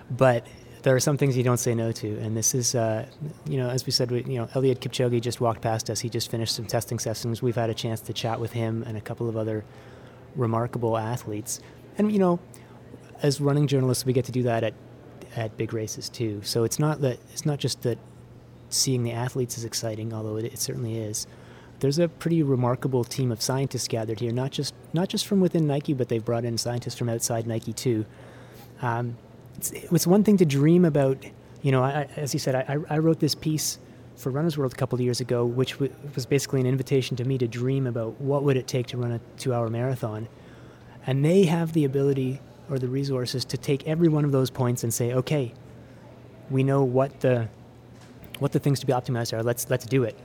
but 0.09 0.47
there 0.83 0.95
are 0.95 0.99
some 1.01 1.17
things 1.17 1.35
you 1.35 1.43
don't 1.43 1.57
say 1.57 1.75
no 1.75 1.91
to, 1.91 2.17
and 2.19 2.37
this 2.37 2.55
is, 2.55 2.75
uh, 2.75 3.05
you 3.45 3.57
know, 3.57 3.69
as 3.69 3.85
we 3.85 3.91
said, 3.91 4.09
we, 4.09 4.23
you 4.23 4.37
know, 4.37 4.45
Eliud 4.47 4.79
Kipchoge 4.79 5.19
just 5.19 5.41
walked 5.41 5.61
past 5.61 5.89
us. 5.89 5.99
He 5.99 6.09
just 6.09 6.31
finished 6.31 6.55
some 6.55 6.65
testing 6.65 6.97
sessions. 6.97 7.41
We've 7.41 7.55
had 7.55 7.69
a 7.69 7.73
chance 7.73 7.99
to 8.01 8.13
chat 8.13 8.39
with 8.39 8.53
him 8.53 8.83
and 8.87 8.97
a 8.97 9.01
couple 9.01 9.27
of 9.27 9.35
other 9.35 9.65
remarkable 10.35 10.97
athletes, 10.97 11.59
and 11.97 12.09
you 12.11 12.19
know, 12.19 12.39
as 13.21 13.41
running 13.41 13.67
journalists, 13.67 14.05
we 14.05 14.13
get 14.13 14.25
to 14.25 14.31
do 14.31 14.43
that 14.43 14.63
at 14.63 14.73
at 15.35 15.57
big 15.57 15.73
races 15.73 16.09
too. 16.09 16.41
So 16.43 16.63
it's 16.63 16.79
not 16.79 17.01
that 17.01 17.19
it's 17.31 17.45
not 17.45 17.59
just 17.59 17.81
that 17.83 17.97
seeing 18.69 19.03
the 19.03 19.11
athletes 19.11 19.57
is 19.57 19.65
exciting, 19.65 20.13
although 20.13 20.37
it, 20.37 20.45
it 20.45 20.59
certainly 20.59 20.97
is. 20.97 21.27
There's 21.79 21.99
a 21.99 22.07
pretty 22.07 22.43
remarkable 22.43 23.03
team 23.03 23.31
of 23.31 23.41
scientists 23.41 23.87
gathered 23.87 24.19
here, 24.19 24.31
not 24.31 24.51
just 24.51 24.73
not 24.93 25.09
just 25.09 25.25
from 25.25 25.39
within 25.39 25.67
Nike, 25.67 25.93
but 25.93 26.09
they've 26.09 26.23
brought 26.23 26.45
in 26.45 26.57
scientists 26.57 26.95
from 26.95 27.09
outside 27.09 27.47
Nike 27.47 27.73
too. 27.73 28.05
Um, 28.81 29.17
it's, 29.57 29.71
it's 29.71 30.07
one 30.07 30.23
thing 30.23 30.37
to 30.37 30.45
dream 30.45 30.85
about. 30.85 31.17
You 31.61 31.71
know, 31.71 31.83
I, 31.83 32.07
as 32.15 32.33
you 32.33 32.39
said, 32.39 32.55
I, 32.55 32.77
I 32.89 32.97
wrote 32.97 33.19
this 33.19 33.35
piece 33.35 33.77
for 34.15 34.31
Runners 34.31 34.57
World 34.57 34.73
a 34.73 34.75
couple 34.75 34.95
of 34.95 35.01
years 35.01 35.21
ago, 35.21 35.45
which 35.45 35.73
w- 35.73 35.93
was 36.15 36.25
basically 36.25 36.59
an 36.59 36.65
invitation 36.65 37.15
to 37.17 37.23
me 37.23 37.37
to 37.37 37.47
dream 37.47 37.85
about 37.85 38.19
what 38.19 38.43
would 38.43 38.57
it 38.57 38.67
take 38.67 38.87
to 38.87 38.97
run 38.97 39.11
a 39.11 39.19
two-hour 39.37 39.69
marathon, 39.69 40.27
and 41.05 41.23
they 41.23 41.43
have 41.43 41.73
the 41.73 41.85
ability 41.85 42.39
or 42.71 42.79
the 42.79 42.87
resources 42.87 43.43
to 43.45 43.57
take 43.57 43.85
every 43.85 44.07
one 44.07 44.23
of 44.23 44.31
those 44.31 44.49
points 44.49 44.83
and 44.83 44.93
say, 44.93 45.13
okay, 45.13 45.53
we 46.49 46.63
know 46.63 46.83
what 46.83 47.19
the 47.19 47.49
what 48.39 48.53
the 48.53 48.59
things 48.59 48.79
to 48.79 48.87
be 48.87 48.93
optimized 48.93 49.33
are. 49.33 49.43
Let's 49.43 49.69
let's 49.69 49.85
do 49.85 50.03
it, 50.03 50.17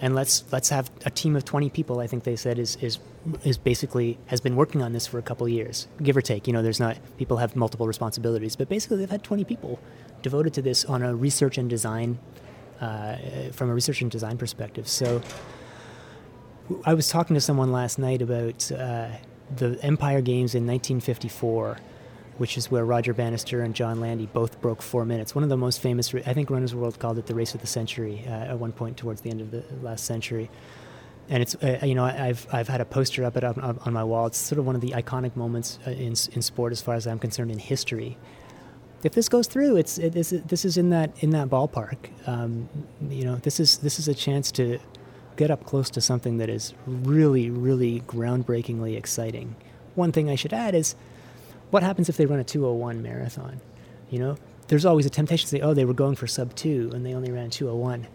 and 0.00 0.14
let's 0.14 0.44
let's 0.52 0.70
have 0.70 0.90
a 1.04 1.10
team 1.10 1.36
of 1.36 1.44
20 1.44 1.68
people. 1.70 2.00
I 2.00 2.06
think 2.06 2.24
they 2.24 2.36
said 2.36 2.58
is 2.58 2.76
is 2.76 2.98
is 3.44 3.58
basically 3.58 4.16
has 4.26 4.40
been 4.40 4.56
working 4.56 4.80
on 4.80 4.92
this 4.92 5.06
for 5.06 5.18
a 5.18 5.22
couple 5.22 5.46
years, 5.48 5.88
give 6.02 6.16
or 6.16 6.22
take. 6.22 6.46
You 6.46 6.52
know, 6.52 6.62
there's 6.62 6.80
not 6.80 6.96
people 7.18 7.36
have 7.38 7.56
multiple 7.56 7.86
responsibilities, 7.86 8.56
but 8.56 8.68
basically 8.68 8.98
they've 8.98 9.10
had 9.10 9.24
20 9.24 9.44
people 9.44 9.78
devoted 10.22 10.54
to 10.54 10.62
this 10.62 10.84
on 10.84 11.02
a 11.02 11.14
research 11.14 11.58
and 11.58 11.68
design 11.68 12.18
uh, 12.80 13.16
from 13.52 13.70
a 13.70 13.74
research 13.74 14.00
and 14.00 14.10
design 14.10 14.38
perspective. 14.38 14.88
So. 14.88 15.20
I 16.84 16.92
was 16.92 17.08
talking 17.08 17.32
to 17.32 17.40
someone 17.40 17.72
last 17.72 17.98
night 17.98 18.20
about 18.20 18.70
uh, 18.70 19.08
the 19.56 19.78
Empire 19.82 20.20
Games 20.20 20.54
in 20.54 20.66
1954, 20.66 21.78
which 22.38 22.56
is 22.56 22.70
where 22.70 22.84
Roger 22.84 23.14
Bannister 23.14 23.62
and 23.62 23.74
John 23.74 24.00
Landy 24.00 24.26
both 24.26 24.60
broke 24.60 24.82
four 24.82 25.04
minutes. 25.04 25.34
One 25.34 25.42
of 25.44 25.50
the 25.50 25.56
most 25.56 25.80
famous, 25.80 26.14
I 26.14 26.32
think 26.32 26.50
Runners 26.50 26.74
World 26.74 26.98
called 26.98 27.18
it 27.18 27.26
the 27.26 27.34
race 27.34 27.54
of 27.54 27.60
the 27.60 27.66
century 27.66 28.24
uh, 28.26 28.30
at 28.30 28.58
one 28.58 28.72
point 28.72 28.96
towards 28.96 29.20
the 29.22 29.30
end 29.30 29.40
of 29.40 29.50
the 29.50 29.64
last 29.82 30.04
century. 30.04 30.50
And 31.30 31.42
it's, 31.42 31.54
uh, 31.56 31.80
you 31.82 31.94
know, 31.94 32.04
I've, 32.04 32.46
I've 32.52 32.68
had 32.68 32.80
a 32.80 32.86
poster 32.86 33.24
up 33.24 33.36
it 33.36 33.44
on, 33.44 33.78
on 33.84 33.92
my 33.92 34.04
wall. 34.04 34.26
It's 34.26 34.38
sort 34.38 34.58
of 34.58 34.66
one 34.66 34.74
of 34.74 34.80
the 34.80 34.92
iconic 34.92 35.36
moments 35.36 35.78
uh, 35.86 35.90
in, 35.90 36.14
in 36.32 36.42
sport, 36.42 36.72
as 36.72 36.80
far 36.80 36.94
as 36.94 37.06
I'm 37.06 37.18
concerned, 37.18 37.50
in 37.50 37.58
history. 37.58 38.16
If 39.02 39.12
this 39.12 39.28
goes 39.28 39.46
through, 39.46 39.76
it's 39.76 39.98
it 39.98 40.16
is, 40.16 40.30
this 40.30 40.64
is 40.64 40.76
in 40.76 40.90
that 40.90 41.12
in 41.22 41.30
that 41.30 41.48
ballpark. 41.48 41.96
Um, 42.26 42.68
you 43.08 43.24
know, 43.24 43.36
this 43.36 43.60
is 43.60 43.78
this 43.78 44.00
is 44.00 44.08
a 44.08 44.14
chance 44.14 44.50
to 44.52 44.80
get 45.38 45.50
up 45.50 45.64
close 45.64 45.88
to 45.88 46.00
something 46.00 46.36
that 46.38 46.50
is 46.50 46.74
really, 46.86 47.48
really 47.48 48.00
groundbreakingly 48.00 48.96
exciting. 48.96 49.54
One 49.94 50.12
thing 50.12 50.28
I 50.28 50.34
should 50.34 50.52
add 50.52 50.74
is 50.74 50.96
what 51.70 51.82
happens 51.82 52.08
if 52.08 52.16
they 52.16 52.26
run 52.26 52.40
a 52.40 52.44
201 52.44 53.02
marathon? 53.02 53.60
You 54.10 54.18
know, 54.18 54.36
there's 54.66 54.84
always 54.84 55.06
a 55.06 55.10
temptation 55.10 55.44
to 55.44 55.48
say, 55.48 55.60
oh, 55.60 55.74
they 55.74 55.84
were 55.84 55.94
going 55.94 56.16
for 56.16 56.26
sub 56.26 56.54
2 56.56 56.90
and 56.92 57.06
they 57.06 57.14
only 57.14 57.30
ran 57.30 57.50
201. 57.50 58.08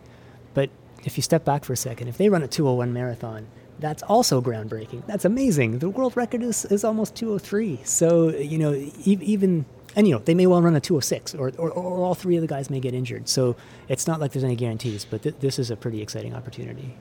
But 0.53 0.69
if 1.05 1.17
you 1.17 1.23
step 1.23 1.45
back 1.45 1.63
for 1.63 1.73
a 1.73 1.77
second, 1.77 2.09
if 2.09 2.17
they 2.17 2.29
run 2.29 2.43
a 2.43 2.47
201 2.47 2.93
marathon, 2.93 3.47
that's 3.79 4.03
also 4.03 4.41
groundbreaking. 4.41 5.05
That's 5.07 5.25
amazing. 5.25 5.79
The 5.79 5.89
world 5.89 6.15
record 6.15 6.43
is, 6.43 6.65
is 6.65 6.83
almost 6.83 7.15
203. 7.15 7.79
So, 7.83 8.29
you 8.29 8.57
know, 8.57 8.73
e- 8.73 8.91
even, 9.21 9.65
and 9.95 10.07
you 10.07 10.13
know, 10.13 10.19
they 10.19 10.35
may 10.35 10.45
well 10.45 10.61
run 10.61 10.75
a 10.75 10.81
206 10.81 11.35
or, 11.35 11.51
or, 11.57 11.71
or, 11.71 12.05
all 12.05 12.15
three 12.15 12.35
of 12.35 12.41
the 12.41 12.47
guys 12.47 12.69
may 12.69 12.79
get 12.79 12.93
injured. 12.93 13.29
So 13.29 13.55
it's 13.87 14.07
not 14.07 14.19
like 14.19 14.31
there's 14.33 14.43
any 14.43 14.55
guarantees, 14.55 15.05
but 15.05 15.23
th- 15.23 15.35
this 15.39 15.57
is 15.57 15.71
a 15.71 15.75
pretty 15.75 16.01
exciting 16.01 16.35
opportunity. 16.35 16.95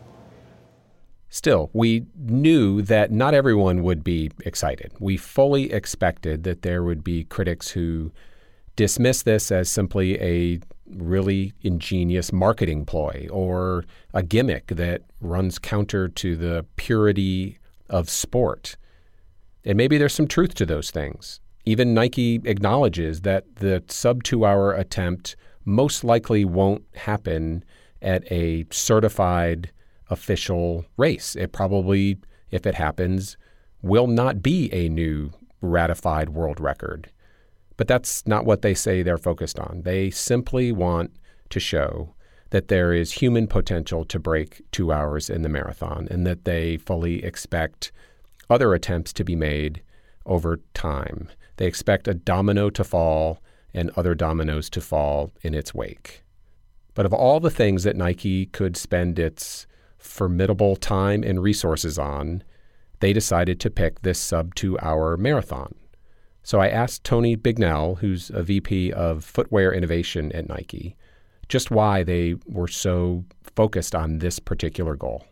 Still, 1.32 1.70
we 1.72 2.04
knew 2.14 2.82
that 2.82 3.10
not 3.10 3.32
everyone 3.32 3.82
would 3.82 4.04
be 4.04 4.30
excited. 4.44 4.92
We 5.00 5.16
fully 5.16 5.72
expected 5.72 6.44
that 6.44 6.60
there 6.60 6.84
would 6.84 7.02
be 7.02 7.24
critics 7.24 7.70
who 7.70 8.12
dismiss 8.76 9.22
this 9.22 9.50
as 9.50 9.70
simply 9.70 10.20
a 10.20 10.60
really 10.86 11.54
ingenious 11.62 12.34
marketing 12.34 12.84
ploy 12.84 13.28
or 13.30 13.86
a 14.12 14.22
gimmick 14.22 14.66
that 14.66 15.04
runs 15.22 15.58
counter 15.58 16.06
to 16.06 16.36
the 16.36 16.66
purity 16.76 17.58
of 17.88 18.10
sport. 18.10 18.76
And 19.64 19.78
maybe 19.78 19.96
there's 19.96 20.12
some 20.12 20.28
truth 20.28 20.52
to 20.56 20.66
those 20.66 20.90
things. 20.90 21.40
Even 21.64 21.94
Nike 21.94 22.42
acknowledges 22.44 23.22
that 23.22 23.56
the 23.56 23.82
sub 23.88 24.22
two 24.22 24.44
hour 24.44 24.74
attempt 24.74 25.36
most 25.64 26.04
likely 26.04 26.44
won't 26.44 26.84
happen 26.94 27.64
at 28.02 28.30
a 28.30 28.66
certified 28.70 29.70
official 30.12 30.84
race. 30.96 31.34
It 31.34 31.52
probably, 31.52 32.18
if 32.50 32.66
it 32.66 32.74
happens, 32.74 33.36
will 33.82 34.06
not 34.06 34.42
be 34.42 34.72
a 34.72 34.88
new 34.88 35.32
ratified 35.60 36.30
world 36.30 36.60
record. 36.60 37.10
But 37.76 37.88
that's 37.88 38.26
not 38.26 38.44
what 38.44 38.62
they 38.62 38.74
say 38.74 39.02
they're 39.02 39.18
focused 39.18 39.58
on. 39.58 39.82
They 39.84 40.10
simply 40.10 40.70
want 40.70 41.10
to 41.50 41.58
show 41.58 42.14
that 42.50 42.68
there 42.68 42.92
is 42.92 43.12
human 43.12 43.46
potential 43.46 44.04
to 44.04 44.18
break 44.18 44.60
two 44.72 44.92
hours 44.92 45.30
in 45.30 45.42
the 45.42 45.48
marathon 45.48 46.06
and 46.10 46.26
that 46.26 46.44
they 46.44 46.76
fully 46.76 47.24
expect 47.24 47.90
other 48.50 48.74
attempts 48.74 49.12
to 49.14 49.24
be 49.24 49.34
made 49.34 49.82
over 50.26 50.60
time. 50.74 51.28
They 51.56 51.66
expect 51.66 52.06
a 52.06 52.14
domino 52.14 52.68
to 52.70 52.84
fall 52.84 53.38
and 53.72 53.90
other 53.96 54.14
dominoes 54.14 54.68
to 54.70 54.80
fall 54.82 55.32
in 55.40 55.54
its 55.54 55.74
wake. 55.74 56.22
But 56.94 57.06
of 57.06 57.14
all 57.14 57.40
the 57.40 57.50
things 57.50 57.84
that 57.84 57.96
Nike 57.96 58.46
could 58.46 58.76
spend 58.76 59.18
its 59.18 59.66
formidable 60.02 60.76
time 60.76 61.22
and 61.22 61.42
resources 61.42 61.98
on, 61.98 62.42
they 63.00 63.12
decided 63.12 63.58
to 63.60 63.70
pick 63.70 64.02
this 64.02 64.18
sub 64.18 64.54
two 64.54 64.78
hour 64.80 65.16
marathon. 65.16 65.74
So 66.42 66.60
I 66.60 66.68
asked 66.68 67.04
Tony 67.04 67.36
Bignell, 67.36 67.98
who's 67.98 68.30
a 68.30 68.42
VP 68.42 68.92
of 68.92 69.24
footwear 69.24 69.72
innovation 69.72 70.32
at 70.32 70.48
Nike, 70.48 70.96
just 71.48 71.70
why 71.70 72.02
they 72.02 72.36
were 72.46 72.68
so 72.68 73.24
focused 73.42 73.94
on 73.94 74.18
this 74.18 74.38
particular 74.38 74.96
goal 74.96 75.24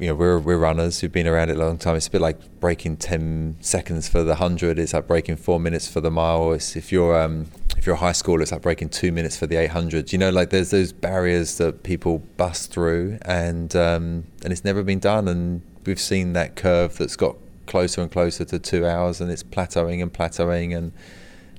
you 0.00 0.06
know 0.06 0.14
we're 0.14 0.38
we're 0.38 0.56
runners 0.56 1.00
who've 1.00 1.12
been 1.12 1.26
around 1.26 1.50
it 1.50 1.56
a 1.56 1.60
long 1.60 1.76
time. 1.76 1.94
It's 1.94 2.06
a 2.06 2.10
bit 2.10 2.22
like 2.22 2.38
breaking 2.58 2.96
ten 2.96 3.56
seconds 3.60 4.08
for 4.08 4.22
the 4.22 4.36
hundred. 4.36 4.78
It's 4.78 4.94
like 4.94 5.06
breaking 5.06 5.36
four 5.36 5.60
minutes 5.60 5.88
for 5.88 6.00
the 6.00 6.10
mile. 6.10 6.52
It's, 6.52 6.74
if 6.74 6.90
you're 6.90 7.20
um, 7.20 7.46
if 7.76 7.86
you're 7.86 7.96
a 7.96 7.98
high 7.98 8.12
schooler, 8.12 8.40
it's 8.40 8.50
like 8.50 8.62
breaking 8.62 8.88
two 8.88 9.12
minutes 9.12 9.36
for 9.36 9.46
the 9.46 9.56
eight 9.56 9.70
hundred. 9.70 10.10
You 10.12 10.18
know, 10.18 10.30
like 10.30 10.48
there's 10.48 10.70
those 10.70 10.92
barriers 10.92 11.58
that 11.58 11.82
people 11.82 12.20
bust 12.38 12.72
through, 12.72 13.18
and 13.22 13.76
um, 13.76 14.24
and 14.42 14.52
it's 14.52 14.64
never 14.64 14.82
been 14.82 15.00
done. 15.00 15.28
And 15.28 15.60
we've 15.84 16.00
seen 16.00 16.32
that 16.32 16.56
curve 16.56 16.96
that's 16.96 17.16
got 17.16 17.36
closer 17.66 18.00
and 18.00 18.10
closer 18.10 18.46
to 18.46 18.58
two 18.58 18.86
hours, 18.86 19.20
and 19.20 19.30
it's 19.30 19.42
plateauing 19.42 20.02
and 20.02 20.12
plateauing 20.12 20.76
and 20.76 20.92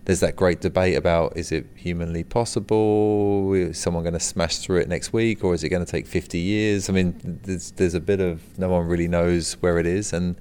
there's 0.06 0.20
that 0.22 0.36
great 0.36 0.62
debate 0.62 0.98
about 0.98 1.38
is 1.38 1.52
it 1.52 1.68
humanly 1.76 2.24
possible? 2.24 3.54
Is 3.54 3.78
someone 3.78 4.04
going 4.04 4.14
to 4.14 4.20
smash 4.20 4.58
through 4.58 4.80
it 4.80 4.90
next 4.90 5.14
week, 5.14 5.44
or 5.44 5.54
is 5.54 5.64
it 5.64 5.70
going 5.70 5.86
to 5.86 5.92
take 5.92 6.08
50 6.08 6.40
years? 6.40 6.90
I 6.90 6.94
mean, 6.94 7.40
there's 7.44 7.72
there's 7.72 7.94
a 7.94 8.00
bit 8.00 8.20
of 8.20 8.58
no 8.58 8.70
one 8.70 8.88
really 8.88 9.08
knows 9.08 9.54
where 9.62 9.78
it 9.78 9.86
is, 9.86 10.12
and 10.12 10.36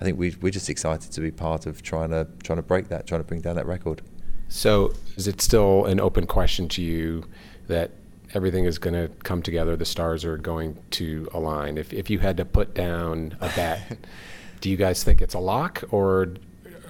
I 0.00 0.04
think 0.04 0.18
we 0.18 0.36
we're 0.40 0.52
just 0.52 0.68
excited 0.68 1.10
to 1.12 1.20
be 1.20 1.30
part 1.30 1.66
of 1.66 1.82
trying 1.82 2.10
to 2.10 2.26
trying 2.42 2.58
to 2.58 2.62
break 2.62 2.88
that, 2.88 3.06
trying 3.06 3.20
to 3.20 3.26
bring 3.26 3.40
down 3.40 3.56
that 3.56 3.66
record. 3.66 4.02
So, 4.48 4.92
is 5.16 5.26
it 5.26 5.40
still 5.40 5.86
an 5.86 6.00
open 6.00 6.26
question 6.26 6.68
to 6.68 6.82
you 6.82 7.24
that 7.66 7.90
everything 8.34 8.66
is 8.66 8.78
going 8.78 8.94
to 8.94 9.14
come 9.24 9.42
together? 9.42 9.76
The 9.76 9.84
stars 9.84 10.24
are 10.24 10.36
going 10.36 10.78
to 10.92 11.28
align. 11.32 11.78
If 11.78 11.94
if 11.94 12.10
you 12.10 12.18
had 12.18 12.36
to 12.36 12.44
put 12.44 12.74
down 12.74 13.36
a 13.40 13.48
bet, 13.48 13.98
do 14.60 14.68
you 14.68 14.76
guys 14.76 15.02
think 15.02 15.22
it's 15.22 15.34
a 15.34 15.38
lock, 15.38 15.82
or 15.90 16.34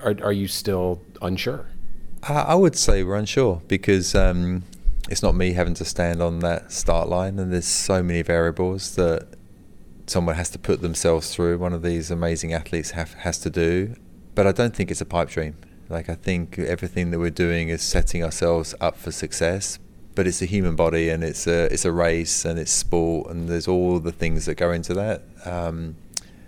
are, 0.03 0.17
are 0.23 0.33
you 0.33 0.49
still 0.49 1.01
unsure? 1.23 1.67
I 2.23 2.55
would 2.55 2.77
say 2.77 3.03
we're 3.03 3.17
unsure 3.17 3.63
because 3.69 4.15
um, 4.15 4.65
it's 5.09 5.23
not 5.23 5.35
me 5.35 5.53
having 5.53 5.75
to 5.75 5.85
stand 5.85 6.21
on 6.21 6.41
that 6.41 6.73
start 6.73 7.09
line, 7.09 7.39
and 7.39 7.53
there's 7.53 7.67
so 7.67 8.03
many 8.03 8.23
variables 8.23 8.97
that 8.97 9.29
someone 10.07 10.35
has 10.35 10.51
to 10.51 10.59
put 10.59 10.81
themselves 10.81 11.35
through. 11.35 11.59
One 11.59 11.73
of 11.73 11.83
these 11.83 12.11
amazing 12.11 12.53
athletes 12.53 12.93
have, 12.93 13.15
has 13.15 13.39
to 13.41 13.51
do, 13.51 13.95
but 14.35 14.47
I 14.47 14.53
don't 14.53 14.75
think 14.75 14.91
it's 14.91 15.01
a 15.01 15.07
pipe 15.07 15.31
dream. 15.31 15.57
Like 15.89 16.09
I 16.09 16.15
think 16.15 16.59
everything 16.59 17.11
that 17.11 17.19
we're 17.19 17.31
doing 17.31 17.69
is 17.69 17.83
setting 17.83 18.23
ourselves 18.23 18.75
up 18.81 18.97
for 18.97 19.11
success. 19.11 19.79
But 20.15 20.27
it's 20.27 20.43
a 20.43 20.47
human 20.47 20.75
body, 20.75 21.11
and 21.11 21.23
it's 21.23 21.47
a 21.47 21.73
it's 21.73 21.85
a 21.85 21.93
race, 21.93 22.45
and 22.45 22.59
it's 22.59 22.73
sport, 22.73 23.31
and 23.31 23.49
there's 23.49 23.69
all 23.69 24.01
the 24.01 24.11
things 24.11 24.47
that 24.47 24.57
go 24.57 24.73
into 24.73 24.93
that 24.95 25.23
um, 25.45 25.95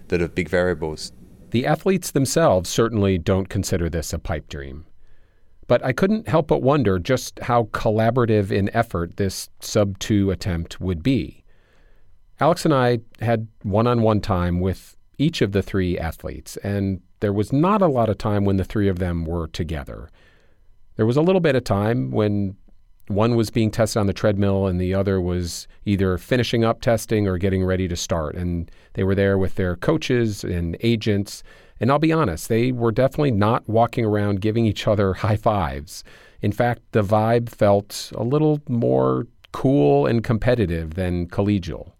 that 0.08 0.20
are 0.20 0.26
big 0.26 0.48
variables. 0.48 1.12
The 1.52 1.66
athletes 1.66 2.10
themselves 2.10 2.68
certainly 2.68 3.16
don't 3.16 3.48
consider 3.48 3.88
this 3.88 4.12
a 4.12 4.18
pipe 4.18 4.48
dream. 4.48 4.86
But 5.70 5.84
I 5.84 5.92
couldn't 5.92 6.26
help 6.26 6.48
but 6.48 6.62
wonder 6.62 6.98
just 6.98 7.38
how 7.38 7.68
collaborative 7.70 8.50
in 8.50 8.74
effort 8.74 9.18
this 9.18 9.50
sub 9.60 10.00
2 10.00 10.32
attempt 10.32 10.80
would 10.80 11.00
be. 11.00 11.44
Alex 12.40 12.64
and 12.64 12.74
I 12.74 12.98
had 13.20 13.46
one 13.62 13.86
on 13.86 14.02
one 14.02 14.20
time 14.20 14.58
with 14.58 14.96
each 15.16 15.40
of 15.40 15.52
the 15.52 15.62
three 15.62 15.96
athletes, 15.96 16.56
and 16.64 17.02
there 17.20 17.32
was 17.32 17.52
not 17.52 17.82
a 17.82 17.86
lot 17.86 18.08
of 18.08 18.18
time 18.18 18.44
when 18.44 18.56
the 18.56 18.64
three 18.64 18.88
of 18.88 18.98
them 18.98 19.24
were 19.24 19.46
together. 19.46 20.10
There 20.96 21.06
was 21.06 21.16
a 21.16 21.22
little 21.22 21.40
bit 21.40 21.54
of 21.54 21.62
time 21.62 22.10
when 22.10 22.56
one 23.06 23.36
was 23.36 23.50
being 23.50 23.70
tested 23.70 24.00
on 24.00 24.08
the 24.08 24.12
treadmill 24.12 24.66
and 24.66 24.80
the 24.80 24.92
other 24.92 25.20
was 25.20 25.68
either 25.84 26.18
finishing 26.18 26.64
up 26.64 26.80
testing 26.80 27.28
or 27.28 27.38
getting 27.38 27.64
ready 27.64 27.86
to 27.86 27.96
start. 27.96 28.34
And 28.34 28.68
they 28.94 29.04
were 29.04 29.14
there 29.14 29.38
with 29.38 29.54
their 29.54 29.76
coaches 29.76 30.42
and 30.42 30.76
agents. 30.80 31.44
And 31.80 31.90
I'll 31.90 31.98
be 31.98 32.12
honest, 32.12 32.48
they 32.48 32.72
were 32.72 32.92
definitely 32.92 33.30
not 33.30 33.68
walking 33.68 34.04
around 34.04 34.42
giving 34.42 34.66
each 34.66 34.86
other 34.86 35.14
high 35.14 35.36
fives. 35.36 36.04
In 36.42 36.52
fact, 36.52 36.82
the 36.92 37.02
vibe 37.02 37.48
felt 37.48 38.12
a 38.14 38.22
little 38.22 38.60
more 38.68 39.26
cool 39.52 40.06
and 40.06 40.22
competitive 40.22 40.94
than 40.94 41.26
collegial. 41.26 41.92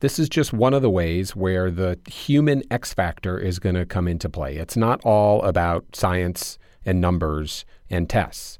This 0.00 0.18
is 0.18 0.28
just 0.28 0.52
one 0.52 0.74
of 0.74 0.82
the 0.82 0.90
ways 0.90 1.36
where 1.36 1.70
the 1.70 1.98
human 2.10 2.62
X 2.70 2.92
factor 2.92 3.38
is 3.38 3.58
going 3.58 3.74
to 3.74 3.86
come 3.86 4.08
into 4.08 4.28
play. 4.28 4.56
It's 4.56 4.76
not 4.76 5.00
all 5.04 5.42
about 5.42 5.84
science 5.94 6.58
and 6.84 7.00
numbers 7.00 7.64
and 7.90 8.08
tests. 8.08 8.58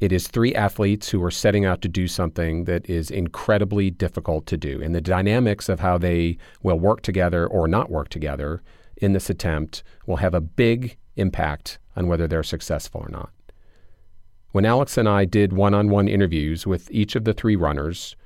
It 0.00 0.12
is 0.12 0.28
three 0.28 0.54
athletes 0.54 1.08
who 1.08 1.22
are 1.24 1.30
setting 1.30 1.64
out 1.64 1.82
to 1.82 1.88
do 1.88 2.06
something 2.06 2.64
that 2.64 2.88
is 2.88 3.10
incredibly 3.10 3.90
difficult 3.90 4.46
to 4.46 4.56
do. 4.56 4.80
And 4.82 4.94
the 4.94 5.00
dynamics 5.00 5.68
of 5.68 5.80
how 5.80 5.98
they 5.98 6.38
will 6.62 6.78
work 6.78 7.02
together 7.02 7.46
or 7.46 7.66
not 7.66 7.90
work 7.90 8.08
together 8.08 8.62
in 9.04 9.12
this 9.12 9.30
attempt 9.30 9.82
will 10.06 10.16
have 10.16 10.34
a 10.34 10.40
big 10.40 10.96
impact 11.16 11.78
on 11.94 12.08
whether 12.08 12.26
they're 12.26 12.42
successful 12.42 13.02
or 13.02 13.10
not. 13.10 13.30
When 14.50 14.64
Alex 14.64 14.96
and 14.96 15.08
I 15.08 15.24
did 15.24 15.52
one 15.52 15.74
on 15.74 15.88
one 15.90 16.08
interviews 16.08 16.66
with 16.66 16.90
each 16.90 17.14
of 17.14 17.24
the 17.24 17.34
three 17.34 17.56
runners, 17.56 18.16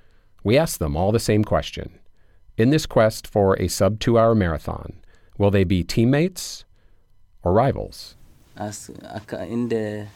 we 0.45 0.57
asked 0.57 0.79
them 0.79 0.97
all 0.97 1.13
the 1.13 1.19
same 1.19 1.45
question 1.45 1.99
in 2.59 2.71
this 2.71 2.85
quest 2.85 3.27
for 3.27 3.55
a 3.59 3.69
sub 3.69 4.01
two 4.01 4.19
hour 4.19 4.35
marathon, 4.35 5.01
will 5.39 5.51
they 5.51 5.65
be 5.65 5.85
teammates 5.85 6.65
or 7.43 7.53
rivals? 7.53 8.17
As 8.57 8.91
in 9.49 9.69
the 9.69 10.07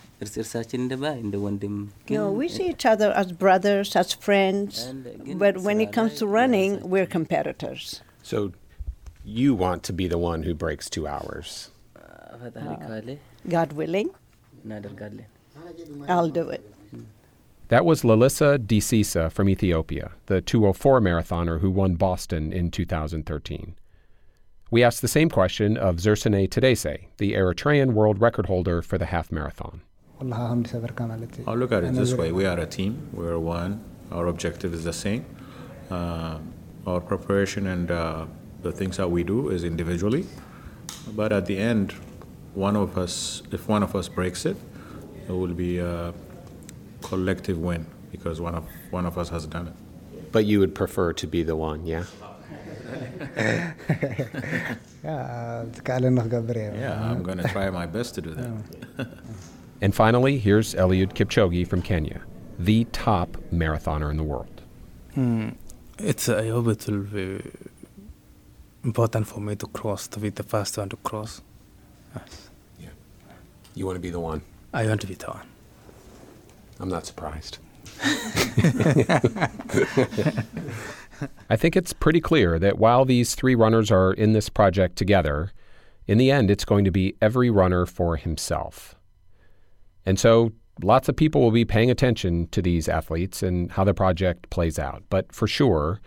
you 2.09 2.19
know, 2.19 2.33
we 2.33 2.49
see 2.49 2.69
each 2.69 2.85
other 2.85 3.13
as 3.13 3.33
brothers, 3.33 3.95
as 3.95 4.13
friends, 4.13 4.93
but 5.37 5.59
when 5.59 5.81
it 5.81 5.93
comes 5.93 6.17
to 6.17 6.27
running, 6.27 6.89
we're 6.89 7.07
competitors. 7.07 8.03
So 8.23 8.53
you 9.25 9.55
want 9.55 9.83
to 9.85 9.93
be 9.93 10.07
the 10.09 10.19
one 10.19 10.43
who 10.43 10.55
breaks 10.55 10.89
two 10.91 11.07
hours? 11.07 11.71
Uh, 11.97 12.37
God 13.49 13.73
willing. 13.73 14.11
I'll 16.09 16.29
do 16.29 16.49
it. 16.51 16.65
That 17.69 17.85
was 17.85 18.03
Lelisa 18.03 18.59
Desisa 18.59 19.31
from 19.31 19.49
Ethiopia, 19.49 20.13
the 20.27 20.41
204 20.43 21.01
marathoner 21.01 21.61
who 21.61 21.71
won 21.71 21.95
Boston 21.95 22.53
in 22.53 22.71
2013. 22.71 23.75
We 24.71 24.83
asked 24.83 25.03
the 25.03 25.09
same 25.09 25.31
question 25.31 25.77
of 25.77 25.97
Zersenay 25.97 26.49
Tadese, 26.49 27.07
the 27.19 27.33
Eritrean 27.35 27.93
world 27.93 28.21
record 28.21 28.47
holder 28.47 28.83
for 28.83 28.99
the 28.99 29.07
half 29.07 29.31
marathon. 29.33 29.83
I'll 31.47 31.57
look 31.57 31.73
at 31.73 31.85
it 31.85 31.95
this 31.95 32.15
way 32.15 32.31
we 32.33 32.45
are 32.47 32.59
a 32.59 32.67
team, 32.67 33.09
we're 33.13 33.39
one, 33.39 33.83
our 34.11 34.27
objective 34.27 34.73
is 34.75 34.85
the 34.85 34.93
same. 34.93 35.25
Uh, 35.91 36.39
our 36.87 37.01
preparation 37.01 37.67
and 37.67 37.91
uh, 37.91 38.27
the 38.63 38.73
things 38.73 38.97
that 38.97 39.11
we 39.11 39.25
do 39.25 39.49
is 39.49 39.65
individually, 39.65 40.27
but 41.15 41.33
at 41.33 41.47
the 41.47 41.59
end, 41.59 41.93
one 42.55 42.77
of 42.77 42.97
us, 42.99 43.43
if 43.51 43.69
one 43.69 43.83
of 43.83 43.97
us 43.97 44.09
breaks 44.09 44.47
it, 44.47 44.57
it 45.29 45.33
will 45.33 45.55
be 45.55 45.79
a 45.79 46.13
collective 47.03 47.59
win 47.59 47.87
because 48.11 48.41
one 48.41 48.55
of 48.55 48.67
one 48.91 49.07
of 49.07 49.19
us 49.19 49.29
has 49.31 49.47
done 49.47 49.69
it. 49.69 49.75
But 50.33 50.47
you 50.47 50.61
would 50.61 50.75
prefer 50.75 51.13
to 51.15 51.27
be 51.27 51.43
the 51.43 51.57
one, 51.57 51.87
yeah? 51.87 52.05
yeah, 56.75 57.11
I'm 57.11 57.23
going 57.23 57.39
to 57.43 57.49
try 57.49 57.71
my 57.71 57.87
best 57.87 58.15
to 58.17 58.23
do 58.23 58.35
that. 58.35 59.09
and 59.81 59.95
finally, 59.95 60.39
here's 60.39 60.75
Eliud 60.75 61.15
Kipchoge 61.15 61.67
from 61.67 61.83
Kenya, 61.83 62.21
the 62.59 62.85
top 62.93 63.37
marathoner 63.53 64.11
in 64.11 64.17
the 64.17 64.23
world. 64.23 64.63
Mm, 65.17 65.57
it's 65.99 66.29
I 66.29 66.49
hope 66.49 66.69
it 66.69 66.87
will 66.87 67.03
be 67.03 67.43
important 68.85 69.27
for 69.27 69.41
me 69.41 69.57
to 69.57 69.67
cross, 69.67 70.09
to 70.09 70.19
be 70.21 70.31
the 70.31 70.43
first 70.43 70.77
one 70.77 70.89
to 70.89 70.97
cross. 70.97 71.43
Yes. 72.15 72.51
Yeah. 72.81 72.89
You 73.75 73.87
want 73.87 73.97
to 73.97 74.01
be 74.01 74.11
the 74.11 74.21
one? 74.21 74.43
I 74.73 74.87
want 74.87 75.01
to 75.03 75.07
be 75.07 75.15
the 75.15 75.27
one. 75.27 75.47
I'm 76.81 76.89
not 76.89 77.07
surprised. 77.07 77.59
I 81.49 81.57
think 81.57 81.77
it's 81.77 81.93
pretty 81.93 82.21
clear 82.21 82.59
that 82.59 82.79
while 82.79 83.05
these 83.05 83.35
three 83.35 83.55
runners 83.55 83.91
are 83.91 84.13
in 84.13 84.33
this 84.33 84.49
project 84.49 84.97
together, 84.97 85.53
in 86.07 86.19
the 86.19 86.31
end, 86.31 86.51
it's 86.51 86.65
going 86.65 86.85
to 86.85 86.91
be 86.91 87.15
every 87.21 87.51
runner 87.51 87.87
for 87.87 88.17
himself. 88.17 88.97
And 90.05 90.19
so 90.19 90.53
lots 90.83 91.09
of 91.09 91.17
people 91.17 91.41
will 91.41 91.53
be 91.53 91.65
paying 91.65 91.91
attention 91.91 92.49
to 92.49 92.63
these 92.63 92.89
athletes 92.89 93.43
and 93.43 93.71
how 93.71 93.85
the 93.85 93.95
project 93.95 94.51
plays 94.51 94.79
out. 94.79 95.05
But 95.11 95.33
for 95.33 95.47
sure, 95.47 96.01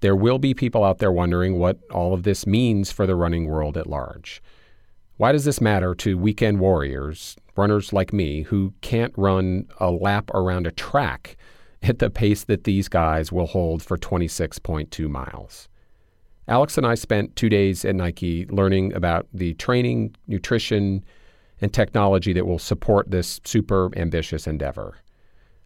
there 0.00 0.16
will 0.16 0.38
be 0.38 0.54
people 0.54 0.84
out 0.84 0.98
there 0.98 1.12
wondering 1.12 1.58
what 1.58 1.78
all 1.90 2.14
of 2.14 2.22
this 2.22 2.46
means 2.46 2.92
for 2.92 3.06
the 3.06 3.16
running 3.16 3.46
world 3.46 3.76
at 3.76 3.86
large. 3.86 4.42
Why 5.16 5.32
does 5.32 5.44
this 5.44 5.60
matter 5.60 5.94
to 5.96 6.16
weekend 6.16 6.60
warriors, 6.60 7.36
runners 7.56 7.92
like 7.92 8.12
me, 8.12 8.42
who 8.42 8.72
can't 8.82 9.12
run 9.16 9.66
a 9.80 9.90
lap 9.90 10.30
around 10.32 10.66
a 10.66 10.72
track 10.72 11.36
at 11.82 11.98
the 11.98 12.10
pace 12.10 12.44
that 12.44 12.64
these 12.64 12.88
guys 12.88 13.32
will 13.32 13.46
hold 13.46 13.82
for 13.82 13.98
26.2 13.98 15.08
miles? 15.08 15.68
Alex 16.46 16.78
and 16.78 16.86
I 16.86 16.94
spent 16.94 17.36
two 17.36 17.48
days 17.48 17.84
at 17.84 17.94
Nike 17.94 18.46
learning 18.46 18.94
about 18.94 19.26
the 19.34 19.54
training, 19.54 20.14
nutrition, 20.28 21.04
and 21.60 21.74
technology 21.74 22.32
that 22.32 22.46
will 22.46 22.58
support 22.58 23.10
this 23.10 23.40
super 23.44 23.90
ambitious 23.96 24.46
endeavor. 24.46 24.96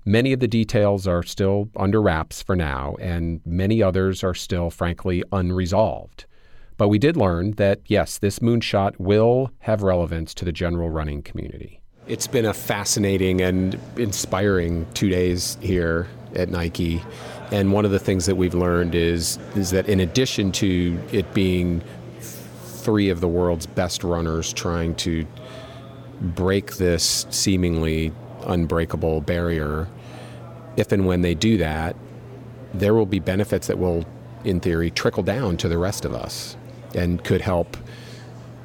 Many 0.04 0.32
of 0.32 0.40
the 0.40 0.48
details 0.48 1.06
are 1.06 1.22
still 1.22 1.68
under 1.76 2.02
wraps 2.02 2.42
for 2.42 2.56
now, 2.56 2.96
and 3.00 3.40
many 3.46 3.82
others 3.82 4.24
are 4.24 4.34
still, 4.34 4.68
frankly, 4.68 5.22
unresolved. 5.30 6.24
But 6.76 6.88
we 6.88 6.98
did 6.98 7.16
learn 7.16 7.52
that, 7.52 7.80
yes, 7.86 8.18
this 8.18 8.40
moonshot 8.40 8.98
will 8.98 9.52
have 9.60 9.82
relevance 9.82 10.34
to 10.34 10.44
the 10.44 10.50
general 10.50 10.90
running 10.90 11.22
community. 11.22 11.80
It's 12.08 12.26
been 12.26 12.46
a 12.46 12.52
fascinating 12.52 13.40
and 13.40 13.78
inspiring 13.96 14.86
two 14.92 15.08
days 15.08 15.56
here 15.60 16.08
at 16.34 16.48
Nike. 16.48 17.00
And 17.52 17.72
one 17.72 17.84
of 17.84 17.92
the 17.92 18.00
things 18.00 18.26
that 18.26 18.34
we've 18.34 18.54
learned 18.54 18.96
is, 18.96 19.38
is 19.54 19.70
that 19.70 19.88
in 19.88 20.00
addition 20.00 20.50
to 20.52 20.98
it 21.12 21.32
being 21.32 21.80
three 22.20 23.08
of 23.08 23.20
the 23.20 23.28
world's 23.28 23.66
best 23.66 24.02
runners 24.02 24.52
trying 24.52 24.96
to 24.96 25.24
break 26.20 26.76
this 26.76 27.26
seemingly 27.30 28.10
unbreakable 28.46 29.20
barrier, 29.20 29.88
if 30.76 30.92
and 30.92 31.06
when 31.06 31.22
they 31.22 31.34
do 31.34 31.58
that, 31.58 31.96
there 32.74 32.94
will 32.94 33.06
be 33.06 33.18
benefits 33.18 33.66
that 33.66 33.78
will, 33.78 34.04
in 34.44 34.60
theory, 34.60 34.90
trickle 34.90 35.22
down 35.22 35.56
to 35.58 35.68
the 35.68 35.78
rest 35.78 36.04
of 36.04 36.14
us 36.14 36.56
and 36.94 37.22
could 37.24 37.40
help 37.40 37.76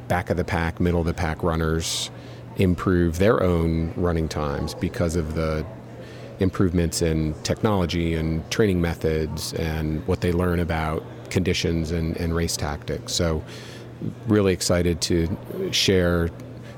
back 0.07 0.29
of 0.29 0.37
the 0.37 0.43
pack, 0.43 0.79
middle 0.79 1.01
of 1.01 1.05
the 1.05 1.13
pack 1.13 1.43
runners 1.43 2.09
improve 2.57 3.19
their 3.19 3.43
own 3.43 3.93
running 3.95 4.27
times 4.27 4.73
because 4.73 5.15
of 5.15 5.35
the 5.35 5.65
improvements 6.39 7.01
in 7.01 7.33
technology 7.43 8.13
and 8.13 8.49
training 8.51 8.79
methods 8.79 9.53
and 9.53 10.05
what 10.07 10.21
they 10.21 10.31
learn 10.31 10.59
about 10.59 11.03
conditions 11.29 11.91
and, 11.91 12.15
and 12.17 12.35
race 12.35 12.55
tactics. 12.55 13.13
So, 13.13 13.43
really 14.27 14.53
excited 14.53 15.01
to 15.01 15.37
share 15.71 16.29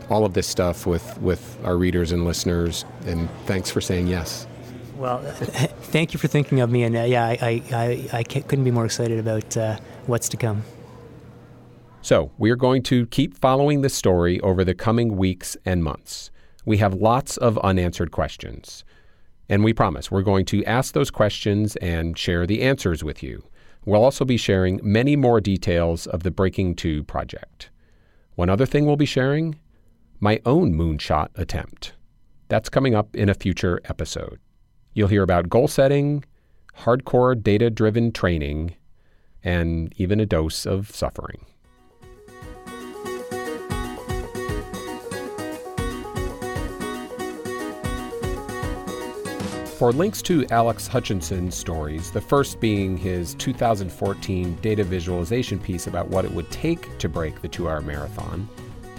all 0.09 0.25
of 0.25 0.33
this 0.33 0.47
stuff 0.47 0.85
with, 0.85 1.19
with 1.21 1.57
our 1.63 1.77
readers 1.77 2.11
and 2.11 2.25
listeners. 2.25 2.85
And 3.05 3.29
thanks 3.45 3.69
for 3.69 3.81
saying 3.81 4.07
yes. 4.07 4.47
Well, 4.95 5.19
thank 5.21 6.13
you 6.13 6.19
for 6.19 6.27
thinking 6.27 6.59
of 6.59 6.69
me. 6.69 6.83
And 6.83 6.95
uh, 6.95 7.03
yeah, 7.03 7.25
I, 7.25 7.63
I, 7.71 8.09
I, 8.11 8.23
couldn't 8.23 8.65
be 8.65 8.71
more 8.71 8.85
excited 8.85 9.17
about 9.17 9.55
uh, 9.55 9.77
what's 10.07 10.27
to 10.29 10.37
come. 10.37 10.63
So, 12.01 12.31
we 12.37 12.49
are 12.49 12.55
going 12.55 12.83
to 12.83 13.05
keep 13.07 13.37
following 13.37 13.81
this 13.81 13.93
story 13.93 14.39
over 14.41 14.63
the 14.63 14.73
coming 14.73 15.17
weeks 15.17 15.57
and 15.65 15.83
months. 15.83 16.31
We 16.65 16.77
have 16.77 16.93
lots 16.93 17.37
of 17.37 17.57
unanswered 17.59 18.11
questions. 18.11 18.83
And 19.49 19.63
we 19.63 19.73
promise 19.73 20.11
we're 20.11 20.21
going 20.21 20.45
to 20.45 20.63
ask 20.65 20.93
those 20.93 21.09
questions 21.09 21.75
and 21.77 22.17
share 22.17 22.45
the 22.45 22.61
answers 22.61 23.03
with 23.03 23.23
you. 23.23 23.43
We'll 23.85 24.03
also 24.03 24.23
be 24.25 24.37
sharing 24.37 24.79
many 24.83 25.15
more 25.15 25.41
details 25.41 26.05
of 26.07 26.23
the 26.23 26.31
Breaking 26.31 26.75
2 26.75 27.03
project. 27.05 27.69
One 28.35 28.49
other 28.49 28.65
thing 28.65 28.85
we'll 28.85 28.95
be 28.95 29.05
sharing 29.05 29.59
my 30.19 30.41
own 30.45 30.73
moonshot 30.73 31.29
attempt. 31.35 31.93
That's 32.49 32.69
coming 32.69 32.95
up 32.95 33.15
in 33.15 33.29
a 33.29 33.33
future 33.33 33.79
episode. 33.85 34.39
You'll 34.93 35.07
hear 35.07 35.23
about 35.23 35.49
goal 35.49 35.67
setting, 35.67 36.25
hardcore 36.79 37.41
data 37.41 37.69
driven 37.69 38.11
training, 38.11 38.75
and 39.43 39.93
even 39.97 40.19
a 40.19 40.25
dose 40.25 40.65
of 40.65 40.93
suffering. 40.93 41.45
For 49.77 49.93
links 49.93 50.21
to 50.23 50.45
Alex 50.47 50.87
Hutchinson's 50.87 51.55
stories, 51.55 52.11
the 52.11 52.19
first 52.19 52.59
being 52.59 52.97
his 52.97 53.33
2014 53.35 54.55
data 54.55 54.83
visualization 54.83 55.57
piece 55.57 55.87
about 55.87 56.09
what 56.09 56.25
it 56.25 56.31
would 56.31 56.51
take 56.51 56.97
to 56.97 57.07
break 57.07 57.41
the 57.41 57.47
two 57.47 57.69
hour 57.69 57.79
marathon, 57.79 58.49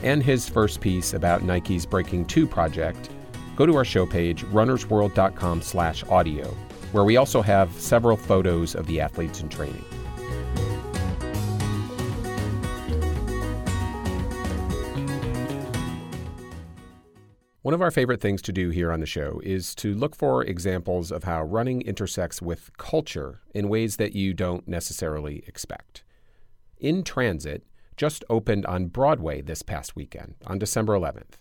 and 0.03 0.23
his 0.23 0.49
first 0.49 0.81
piece 0.81 1.15
about 1.15 1.43
Nike's 1.43 1.87
Breaking 1.87 2.25
2 2.25 2.47
project, 2.47 3.11
go 3.57 3.67
to 3.67 3.77
our 3.77 3.85
show 3.85 4.07
page, 4.07 4.45
runnersworld.com 4.47 5.63
slash 5.63 6.05
audio, 6.05 6.47
where 6.93 7.05
we 7.05 7.17
also 7.17 7.43
have 7.43 7.73
several 7.73 8.17
photos 8.17 8.75
of 8.75 8.87
the 8.87 9.01
athletes 9.01 9.41
in 9.41 9.49
training. 9.49 9.85
One 17.63 17.75
of 17.75 17.83
our 17.83 17.91
favorite 17.91 18.23
things 18.23 18.41
to 18.43 18.53
do 18.53 18.71
here 18.71 18.91
on 18.91 19.01
the 19.01 19.07
show 19.07 19.39
is 19.45 19.75
to 19.77 19.95
look 19.95 20.17
for 20.17 20.43
examples 20.43 21.13
of 21.13 21.25
how 21.25 21.43
running 21.43 21.83
intersects 21.83 22.41
with 22.41 22.71
culture 22.79 23.43
in 23.55 23.69
ways 23.69 23.97
that 23.97 24.15
you 24.15 24.33
don't 24.33 24.67
necessarily 24.67 25.45
expect. 25.47 26.03
In 26.79 27.05
Transit 27.05 27.63
just 28.01 28.25
opened 28.31 28.65
on 28.65 28.87
Broadway 28.87 29.43
this 29.43 29.61
past 29.61 29.95
weekend, 29.95 30.35
on 30.47 30.59
December 30.59 30.95
11th. 30.95 31.37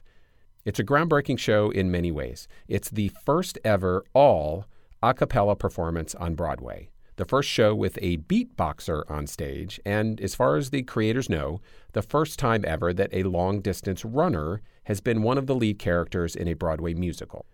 It's 0.65 0.77
a 0.77 0.83
groundbreaking 0.83 1.39
show 1.39 1.69
in 1.69 1.89
many 1.89 2.11
ways. 2.11 2.49
It's 2.67 2.89
the 2.89 3.13
first 3.25 3.57
ever 3.63 4.03
all 4.13 4.65
a 5.01 5.13
cappella 5.13 5.55
performance 5.55 6.13
on 6.15 6.35
Broadway 6.35 6.89
the 7.15 7.25
first 7.25 7.49
show 7.49 7.75
with 7.75 7.99
a 8.01 8.15
beatboxer 8.15 9.03
on 9.11 9.27
stage, 9.27 9.77
and 9.85 10.21
as 10.21 10.35
far 10.35 10.55
as 10.55 10.69
the 10.69 10.83
creators 10.83 11.29
know, 11.29 11.59
the 11.91 12.01
first 12.01 12.39
time 12.39 12.63
ever 12.65 12.93
that 12.93 13.09
a 13.11 13.23
long 13.23 13.59
distance 13.59 14.05
runner 14.05 14.61
has 14.85 15.01
been 15.01 15.21
one 15.21 15.37
of 15.37 15.45
the 15.45 15.55
lead 15.55 15.77
characters 15.77 16.33
in 16.33 16.47
a 16.47 16.53
Broadway 16.53 16.93
musical. 16.93 17.45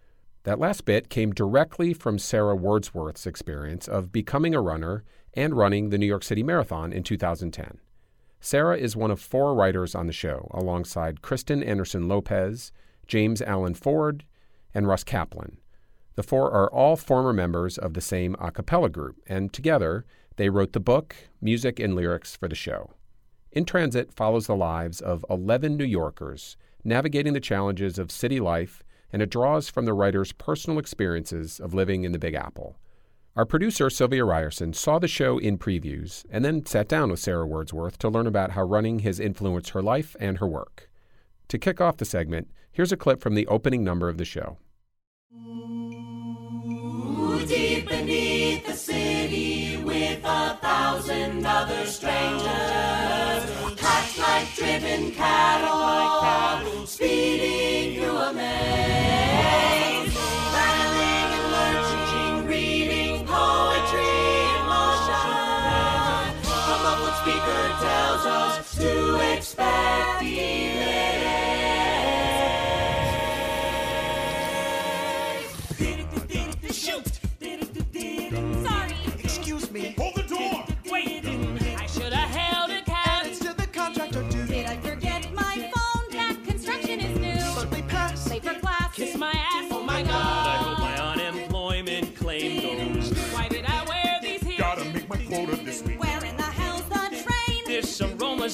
That 0.44 0.60
last 0.60 0.86
bit 0.86 1.10
came 1.10 1.32
directly 1.32 1.96
from 1.96 2.20
Sara 2.20 2.56
Wordsworth's 2.56 3.26
experience 3.26 3.88
of 3.88 4.12
becoming 4.12 4.54
a 4.54 4.62
runner 4.62 5.04
and 5.34 5.58
running 5.58 5.90
the 5.90 5.98
New 5.98 6.06
York 6.06 6.24
City 6.24 6.44
Marathon 6.44 6.94
in 6.94 7.02
2010. 7.02 7.80
Sara 8.46 8.78
is 8.78 8.96
one 8.96 9.10
of 9.10 9.20
four 9.20 9.56
writers 9.56 9.96
on 9.96 10.06
the 10.06 10.14
show, 10.14 10.52
alongside 10.54 11.24
Kristen 11.24 11.64
Anderson 11.64 12.08
Lopez, 12.08 12.72
James 13.08 13.42
Allen 13.42 13.74
Ford, 13.74 14.24
and 14.72 14.88
Russ 14.88 15.04
Kaplan. 15.04 15.58
The 16.14 16.22
four 16.22 16.52
are 16.52 16.72
all 16.72 16.96
former 16.96 17.34
members 17.34 17.80
of 17.80 17.96
the 17.96 18.02
same 18.02 18.36
a 18.40 18.52
cappella 18.52 18.90
group, 18.92 19.16
and 19.26 19.52
together 19.52 20.06
they 20.36 20.50
wrote 20.50 20.74
the 20.74 20.80
book, 20.80 21.16
music, 21.42 21.80
and 21.80 21.96
lyrics 21.96 22.36
for 22.36 22.48
the 22.48 22.54
show. 22.54 22.92
In 23.52 23.66
Transit 23.66 24.14
follows 24.14 24.46
the 24.46 24.56
lives 24.56 25.02
of 25.02 25.26
11 25.28 25.76
New 25.76 25.84
Yorkers 25.84 26.56
navigating 26.84 27.34
the 27.34 27.40
challenges 27.40 27.98
of 27.98 28.12
city 28.12 28.40
life, 28.40 28.84
and 29.12 29.24
it 29.24 29.32
draws 29.32 29.70
from 29.70 29.86
the 29.86 29.94
writer's 29.96 30.34
personal 30.34 30.78
experiences 30.78 31.60
of 31.60 31.74
living 31.74 32.04
in 32.04 32.12
the 32.12 32.20
Big 32.20 32.36
Apple. 32.36 32.76
Our 33.36 33.46
producer, 33.46 33.90
Sylvia 33.90 34.24
Ryerson, 34.24 34.74
saw 34.74 34.98
the 34.98 35.10
show 35.10 35.38
in 35.38 35.58
previews 35.58 36.24
and 36.30 36.46
then 36.46 36.66
sat 36.66 36.88
down 36.88 37.12
with 37.12 37.20
Sara 37.20 37.46
Wordsworth 37.46 37.98
to 38.00 38.10
learn 38.10 38.28
about 38.28 38.52
how 38.52 38.64
running 38.64 39.00
has 39.00 39.20
influenced 39.20 39.72
her 39.72 39.82
life 39.82 40.16
and 40.22 40.38
her 40.38 40.48
work. 40.48 40.90
To 41.50 41.58
kick 41.58 41.82
off 41.82 41.98
the 41.98 42.06
segment, 42.06 42.50
here's 42.72 42.94
a 42.94 42.98
clip 42.98 43.20
from 43.20 43.36
the 43.36 43.48
opening 43.48 43.84
number 43.84 44.08
of 44.08 44.18
the 44.18 44.26
show 44.26 44.58
deep 47.48 47.88
beneath 47.88 48.66
the 48.66 48.74
city 48.74 49.78
with 49.78 50.20
a 50.24 50.58
thousand 50.62 51.46
other 51.46 51.86
strangers. 51.86 52.50
Packed 53.78 54.18
like 54.18 54.56
driven 54.56 55.12
cattle, 55.12 56.88
speeding 56.88 57.65
to 70.20 70.35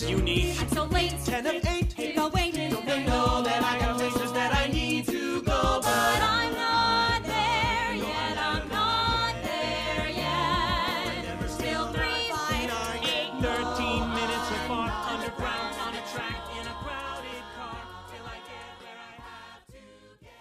was 0.01 0.09
unique. 0.09 0.59
I'm 0.59 0.69
so 0.69 0.85
late. 0.85 1.13
Ten 1.25 1.45
of 1.45 1.65
eight. 1.65 1.93
Hate 1.93 2.15
go 2.15 2.29
wait. 2.29 2.55
Don't 2.55 2.85
they 2.85 3.05
know 3.05 3.41
that 3.43 3.63
I 3.63 3.79
got 3.79 3.97
places 3.97 4.31
that 4.33 4.55
I 4.55 4.67
need 4.71 5.05
to 5.07 5.41
go? 5.41 5.79
But 5.81 6.21
I'm 6.21 6.53
not 6.53 7.23
there 7.23 7.95
yet. 7.95 8.37
I'm 8.37 8.67
not 8.69 9.35
there 9.43 10.09
yet. 10.09 11.49
Still 11.49 11.87
three, 11.93 12.31
five, 12.31 12.71
eight, 13.03 13.31
thirteen 13.41 14.09
minutes 14.09 14.49
apart, 14.51 14.91
underground 15.11 15.75
on 15.79 15.93
a 15.93 16.03
track 16.13 16.41
in 16.59 16.67
a 16.67 16.75
crowded 16.83 17.43
car 17.55 17.77
till 18.09 18.25
I 18.25 18.37
get 18.49 18.67
where 18.81 18.97
I 18.97 19.21
have 19.21 19.67
to 19.67 19.73
get. 20.21 20.31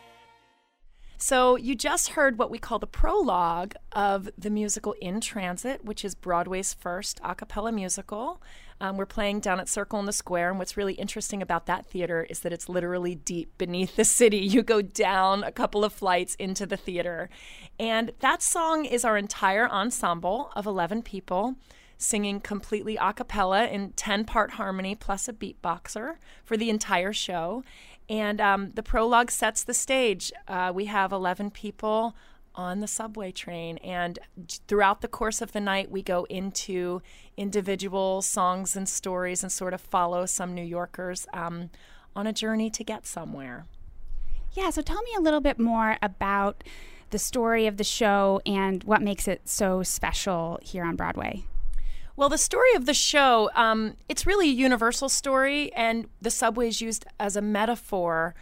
So, 1.19 1.57
you 1.57 1.75
just 1.75 2.11
heard 2.11 2.39
what 2.39 2.51
we 2.51 2.59
call 2.59 2.79
the 2.79 2.87
prologue 2.87 3.75
of 3.93 4.31
the 4.39 4.51
musical 4.51 4.95
In 5.01 5.21
Transit, 5.21 5.85
which 5.85 6.05
is 6.05 6.15
Broadway's 6.15 6.73
first 6.73 7.21
a 7.23 7.35
cappella 7.35 7.73
musical. 7.73 8.41
Um, 8.81 8.97
we're 8.97 9.07
playing 9.07 9.41
down 9.41 9.61
at 9.61 9.69
Circle 9.69 10.01
in 10.01 10.07
the 10.07 10.13
Square, 10.13 10.51
and 10.51 10.59
what's 10.59 10.77
really 10.77 10.95
interesting 10.95 11.43
about 11.43 11.67
that 11.67 11.85
theater 11.85 12.27
is 12.31 12.41
that 12.41 12.53
it's 12.53 12.69
literally 12.69 13.15
deep 13.15 13.57
beneath 13.59 13.97
the 13.97 14.05
city. 14.05 14.39
You 14.51 14.63
go 14.63 14.83
down 14.83 15.45
a 15.45 15.53
couple 15.53 15.85
of 15.85 15.93
flights 15.93 16.35
into 16.35 16.67
the 16.67 16.77
theater. 16.77 17.31
And 17.79 18.13
that 18.21 18.43
song 18.43 18.85
is 18.85 19.05
our 19.05 19.17
entire 19.17 19.69
ensemble 19.69 20.51
of 20.57 20.67
11 20.67 21.03
people 21.03 21.55
singing 21.97 22.41
completely 22.41 22.97
a 22.97 23.13
cappella 23.13 23.67
in 23.67 23.93
10 23.93 24.25
part 24.25 24.53
harmony 24.53 24.95
plus 24.95 25.29
a 25.29 25.33
beatboxer 25.33 26.17
for 26.45 26.57
the 26.57 26.71
entire 26.71 27.13
show. 27.13 27.63
And 28.09 28.41
um, 28.41 28.73
the 28.75 28.83
prologue 28.83 29.31
sets 29.31 29.63
the 29.63 29.75
stage. 29.75 30.33
Uh, 30.49 30.73
we 30.75 30.87
have 30.87 31.13
11 31.13 31.53
people 31.53 32.17
on 32.55 32.81
the 32.81 32.87
subway 32.87 33.33
train. 33.33 33.79
And 33.79 34.19
throughout 34.67 35.01
the 35.01 35.09
course 35.09 35.41
of 35.41 35.53
the 35.53 35.61
night, 35.61 35.91
we 35.91 36.03
go 36.03 36.25
into 36.29 37.03
individual 37.37 38.23
songs 38.23 38.77
and 38.77 38.89
stories 38.89 39.43
and 39.43 39.51
sort 39.51 39.75
of 39.75 39.81
follow 39.81 40.27
some 40.27 40.55
New 40.55 40.65
Yorkers 40.65 41.27
um, 41.33 41.71
on 42.15 42.27
a 42.27 42.33
journey 42.33 42.71
to 42.71 42.85
get 42.85 43.07
somewhere. 43.07 43.67
Yeah, 44.53 44.71
so 44.71 44.83
tell 44.83 45.03
me 45.03 45.13
a 45.17 45.21
little 45.21 45.41
bit 45.41 45.59
more 45.59 45.97
about 46.03 46.65
the 47.11 47.19
story 47.19 47.67
of 47.67 47.77
the 47.77 47.85
show 47.85 48.41
and 48.47 48.83
what 48.85 49.03
makes 49.03 49.29
it 49.29 49.49
so 49.49 49.83
special 49.83 50.59
here 50.63 50.85
on 50.85 50.97
Broadway. 50.97 51.45
Well, 52.17 52.29
the 52.29 52.39
story 52.39 52.75
of 52.75 52.87
the 52.87 52.95
show, 52.95 53.51
um, 53.55 53.97
it's 54.09 54.27
really 54.27 54.51
a 54.51 54.53
universal 54.53 55.09
story, 55.09 55.73
and 55.73 56.07
the 56.21 56.31
subway 56.31 56.69
is 56.69 56.81
used 56.81 57.07
as 57.19 57.37
a 57.37 57.41
metaphor 57.41 58.35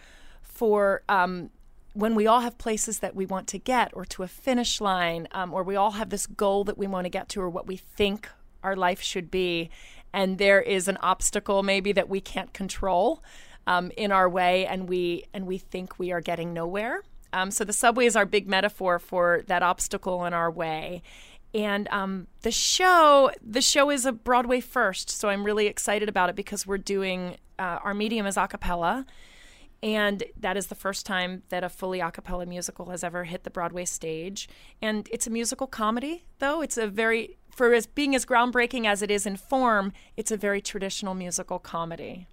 for 0.43 1.03
um, 1.09 1.51
when 1.99 2.15
we 2.15 2.29
all 2.29 2.41
have 2.41 2.57
places 2.59 3.01
that 3.01 3.17
we 3.17 3.27
want 3.27 3.49
to 3.49 3.59
get 3.59 3.91
or 3.93 4.05
to 4.05 4.23
a 4.23 4.29
finish 4.29 4.81
line 4.81 5.27
um, 5.33 5.53
or 5.53 5.65
we 5.65 5.75
all 5.75 5.91
have 5.93 6.11
this 6.11 6.29
goal 6.29 6.63
that 6.63 6.79
we 6.79 6.87
want 6.87 7.05
to 7.05 7.11
get 7.11 7.29
to 7.29 7.41
or 7.41 7.51
what 7.51 7.67
we 7.67 7.77
think 7.77 8.29
our 8.63 8.77
life 8.77 9.03
should 9.03 9.33
be 9.33 9.69
and 10.13 10.39
there 10.39 10.61
is 10.61 10.87
an 10.87 10.97
obstacle 11.03 11.65
maybe 11.65 11.91
that 11.91 12.09
we 12.09 12.21
can't 12.21 12.53
control 12.53 13.21
um, 13.67 13.91
in 13.97 14.13
our 14.13 14.29
way 14.29 14.65
and 14.65 14.89
we 14.89 15.25
and 15.35 15.45
we 15.45 15.59
think 15.59 15.99
we 15.99 16.13
are 16.13 16.21
getting 16.21 16.55
nowhere. 16.55 17.03
Um, 17.33 17.51
so 17.51 17.65
the 17.65 17.73
subway 17.73 18.07
is 18.07 18.15
our 18.17 18.25
big 18.25 18.49
metaphor 18.49 18.99
for 19.01 19.43
that 19.49 19.63
obstacle 19.63 20.25
in 20.25 20.33
our 20.33 20.51
way. 20.51 21.03
And 21.53 21.89
um, 21.89 22.29
the 22.43 22.53
show 22.53 23.31
the 23.43 23.61
show 23.61 23.91
is 23.91 24.07
a 24.07 24.13
broadway 24.13 24.61
first 24.61 25.11
so 25.11 25.29
i'm 25.29 25.45
really 25.45 25.67
excited 25.67 26.09
about 26.09 26.29
it 26.29 26.37
because 26.37 26.67
we're 26.67 26.79
doing 26.79 27.37
uh, 27.59 27.79
our 27.83 27.95
medium 27.95 28.27
is 28.27 28.37
a 28.37 28.47
cappella 28.47 29.05
and 29.83 30.25
that 30.39 30.57
is 30.57 30.67
the 30.67 30.75
first 30.75 31.07
time 31.07 31.43
that 31.51 31.63
a 31.63 31.69
fully 31.69 32.01
a 32.01 32.11
cappella 32.11 32.47
musical 32.47 32.87
has 32.91 33.05
ever 33.05 33.25
hit 33.25 33.45
the 33.45 33.51
Broadway 33.51 33.85
stage. 33.85 34.49
And 34.83 35.09
it's 35.13 35.27
a 35.27 35.31
musical 35.31 35.67
comedy, 35.67 36.25
though. 36.41 36.63
It's 36.63 36.77
a 36.77 36.89
very, 36.89 37.37
for 37.51 37.73
as 37.73 37.87
being 37.87 38.15
as 38.15 38.27
groundbreaking 38.27 38.87
as 38.87 39.03
it 39.03 39.11
is 39.11 39.25
in 39.25 39.37
form, 39.37 39.93
it's 40.17 40.33
a 40.33 40.37
very 40.37 40.61
traditional 40.61 41.15
musical 41.15 41.61
comedy. 41.61 42.27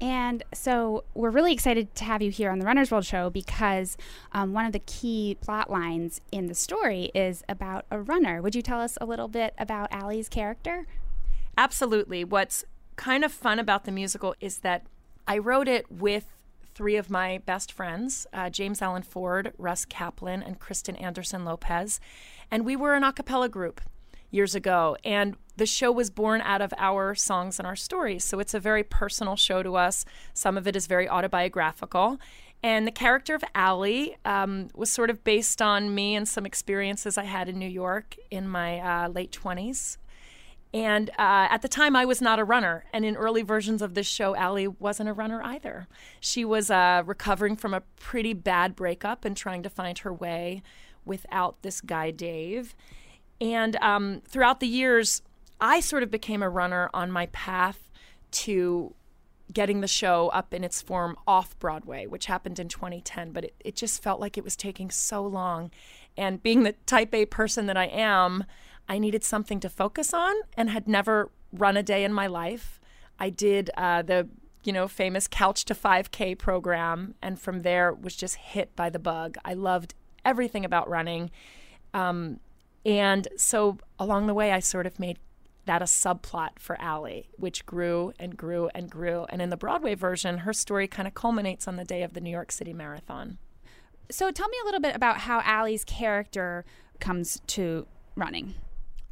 And 0.00 0.42
so 0.52 1.04
we're 1.14 1.30
really 1.30 1.52
excited 1.52 1.94
to 1.94 2.04
have 2.04 2.20
you 2.20 2.30
here 2.30 2.50
on 2.50 2.58
the 2.58 2.66
Runner's 2.66 2.90
World 2.90 3.04
show 3.04 3.30
because 3.30 3.96
um, 4.32 4.52
one 4.52 4.66
of 4.66 4.72
the 4.72 4.80
key 4.80 5.36
plot 5.40 5.70
lines 5.70 6.20
in 6.32 6.46
the 6.46 6.54
story 6.54 7.10
is 7.14 7.44
about 7.48 7.84
a 7.90 8.00
runner. 8.00 8.42
Would 8.42 8.54
you 8.54 8.62
tell 8.62 8.80
us 8.80 8.98
a 9.00 9.06
little 9.06 9.28
bit 9.28 9.54
about 9.58 9.92
Allie's 9.92 10.28
character? 10.28 10.86
Absolutely. 11.56 12.24
What's 12.24 12.64
kind 12.96 13.24
of 13.24 13.32
fun 13.32 13.58
about 13.58 13.84
the 13.84 13.92
musical 13.92 14.34
is 14.40 14.58
that 14.58 14.86
I 15.26 15.38
wrote 15.38 15.68
it 15.68 15.90
with 15.90 16.26
three 16.74 16.96
of 16.96 17.08
my 17.08 17.38
best 17.46 17.72
friends 17.72 18.26
uh, 18.32 18.50
James 18.50 18.82
Allen 18.82 19.02
Ford, 19.02 19.52
Russ 19.58 19.84
Kaplan, 19.84 20.42
and 20.42 20.58
Kristen 20.58 20.96
Anderson 20.96 21.44
Lopez. 21.44 22.00
And 22.50 22.64
we 22.64 22.76
were 22.76 22.94
an 22.94 23.04
a 23.04 23.12
cappella 23.12 23.48
group 23.48 23.80
years 24.30 24.54
ago. 24.54 24.96
And 25.04 25.36
the 25.56 25.66
show 25.66 25.92
was 25.92 26.10
born 26.10 26.40
out 26.40 26.60
of 26.60 26.74
our 26.76 27.14
songs 27.14 27.58
and 27.58 27.66
our 27.66 27.76
stories. 27.76 28.24
So 28.24 28.40
it's 28.40 28.54
a 28.54 28.60
very 28.60 28.82
personal 28.82 29.36
show 29.36 29.62
to 29.62 29.76
us. 29.76 30.04
Some 30.34 30.58
of 30.58 30.66
it 30.66 30.74
is 30.74 30.86
very 30.86 31.08
autobiographical. 31.08 32.18
And 32.62 32.86
the 32.86 32.92
character 32.92 33.34
of 33.34 33.44
Allie 33.54 34.16
um, 34.24 34.68
was 34.74 34.90
sort 34.90 35.10
of 35.10 35.22
based 35.22 35.62
on 35.62 35.94
me 35.94 36.16
and 36.16 36.26
some 36.26 36.44
experiences 36.46 37.16
I 37.16 37.24
had 37.24 37.48
in 37.48 37.58
New 37.58 37.68
York 37.68 38.16
in 38.30 38.48
my 38.48 38.80
uh, 38.80 39.08
late 39.08 39.30
20s. 39.30 39.98
And 40.74 41.10
uh, 41.10 41.46
at 41.50 41.62
the 41.62 41.68
time, 41.68 41.94
I 41.94 42.04
was 42.04 42.20
not 42.20 42.40
a 42.40 42.44
runner. 42.44 42.84
And 42.92 43.04
in 43.04 43.14
early 43.14 43.42
versions 43.42 43.80
of 43.80 43.94
this 43.94 44.08
show, 44.08 44.34
Allie 44.34 44.66
wasn't 44.66 45.08
a 45.08 45.12
runner 45.12 45.40
either. 45.40 45.86
She 46.18 46.44
was 46.44 46.68
uh, 46.68 47.04
recovering 47.06 47.54
from 47.54 47.72
a 47.72 47.82
pretty 48.00 48.32
bad 48.32 48.74
breakup 48.74 49.24
and 49.24 49.36
trying 49.36 49.62
to 49.62 49.70
find 49.70 49.98
her 49.98 50.12
way 50.12 50.64
without 51.04 51.62
this 51.62 51.80
guy, 51.80 52.10
Dave. 52.10 52.74
And 53.40 53.76
um, 53.76 54.22
throughout 54.26 54.58
the 54.58 54.66
years, 54.66 55.22
I 55.60 55.78
sort 55.78 56.02
of 56.02 56.10
became 56.10 56.42
a 56.42 56.50
runner 56.50 56.90
on 56.92 57.12
my 57.12 57.26
path 57.26 57.88
to 58.32 58.96
getting 59.52 59.80
the 59.80 59.86
show 59.86 60.28
up 60.28 60.52
in 60.52 60.64
its 60.64 60.82
form 60.82 61.16
off 61.24 61.56
Broadway, 61.60 62.06
which 62.06 62.26
happened 62.26 62.58
in 62.58 62.66
2010. 62.66 63.30
But 63.30 63.44
it, 63.44 63.54
it 63.60 63.76
just 63.76 64.02
felt 64.02 64.18
like 64.18 64.36
it 64.36 64.42
was 64.42 64.56
taking 64.56 64.90
so 64.90 65.22
long. 65.24 65.70
And 66.16 66.42
being 66.42 66.64
the 66.64 66.72
type 66.86 67.14
A 67.14 67.26
person 67.26 67.66
that 67.66 67.76
I 67.76 67.86
am, 67.86 68.44
I 68.88 68.98
needed 68.98 69.24
something 69.24 69.60
to 69.60 69.68
focus 69.68 70.12
on 70.12 70.34
and 70.56 70.70
had 70.70 70.88
never 70.88 71.30
run 71.52 71.76
a 71.76 71.82
day 71.82 72.04
in 72.04 72.12
my 72.12 72.26
life. 72.26 72.80
I 73.18 73.30
did 73.30 73.70
uh, 73.76 74.02
the 74.02 74.28
you 74.64 74.72
know 74.72 74.88
famous 74.88 75.28
Couch 75.28 75.64
to 75.66 75.74
5K 75.74 76.38
program, 76.38 77.14
and 77.22 77.40
from 77.40 77.62
there 77.62 77.92
was 77.92 78.16
just 78.16 78.36
hit 78.36 78.74
by 78.76 78.90
the 78.90 78.98
bug. 78.98 79.36
I 79.44 79.54
loved 79.54 79.94
everything 80.24 80.64
about 80.64 80.88
running, 80.88 81.30
um, 81.92 82.40
and 82.84 83.28
so 83.36 83.78
along 83.98 84.26
the 84.26 84.34
way, 84.34 84.52
I 84.52 84.60
sort 84.60 84.86
of 84.86 84.98
made 84.98 85.18
that 85.66 85.80
a 85.80 85.86
subplot 85.86 86.58
for 86.58 86.80
Allie, 86.80 87.30
which 87.36 87.64
grew 87.64 88.12
and 88.18 88.36
grew 88.36 88.68
and 88.74 88.90
grew. 88.90 89.26
And 89.30 89.40
in 89.40 89.48
the 89.48 89.56
Broadway 89.56 89.94
version, 89.94 90.38
her 90.38 90.52
story 90.52 90.86
kind 90.86 91.08
of 91.08 91.14
culminates 91.14 91.66
on 91.66 91.76
the 91.76 91.84
day 91.84 92.02
of 92.02 92.12
the 92.12 92.20
New 92.20 92.30
York 92.30 92.52
City 92.52 92.74
Marathon. 92.74 93.38
So 94.10 94.30
tell 94.30 94.48
me 94.48 94.58
a 94.62 94.66
little 94.66 94.80
bit 94.80 94.94
about 94.94 95.20
how 95.20 95.40
Allie's 95.40 95.84
character 95.84 96.66
comes 97.00 97.40
to 97.48 97.86
running. 98.14 98.54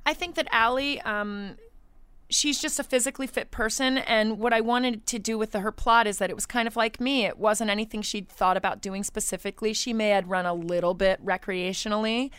I 0.05 0.15
think 0.15 0.35
that 0.35 0.49
Allie, 0.51 1.01
um, 1.03 1.57
she's 2.33 2.61
just 2.61 2.79
a 2.81 2.85
physically 2.85 3.27
fit 3.27 3.51
person. 3.51 3.99
And 3.99 4.38
what 4.38 4.53
I 4.53 4.61
wanted 4.61 5.07
to 5.07 5.19
do 5.19 5.38
with 5.38 5.53
the, 5.53 5.61
her 5.61 5.73
plot 5.73 6.07
is 6.07 6.19
that 6.19 6.31
it 6.31 6.35
was 6.35 6.47
kind 6.47 6.67
of 6.67 6.77
like 6.77 7.01
me. 7.01 7.25
It 7.25 7.38
wasn't 7.38 7.71
anything 7.71 8.03
she'd 8.03 8.29
thought 8.29 8.57
about 8.57 8.81
doing 8.81 9.05
specifically. 9.05 9.73
She 9.73 9.93
may 9.93 10.11
have 10.11 10.29
run 10.29 10.47
a 10.47 10.55
little 10.55 10.95
bit 10.95 11.25
recreationally, 11.25 12.31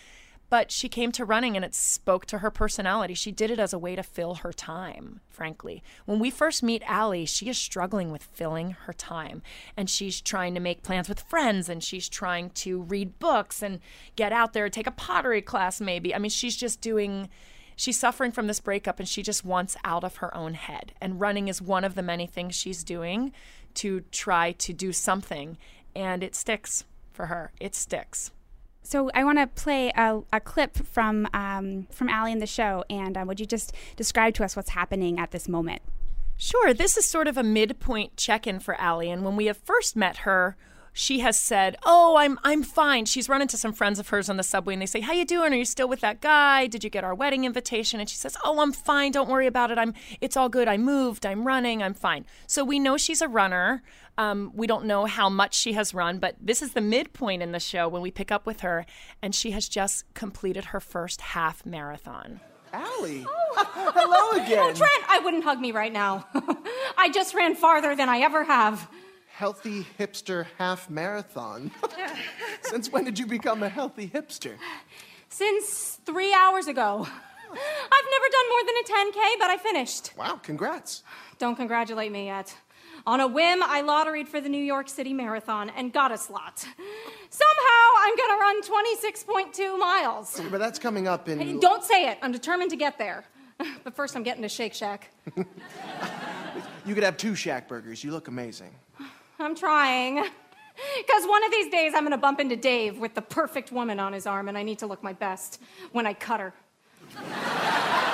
but 0.49 0.71
she 0.71 0.89
came 0.89 1.11
to 1.13 1.25
running 1.25 1.55
and 1.55 1.63
it 1.63 1.73
spoke 1.73 2.25
to 2.27 2.39
her 2.39 2.51
personality. 2.51 3.13
She 3.13 3.31
did 3.31 3.49
it 3.49 3.59
as 3.59 3.73
a 3.73 3.79
way 3.79 3.95
to 3.95 4.03
fill 4.03 4.35
her 4.35 4.51
time, 4.53 5.21
frankly. 5.29 5.83
When 6.05 6.19
we 6.19 6.29
first 6.29 6.63
meet 6.63 6.83
Allie, 6.85 7.25
she 7.25 7.49
is 7.49 7.57
struggling 7.57 8.11
with 8.11 8.23
filling 8.23 8.71
her 8.85 8.93
time. 8.93 9.41
And 9.77 9.89
she's 9.89 10.21
trying 10.21 10.53
to 10.53 10.59
make 10.59 10.83
plans 10.83 11.09
with 11.09 11.21
friends 11.21 11.69
and 11.69 11.83
she's 11.83 12.09
trying 12.09 12.49
to 12.51 12.81
read 12.81 13.19
books 13.19 13.63
and 13.63 13.79
get 14.15 14.31
out 14.31 14.53
there, 14.53 14.69
take 14.69 14.87
a 14.87 14.91
pottery 14.91 15.41
class, 15.41 15.79
maybe. 15.79 16.13
I 16.13 16.19
mean, 16.19 16.29
she's 16.29 16.57
just 16.57 16.81
doing 16.81 17.29
she's 17.75 17.99
suffering 17.99 18.31
from 18.31 18.47
this 18.47 18.59
breakup 18.59 18.99
and 18.99 19.07
she 19.07 19.21
just 19.21 19.45
wants 19.45 19.75
out 19.83 20.03
of 20.03 20.17
her 20.17 20.35
own 20.35 20.53
head. 20.53 20.93
And 21.01 21.19
running 21.19 21.47
is 21.47 21.61
one 21.61 21.83
of 21.83 21.95
the 21.95 22.03
many 22.03 22.27
things 22.27 22.55
she's 22.55 22.83
doing 22.83 23.31
to 23.75 24.01
try 24.11 24.51
to 24.53 24.73
do 24.73 24.91
something. 24.91 25.57
And 25.95 26.23
it 26.23 26.35
sticks 26.35 26.85
for 27.11 27.27
her. 27.27 27.51
It 27.59 27.75
sticks. 27.75 28.31
So 28.83 29.09
I 29.13 29.23
want 29.23 29.37
to 29.37 29.47
play 29.47 29.91
a, 29.95 30.19
a 30.33 30.41
clip 30.41 30.75
from 30.75 31.27
um, 31.33 31.87
from 31.89 32.09
Allie 32.09 32.33
in 32.33 32.39
the 32.39 32.45
show, 32.45 32.83
and 32.89 33.17
uh, 33.17 33.23
would 33.25 33.39
you 33.39 33.45
just 33.45 33.73
describe 33.95 34.33
to 34.35 34.43
us 34.43 34.57
what's 34.57 34.71
happening 34.71 35.19
at 35.19 35.31
this 35.31 35.47
moment? 35.47 35.81
Sure. 36.35 36.73
This 36.73 36.97
is 36.97 37.05
sort 37.05 37.27
of 37.29 37.37
a 37.37 37.43
midpoint 37.43 38.17
check-in 38.17 38.59
for 38.59 38.75
Allie, 38.75 39.09
and 39.09 39.23
when 39.23 39.37
we 39.37 39.45
have 39.45 39.55
first 39.57 39.95
met 39.95 40.17
her, 40.17 40.57
she 40.93 41.19
has 41.19 41.39
said, 41.39 41.75
"Oh, 41.83 42.15
I'm 42.17 42.39
I'm 42.43 42.61
fine." 42.63 43.05
She's 43.05 43.27
run 43.27 43.41
into 43.41 43.57
some 43.57 43.73
friends 43.73 43.99
of 43.99 44.09
hers 44.09 44.29
on 44.29 44.37
the 44.37 44.43
subway, 44.43 44.73
and 44.73 44.81
they 44.81 44.85
say, 44.85 45.01
"How 45.01 45.11
you 45.13 45.25
doing? 45.25 45.51
Are 45.51 45.57
you 45.57 45.65
still 45.65 45.87
with 45.87 46.01
that 46.01 46.21
guy? 46.21 46.67
Did 46.67 46.83
you 46.83 46.89
get 46.89 47.03
our 47.03 47.15
wedding 47.15 47.43
invitation?" 47.43 47.99
And 47.99 48.07
she 48.07 48.15
says, 48.15 48.37
"Oh, 48.43 48.59
I'm 48.59 48.71
fine. 48.71 49.11
Don't 49.11 49.29
worry 49.29 49.47
about 49.47 49.71
it. 49.71 49.77
I'm. 49.77 49.93
It's 50.21 50.37
all 50.37 50.49
good. 50.49 50.67
I 50.67 50.77
moved. 50.77 51.25
I'm 51.25 51.45
running. 51.45 51.81
I'm 51.81 51.95
fine." 51.95 52.25
So 52.47 52.63
we 52.63 52.77
know 52.79 52.95
she's 52.95 53.21
a 53.21 53.27
runner. 53.27 53.81
Um, 54.17 54.51
we 54.53 54.67
don't 54.67 54.85
know 54.85 55.05
how 55.05 55.27
much 55.29 55.55
she 55.55 55.73
has 55.73 55.93
run, 55.93 56.19
but 56.19 56.35
this 56.39 56.61
is 56.61 56.73
the 56.73 56.81
midpoint 56.81 57.41
in 57.41 57.51
the 57.51 57.59
show 57.59 57.87
when 57.87 58.03
we 58.03 58.11
pick 58.11 58.31
up 58.31 58.45
with 58.45 58.59
her, 58.59 58.85
and 59.21 59.33
she 59.33 59.51
has 59.51 59.67
just 59.67 60.05
completed 60.13 60.65
her 60.65 60.79
first 60.79 61.21
half 61.21 61.65
marathon. 61.65 62.39
Allie. 62.71 63.25
Hello 63.55 64.43
again. 64.43 64.59
Oh, 64.59 64.73
Trent, 64.73 65.03
I 65.09 65.19
wouldn't 65.23 65.43
hug 65.43 65.59
me 65.59 65.71
right 65.71 65.93
now. 65.93 66.27
I 66.97 67.09
just 67.13 67.33
ran 67.33 67.55
farther 67.55 67.95
than 67.95 68.09
I 68.09 68.19
ever 68.19 68.43
have. 68.43 68.87
Healthy 69.35 69.85
hipster 69.99 70.45
half 70.59 70.89
marathon. 70.91 71.71
Since 72.61 72.91
when 72.91 73.03
did 73.03 73.17
you 73.17 73.25
become 73.25 73.63
a 73.63 73.69
healthy 73.69 74.07
hipster? 74.07 74.55
Since 75.27 75.99
three 76.05 76.31
hours 76.33 76.67
ago. 76.67 77.07
I've 77.51 78.05
never 78.11 78.25
done 78.31 78.49
more 78.49 78.63
than 78.65 78.75
a 78.77 79.11
10K, 79.17 79.39
but 79.39 79.49
I 79.49 79.57
finished. 79.57 80.11
Wow, 80.17 80.39
congrats. 80.41 81.03
Don't 81.39 81.55
congratulate 81.55 82.11
me 82.11 82.25
yet. 82.27 82.55
On 83.07 83.19
a 83.19 83.27
whim, 83.27 83.63
I 83.63 83.81
lotteried 83.81 84.27
for 84.27 84.39
the 84.39 84.49
New 84.49 84.63
York 84.63 84.87
City 84.87 85.13
Marathon 85.13 85.71
and 85.71 85.91
got 85.91 86.11
a 86.11 86.17
slot. 86.17 86.59
Somehow, 87.29 87.85
I'm 87.97 88.15
gonna 88.15 88.39
run 88.39 88.61
26.2 88.61 89.79
miles. 89.79 90.41
But 90.51 90.59
that's 90.59 90.77
coming 90.79 91.07
up 91.07 91.27
in. 91.27 91.39
Hey, 91.39 91.57
Don't 91.59 91.83
say 91.83 92.07
it. 92.09 92.19
I'm 92.21 92.31
determined 92.31 92.69
to 92.69 92.77
get 92.77 92.97
there. 92.99 93.25
But 93.83 93.95
first, 93.95 94.15
I'm 94.15 94.23
getting 94.23 94.43
to 94.43 94.49
Shake 94.49 94.73
Shack. 94.73 95.09
You 96.85 96.93
could 96.95 97.03
have 97.05 97.15
two 97.15 97.33
Shack 97.33 97.69
burgers. 97.69 98.03
You 98.03 98.11
look 98.11 98.27
amazing. 98.27 98.71
I'm 99.43 99.55
trying. 99.55 100.25
Because 100.97 101.25
one 101.25 101.43
of 101.43 101.51
these 101.51 101.69
days, 101.71 101.93
I'm 101.95 102.01
gonna 102.01 102.17
bump 102.17 102.39
into 102.39 102.55
Dave 102.55 102.97
with 102.97 103.13
the 103.13 103.21
perfect 103.21 103.71
woman 103.71 103.99
on 103.99 104.11
his 104.11 104.25
arm, 104.25 104.49
and 104.49 104.57
I 104.57 104.63
need 104.63 104.79
to 104.79 104.87
look 104.87 105.03
my 105.03 105.13
best 105.13 105.61
when 105.91 106.07
I 106.07 106.15
cut 106.15 106.39
her. 106.39 106.51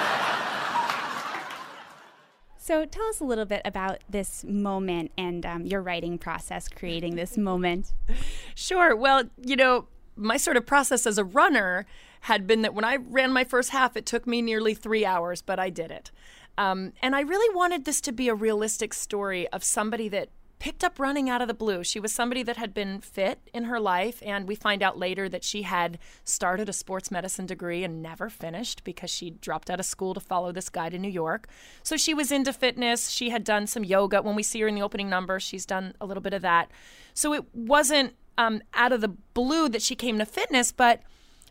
So 2.70 2.86
tell 2.86 3.06
us 3.08 3.20
a 3.20 3.24
little 3.24 3.46
bit 3.46 3.64
about 3.66 4.04
this 4.08 4.44
moment 4.44 5.12
and 5.18 5.44
um, 5.44 5.66
your 5.66 5.82
writing 5.82 6.20
process, 6.20 6.68
creating 6.70 7.16
this 7.16 7.36
moment. 7.36 7.94
Sure. 8.54 8.96
Well, 8.96 9.24
you 9.44 9.56
know, 9.56 9.88
my 10.16 10.38
sort 10.38 10.56
of 10.56 10.68
process 10.68 11.08
as 11.08 11.18
a 11.18 11.24
runner 11.24 11.88
had 12.22 12.46
been 12.46 12.62
that 12.62 12.76
when 12.76 12.86
I 12.86 12.98
ran 12.98 13.32
my 13.32 13.44
first 13.44 13.72
half, 13.72 13.98
it 13.98 14.06
took 14.06 14.28
me 14.28 14.44
nearly 14.44 14.76
three 14.76 15.04
hours, 15.04 15.42
but 15.42 15.58
I 15.58 15.72
did 15.72 15.90
it. 15.90 16.12
Um, 16.60 16.94
and 17.02 17.16
I 17.16 17.22
really 17.22 17.56
wanted 17.56 17.86
this 17.86 18.02
to 18.02 18.12
be 18.12 18.28
a 18.28 18.36
realistic 18.36 18.94
story 18.94 19.48
of 19.48 19.64
somebody 19.64 20.10
that 20.10 20.30
picked 20.60 20.84
up 20.84 21.00
running 21.00 21.30
out 21.30 21.42
of 21.42 21.48
the 21.48 21.54
blue. 21.54 21.84
She 21.84 22.00
was 22.00 22.12
somebody 22.12 22.44
that 22.44 22.58
had 22.58 22.74
been 22.74 23.00
fit 23.00 23.40
in 23.54 23.64
her 23.64 23.80
life, 23.80 24.22
and 24.26 24.48
we 24.48 24.56
find 24.56 24.84
out 24.84 25.00
later 25.00 25.30
that 25.30 25.44
she 25.44 25.64
had 25.64 25.98
started 26.26 26.68
a 26.68 26.74
sports 26.74 27.10
medicine 27.10 27.46
degree 27.46 27.84
and 27.84 28.04
never 28.04 28.30
finished 28.30 28.84
because 28.84 29.10
she 29.10 29.32
dropped 29.32 29.70
out 29.70 29.80
of 29.80 29.86
school 29.86 30.14
to 30.14 30.20
follow 30.20 30.52
this 30.52 30.70
guy 30.70 30.90
to 30.90 31.00
New 31.00 31.10
York. 31.10 31.48
So 31.82 31.96
she 31.96 32.14
was 32.14 32.32
into 32.32 32.52
fitness. 32.52 33.10
She 33.10 33.30
had 33.30 33.46
done 33.46 33.68
some 33.68 33.86
yoga. 33.86 34.22
When 34.22 34.36
we 34.36 34.44
see 34.44 34.60
her 34.60 34.68
in 34.68 34.76
the 34.76 34.82
opening 34.82 35.10
number, 35.10 35.40
she's 35.40 35.66
done 35.66 35.94
a 36.02 36.06
little 36.06 36.22
bit 36.22 36.34
of 36.34 36.42
that. 36.42 36.70
So 37.14 37.34
it 37.34 37.46
wasn't 37.54 38.16
um, 38.38 38.62
out 38.74 38.92
of 38.92 39.02
the 39.02 39.16
blue 39.34 39.70
that 39.70 39.82
she 39.82 39.96
came 39.96 40.20
to 40.20 40.26
fitness, 40.26 40.72
but 40.74 41.02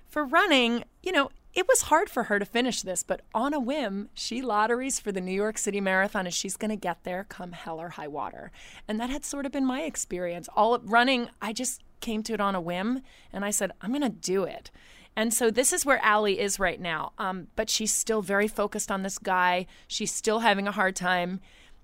for 0.06 0.24
running, 0.24 0.84
you 1.02 1.12
know, 1.12 1.30
it 1.54 1.66
was 1.66 1.82
hard 1.82 2.10
for 2.10 2.24
her 2.24 2.38
to 2.38 2.44
finish 2.44 2.82
this, 2.82 3.02
but 3.02 3.22
on 3.34 3.54
a 3.54 3.60
whim, 3.60 4.10
she 4.14 4.42
lotteries 4.42 5.00
for 5.00 5.12
the 5.12 5.20
New 5.20 5.32
York 5.32 5.58
City 5.58 5.80
Marathon 5.80 6.26
and 6.26 6.34
she's 6.34 6.56
going 6.56 6.70
to 6.70 6.76
get 6.76 7.04
there 7.04 7.24
come 7.28 7.52
hell 7.52 7.80
or 7.80 7.90
high 7.90 8.08
water. 8.08 8.52
And 8.86 9.00
that 9.00 9.10
had 9.10 9.24
sort 9.24 9.46
of 9.46 9.52
been 9.52 9.64
my 9.64 9.82
experience. 9.82 10.48
All 10.54 10.78
running, 10.78 11.30
I 11.40 11.52
just 11.52 11.82
came 12.00 12.22
to 12.24 12.34
it 12.34 12.40
on 12.40 12.54
a 12.54 12.60
whim 12.60 13.02
and 13.32 13.44
I 13.44 13.50
said, 13.50 13.72
I'm 13.80 13.90
going 13.90 14.02
to 14.02 14.08
do 14.08 14.44
it. 14.44 14.70
And 15.16 15.34
so 15.34 15.50
this 15.50 15.72
is 15.72 15.84
where 15.84 15.98
Allie 16.04 16.38
is 16.38 16.60
right 16.60 16.80
now. 16.80 17.12
Um, 17.18 17.48
but 17.56 17.68
she's 17.70 17.92
still 17.92 18.22
very 18.22 18.46
focused 18.46 18.90
on 18.90 19.02
this 19.02 19.18
guy. 19.18 19.66
She's 19.88 20.12
still 20.12 20.40
having 20.40 20.68
a 20.68 20.72
hard 20.72 20.94
time 20.94 21.40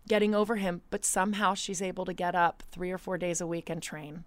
getting 0.07 0.35
over 0.35 0.57
him, 0.57 0.83
but 0.91 1.05
somehow 1.05 1.55
she's 1.55 1.83
able 1.83 2.05
to 2.05 2.13
get 2.13 2.35
up 2.35 2.63
three 2.71 2.93
or 2.93 2.99
four 2.99 3.19
days 3.19 3.41
a 3.41 3.47
week 3.47 3.71
and 3.71 3.83
train. 3.83 4.25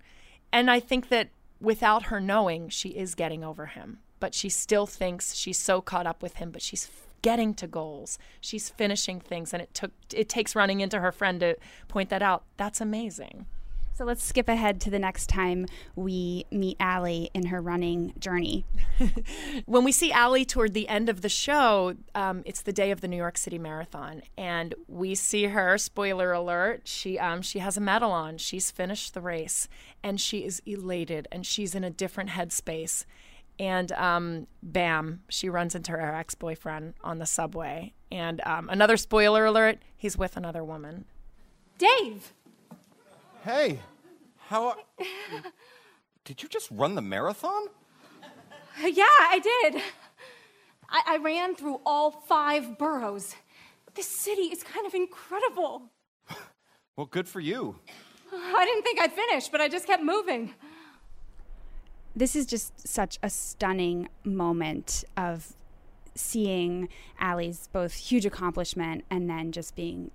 And 0.52 0.70
I 0.70 0.80
think 0.80 1.10
that 1.10 1.30
without 1.62 2.04
her 2.04 2.20
knowing, 2.20 2.68
she 2.68 2.90
is 2.90 3.16
getting 3.16 3.44
over 3.44 3.68
him 3.68 4.00
but 4.20 4.34
she 4.34 4.50
still 4.50 4.86
thinks 4.86 5.36
she's 5.36 5.60
so 5.60 5.82
caught 5.82 6.08
up 6.08 6.22
with 6.22 6.36
him, 6.38 6.52
but 6.52 6.62
she's 6.62 6.90
getting 7.22 7.54
to 7.56 7.68
goals. 7.68 8.18
She's 8.42 8.70
finishing 8.70 9.20
things, 9.20 9.54
and 9.54 9.62
it 9.62 9.74
took 9.74 9.92
it 10.14 10.30
takes 10.30 10.56
running 10.56 10.80
into 10.80 11.00
her 11.00 11.12
friend 11.12 11.40
to 11.42 11.58
point 11.88 12.10
that 12.10 12.22
out. 12.22 12.44
That's 12.58 12.82
amazing. 12.82 13.46
So 13.98 14.06
let's 14.06 14.24
skip 14.24 14.48
ahead 14.48 14.80
to 14.82 14.92
the 14.92 15.00
next 15.00 15.28
time 15.28 15.66
we 15.96 16.46
meet 16.52 16.78
Allie 16.80 17.32
in 17.34 17.48
her 17.48 17.60
running 17.60 18.14
journey. 18.20 18.64
when 19.66 19.84
we 19.84 19.92
see 19.92 20.12
Allie 20.12 20.46
toward 20.46 20.76
the 20.76 20.88
end 20.88 21.10
of 21.10 21.22
the 21.22 21.30
show, 21.30 21.96
um, 22.14 22.44
it's 22.46 22.62
the 22.62 22.72
day 22.72 22.92
of 22.92 23.02
the 23.02 23.08
New 23.08 23.18
York 23.18 23.40
City 23.40 23.58
Marathon, 23.58 24.22
and 24.38 24.76
we 24.88 25.16
see 25.16 25.46
her. 25.46 25.80
Spoiler 25.80 26.32
alert: 26.32 26.82
she 26.84 27.18
um, 27.18 27.42
she 27.42 27.58
has 27.58 27.76
a 27.76 27.82
medal 27.82 28.12
on. 28.12 28.38
She's 28.38 28.70
finished 28.70 29.16
the 29.16 29.22
race, 29.22 29.68
and 30.04 30.22
she 30.22 30.46
is 30.46 30.62
elated, 30.68 31.28
and 31.32 31.44
she's 31.44 31.74
in 31.74 31.84
a 31.84 31.90
different 31.90 32.30
headspace. 32.30 33.04
And 33.60 33.92
um, 33.94 34.48
bam, 34.62 35.24
she 35.30 35.50
runs 35.50 35.74
into 35.74 35.92
her 35.92 36.14
ex-boyfriend 36.14 36.94
on 37.04 37.18
the 37.18 37.26
subway. 37.26 37.94
And 38.12 38.42
um, 38.46 38.70
another 38.70 38.98
spoiler 38.98 39.46
alert: 39.46 39.80
he's 39.96 40.18
with 40.18 40.38
another 40.38 40.64
woman. 40.64 41.06
Dave! 41.78 42.34
Hey, 43.44 43.80
how. 44.38 44.70
Are... 44.70 44.78
Did 46.24 46.44
you 46.44 46.50
just 46.50 46.70
run 46.72 46.96
the 46.96 47.02
marathon? 47.02 47.68
Yeah, 48.82 49.06
I 49.06 49.40
did. 49.40 49.82
I, 50.90 51.02
I 51.08 51.18
ran 51.18 51.56
through 51.56 51.82
all 51.86 52.12
five 52.12 52.78
boroughs. 52.78 53.36
This 53.96 54.08
city 54.08 54.44
is 54.44 54.64
kind 54.64 54.86
of 54.86 54.94
incredible. 54.94 55.92
Well, 56.96 57.06
good 57.06 57.30
for 57.30 57.40
you. 57.40 57.76
I 58.34 58.66
didn't 58.66 58.82
think 58.82 59.00
I'd 59.00 59.14
finish, 59.14 59.50
but 59.50 59.62
I 59.62 59.68
just 59.68 59.86
kept 59.86 60.02
moving. 60.02 60.56
This 62.18 62.36
is 62.36 62.48
just 62.48 62.88
such 62.88 63.20
a 63.22 63.30
stunning 63.30 64.10
moment 64.24 65.04
of 65.16 65.54
seeing 66.16 66.90
Allie's 67.20 67.70
both 67.72 67.94
huge 67.94 68.26
accomplishment 68.26 69.06
and 69.12 69.30
then 69.30 69.52
just 69.52 69.76
being 69.76 70.10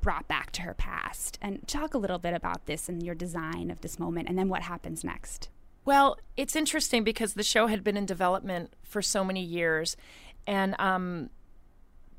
brought 0.00 0.28
back 0.28 0.52
to 0.52 0.62
her 0.62 0.74
past. 0.74 1.38
And 1.42 1.66
talk 1.66 1.92
a 1.92 1.98
little 1.98 2.18
bit 2.18 2.34
about 2.34 2.66
this 2.66 2.88
and 2.88 3.02
your 3.02 3.16
design 3.16 3.68
of 3.70 3.80
this 3.80 3.98
moment 3.98 4.28
and 4.28 4.38
then 4.38 4.48
what 4.48 4.62
happens 4.62 5.02
next. 5.02 5.48
Well, 5.84 6.18
it's 6.36 6.54
interesting 6.54 7.02
because 7.02 7.34
the 7.34 7.42
show 7.42 7.66
had 7.66 7.82
been 7.82 7.96
in 7.96 8.06
development 8.06 8.72
for 8.84 9.02
so 9.02 9.24
many 9.24 9.42
years, 9.42 9.96
and 10.46 10.76
um, 10.78 11.30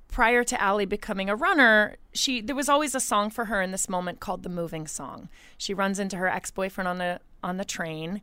prior 0.10 0.44
to 0.44 0.62
Allie 0.62 0.86
becoming 0.86 1.30
a 1.30 1.36
runner, 1.36 1.96
she 2.12 2.42
there 2.42 2.56
was 2.56 2.68
always 2.68 2.96
a 2.96 3.00
song 3.00 3.30
for 3.30 3.46
her 3.46 3.62
in 3.62 3.72
this 3.72 3.88
moment 3.88 4.20
called 4.20 4.44
the 4.44 4.50
"Moving 4.50 4.88
Song." 4.88 5.30
She 5.58 5.74
runs 5.74 6.00
into 6.00 6.18
her 6.18 6.28
ex-boyfriend 6.28 6.88
on 6.88 6.98
the 6.98 7.22
on 7.44 7.58
the 7.58 7.66
train, 7.66 8.22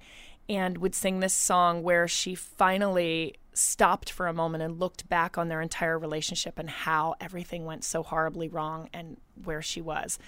and 0.49 0.79
would 0.79 0.95
sing 0.95 1.21
this 1.21 1.35
song 1.35 1.83
where 1.83 2.09
she 2.09 2.35
finally 2.35 3.35
stopped 3.53 4.11
for 4.11 4.27
a 4.27 4.33
moment 4.33 4.63
and 4.63 4.79
looked 4.79 5.09
back 5.09 5.37
on 5.37 5.49
their 5.49 5.61
entire 5.61 5.99
relationship 5.99 6.59
and 6.59 6.71
how 6.71 7.15
everything 7.21 7.65
went 7.65 7.85
so 7.85 8.03
horribly 8.03 8.49
wrong 8.49 8.89
and 8.93 9.19
where 9.45 9.61
she 9.61 9.81
was. 9.81 10.19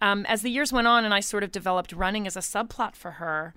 Um, 0.00 0.26
as 0.26 0.42
the 0.42 0.50
years 0.50 0.72
went 0.72 0.86
on, 0.86 1.04
and 1.04 1.14
I 1.14 1.20
sort 1.20 1.44
of 1.44 1.52
developed 1.52 1.92
running 1.92 2.26
as 2.26 2.36
a 2.36 2.40
subplot 2.40 2.94
for 2.96 3.12
her. 3.12 3.54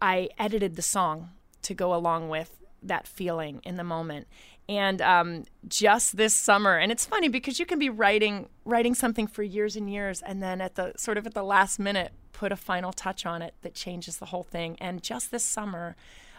I 0.00 0.28
edited 0.38 0.76
the 0.76 0.82
song 0.82 1.30
to 1.62 1.72
go 1.72 1.94
along 1.94 2.28
with 2.28 2.58
that 2.82 3.06
feeling 3.06 3.60
in 3.64 3.76
the 3.76 3.84
moment. 3.84 4.26
And 4.78 5.02
um, 5.02 5.44
just 5.68 6.16
this 6.16 6.34
summer, 6.34 6.78
and 6.78 6.90
it's 6.90 7.04
funny 7.04 7.28
because 7.28 7.58
you 7.58 7.66
can 7.66 7.78
be 7.78 7.90
writing 7.90 8.48
writing 8.64 8.94
something 8.94 9.26
for 9.26 9.42
years 9.42 9.76
and 9.76 9.90
years, 9.90 10.22
and 10.22 10.42
then 10.42 10.60
at 10.60 10.76
the 10.76 10.92
sort 10.96 11.18
of 11.18 11.26
at 11.26 11.34
the 11.34 11.42
last 11.42 11.78
minute, 11.78 12.12
put 12.32 12.52
a 12.52 12.56
final 12.56 12.92
touch 12.92 13.26
on 13.26 13.42
it 13.42 13.54
that 13.62 13.74
changes 13.74 14.16
the 14.16 14.26
whole 14.26 14.42
thing. 14.42 14.76
And 14.80 15.02
just 15.02 15.30
this 15.30 15.44
summer, 15.44 15.94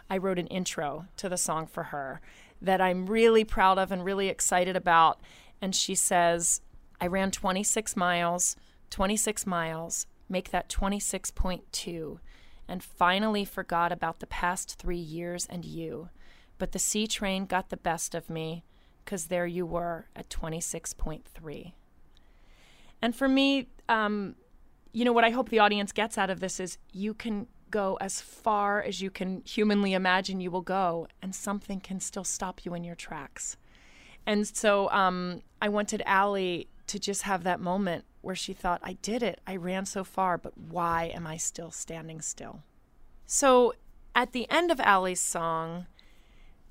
I 0.10 0.18
wrote 0.18 0.40
an 0.40 0.48
intro 0.48 1.06
to 1.18 1.30
the 1.30 1.38
song 1.38 1.68
for 1.68 1.84
her 1.84 2.22
that 2.62 2.82
I'm 2.82 3.06
really 3.06 3.44
proud 3.44 3.78
of 3.78 3.92
and 3.92 4.04
really 4.04 4.30
excited 4.30 4.76
about. 4.76 5.20
And 5.62 5.76
she 5.76 5.94
says, 5.94 6.62
"I 7.00 7.08
ran 7.08 7.30
26 7.30 7.96
miles, 7.96 8.56
26 8.90 9.46
miles, 9.46 10.08
make 10.28 10.50
that 10.52 10.70
26.2." 10.70 12.20
and 12.68 12.84
finally 12.84 13.46
forgot 13.46 13.92
about 13.92 14.20
the 14.20 14.28
past 14.28 14.80
three 14.80 14.96
years 14.98 15.46
and 15.46 15.66
you. 15.66 16.10
But 16.58 16.72
the 16.72 16.80
C 16.80 17.08
train 17.08 17.46
got 17.46 17.70
the 17.70 17.78
best 17.78 18.16
of 18.16 18.30
me, 18.30 18.64
'cause 19.06 19.26
there 19.28 19.48
you 19.48 19.66
were 19.66 20.08
at 20.16 20.30
26.3. 20.30 21.74
And 23.02 23.16
for 23.16 23.28
me, 23.28 23.68
um, 23.90 24.36
you 24.94 25.04
know, 25.04 25.12
what 25.12 25.26
I 25.26 25.32
hope 25.32 25.50
the 25.50 25.60
audience 25.60 25.92
gets 25.92 26.18
out 26.18 26.30
of 26.30 26.40
this 26.40 26.60
is 26.60 26.78
you 26.92 27.14
can 27.14 27.48
go 27.70 27.98
as 28.00 28.22
far 28.22 28.82
as 28.82 29.02
you 29.02 29.10
can 29.10 29.42
humanly 29.46 29.94
imagine 29.94 30.40
you 30.40 30.52
will 30.52 30.62
go, 30.62 31.08
and 31.22 31.34
something 31.36 31.80
can 31.82 32.00
still 32.00 32.24
stop 32.24 32.64
you 32.66 32.74
in 32.76 32.84
your 32.84 32.96
tracks. 32.96 33.58
And 34.26 34.48
so 34.48 34.90
um, 34.92 35.42
I 35.62 35.70
wanted 35.70 36.04
Allie 36.06 36.70
to 36.88 37.00
just 37.00 37.24
have 37.24 37.44
that 37.44 37.60
moment 37.60 38.06
where 38.22 38.36
she 38.36 38.54
thought, 38.54 38.80
I 38.84 38.94
did 38.94 39.24
it. 39.24 39.42
I 39.46 39.56
ran 39.56 39.86
so 39.86 40.04
far, 40.04 40.38
but 40.38 40.58
why 40.58 41.12
am 41.14 41.26
I 41.28 41.36
still 41.38 41.72
standing 41.72 42.22
still? 42.22 42.62
So 43.26 43.74
at 44.16 44.32
the 44.32 44.50
end 44.50 44.72
of 44.72 44.80
Allie's 44.80 45.20
song, 45.20 45.88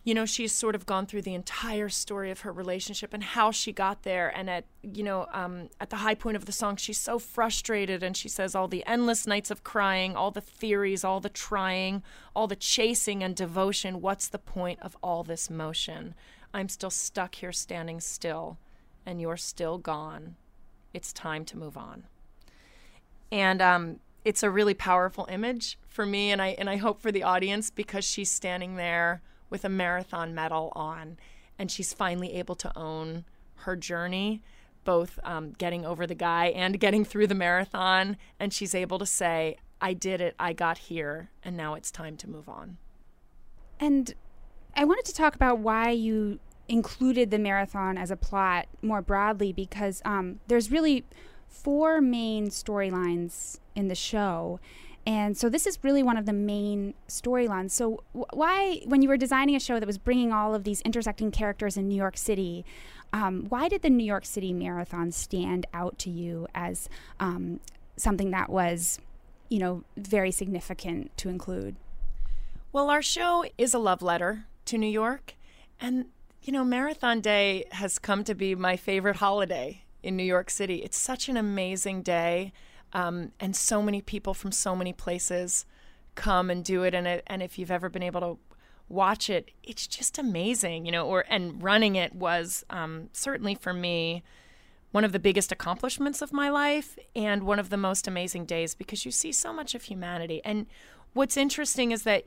you 0.05 0.14
know, 0.14 0.26
she's 0.26 0.53
sort 0.53 0.74
of 0.74 0.84
gone 0.84 1.07
through 1.07 1.22
the 1.22 1.34
entire 1.34 1.88
story 1.88 2.32
of 2.32 2.40
her 2.40 2.53
relationship 2.53 3.14
and 3.14 3.22
how 3.22 3.53
she 3.53 3.72
got 3.72 4.03
there. 4.03 4.28
And 4.36 4.50
at, 4.50 4.64
you 4.82 5.05
know, 5.05 5.26
um, 5.32 5.68
at 5.80 5.90
the 5.90 5.96
high 5.96 6.16
point 6.16 6.36
of 6.36 6.44
the 6.44 6.53
song, 6.53 6.76
she's 6.76 6.98
so 6.98 7.20
frustrated. 7.20 8.03
And 8.03 8.16
she 8.16 8.28
says, 8.28 8.57
all 8.57 8.66
the 8.66 8.84
endless 8.84 9.28
nights 9.28 9.50
of 9.50 9.62
crying, 9.62 10.16
all 10.16 10.32
the 10.32 10.40
theories, 10.40 11.05
all 11.05 11.20
the 11.20 11.28
trying, 11.28 12.03
all 12.34 12.48
the 12.48 12.57
chasing 12.57 13.22
and 13.22 13.36
devotion. 13.36 14.00
What's 14.00 14.26
the 14.26 14.40
point 14.40 14.80
of 14.82 14.96
all 15.05 15.22
this 15.22 15.48
motion? 15.48 16.14
I'm 16.53 16.68
still 16.68 16.90
stuck 16.90 17.36
here 17.36 17.53
standing 17.53 18.00
still, 18.00 18.59
and 19.07 19.20
you're 19.20 19.36
still 19.36 19.78
gone. 19.78 20.34
It's 20.92 21.12
time 21.12 21.44
to 21.46 21.57
move 21.57 21.76
on. 21.76 22.05
And 23.30 23.62
um, 23.62 24.00
it's 24.24 24.42
a 24.42 24.50
really 24.50 24.74
powerful 24.74 25.28
image 25.30 25.78
for 25.86 26.05
me, 26.05 26.30
and 26.30 26.42
I 26.42 26.48
and 26.59 26.68
I 26.68 26.76
hope 26.76 27.00
for 27.00 27.11
the 27.11 27.22
audience 27.22 27.70
because 27.70 28.05
she's 28.05 28.30
standing 28.30 28.76
there 28.76 29.22
with 29.53 29.64
a 29.64 29.68
marathon 29.68 30.34
medal 30.34 30.72
on, 30.74 31.18
and 31.59 31.70
she's 31.70 31.92
finally 31.92 32.32
able 32.34 32.57
to 32.57 32.76
own 32.76 33.24
her 33.59 33.76
journey, 33.76 34.42
both 34.84 35.20
um, 35.22 35.53
getting 35.53 35.84
over 35.84 36.07
the 36.07 36.14
guy 36.16 36.46
and 36.46 36.80
getting 36.80 37.05
through 37.05 37.28
the 37.28 37.34
marathon, 37.34 38.16
and 38.40 38.53
she's 38.53 38.74
able 38.74 38.98
to 38.98 39.07
say, 39.07 39.57
"I 39.80 39.92
did 39.92 40.20
it. 40.20 40.34
I 40.40 40.53
got 40.55 40.78
here, 40.78 41.30
and 41.44 41.57
now 41.57 41.74
it's 41.74 41.92
time 41.92 42.16
to 42.16 42.28
move 42.28 42.48
on." 42.48 42.78
And 43.78 44.14
I 44.74 44.84
wanted 44.84 45.05
to 45.05 45.14
talk 45.14 45.36
about 45.36 45.59
why 45.59 45.90
you 45.90 46.40
included 46.68 47.30
the 47.30 47.38
marathon 47.38 47.98
as 47.98 48.11
a 48.11 48.16
plot 48.16 48.66
more 48.80 49.03
broadly 49.03 49.53
because 49.53 50.00
um, 50.05 50.40
there's 50.48 50.70
really 50.70 51.05
four 51.46 52.00
main 52.00 52.48
storylines 52.48 53.59
in 53.74 53.88
the 53.88 53.94
show. 53.94 54.59
And 55.07 55.36
so 55.36 55.48
this 55.48 55.66
is 55.66 55.78
really 55.82 56.03
one 56.03 56.16
of 56.16 56.26
the 56.26 56.32
main 56.32 56.94
storylines. 57.09 57.72
So 57.72 58.05
w- 58.12 58.26
why, 58.32 58.82
when 58.84 59.03
you 59.03 59.09
were 59.09 59.16
designing 59.16 59.57
a 59.57 59.61
show 59.61 59.80
that 59.80 59.86
was 59.86 59.98
bringing 59.98 60.32
all 60.32 60.55
of 60.55 60.64
these 60.64 60.80
intersecting 60.82 61.30
characters 61.32 61.76
in 61.76 61.88
New 61.88 61.96
York 61.96 62.16
City, 62.16 62.64
um, 63.12 63.46
why 63.48 63.68
did 63.68 63.82
the 63.82 63.90
New 63.90 64.05
York 64.05 64.24
City 64.24 64.53
Marathon 64.53 65.11
stand 65.11 65.66
out 65.74 65.98
to 65.98 66.11
you 66.11 66.46
as 66.55 66.88
um, 67.18 67.61
something 67.96 68.30
that 68.30 68.48
was, 68.48 69.00
you 69.48 69.59
know, 69.59 69.84
very 69.96 70.30
significant 70.30 71.16
to 71.18 71.28
include? 71.28 71.76
Well, 72.72 72.88
our 72.88 73.03
show 73.03 73.44
is 73.59 73.74
a 73.74 73.78
love 73.78 74.03
letter 74.03 74.46
to 74.66 74.78
New 74.78 74.86
York. 74.86 75.34
And, 75.80 76.07
you 76.42 76.53
know, 76.53 76.64
Marathon 76.64 77.20
Day 77.20 77.64
has 77.72 77.98
come 77.98 78.24
to 78.24 78.34
be 78.34 78.55
my 78.55 78.76
favorite 78.76 79.16
holiday 79.16 79.82
in 80.03 80.16
New 80.16 80.22
York 80.22 80.48
City. 80.48 80.76
It's 80.76 80.96
such 80.96 81.28
an 81.28 81.36
amazing 81.36 82.03
day. 82.03 82.53
Um, 82.93 83.32
and 83.40 83.57
so 83.57 83.82
many 83.82 84.01
people 84.01 84.34
from 84.34 84.53
so 84.53 84.76
many 84.76 84.93
places 84.93 85.64
come 86.14 86.51
and 86.51 86.64
do 86.64 86.82
it. 86.82 86.95
And, 86.95 87.07
it, 87.07 87.24
and 87.26 87.43
if 87.43 87.59
you've 87.59 87.70
ever 87.70 87.88
been 87.88 88.03
able 88.03 88.20
to 88.20 88.38
watch 88.88 89.30
it, 89.30 89.51
it's 89.62 89.86
just 89.86 90.18
amazing, 90.18 90.86
you 90.86 90.93
know, 90.93 91.07
or, 91.07 91.24
and 91.28 91.62
running 91.62 91.97
it 91.97 92.14
was 92.14 92.64
um, 92.70 93.09
certainly 93.12 93.55
for 93.55 93.72
me 93.72 94.22
one 94.90 95.05
of 95.05 95.12
the 95.12 95.18
biggest 95.18 95.51
accomplishments 95.51 96.20
of 96.20 96.32
my 96.32 96.51
life 96.51 96.99
and 97.16 97.45
one 97.45 97.59
of 97.59 97.70
the 97.70 97.78
most 97.78 98.07
amazing 98.07 98.45
days 98.45 98.74
because 98.74 99.07
you 99.07 99.11
see 99.11 99.32
so 99.32 99.53
much 99.53 99.74
of 99.74 99.84
humanity. 99.84 100.43
And 100.45 100.66
what's 101.14 101.36
interesting 101.36 101.93
is 101.93 102.03
that 102.03 102.26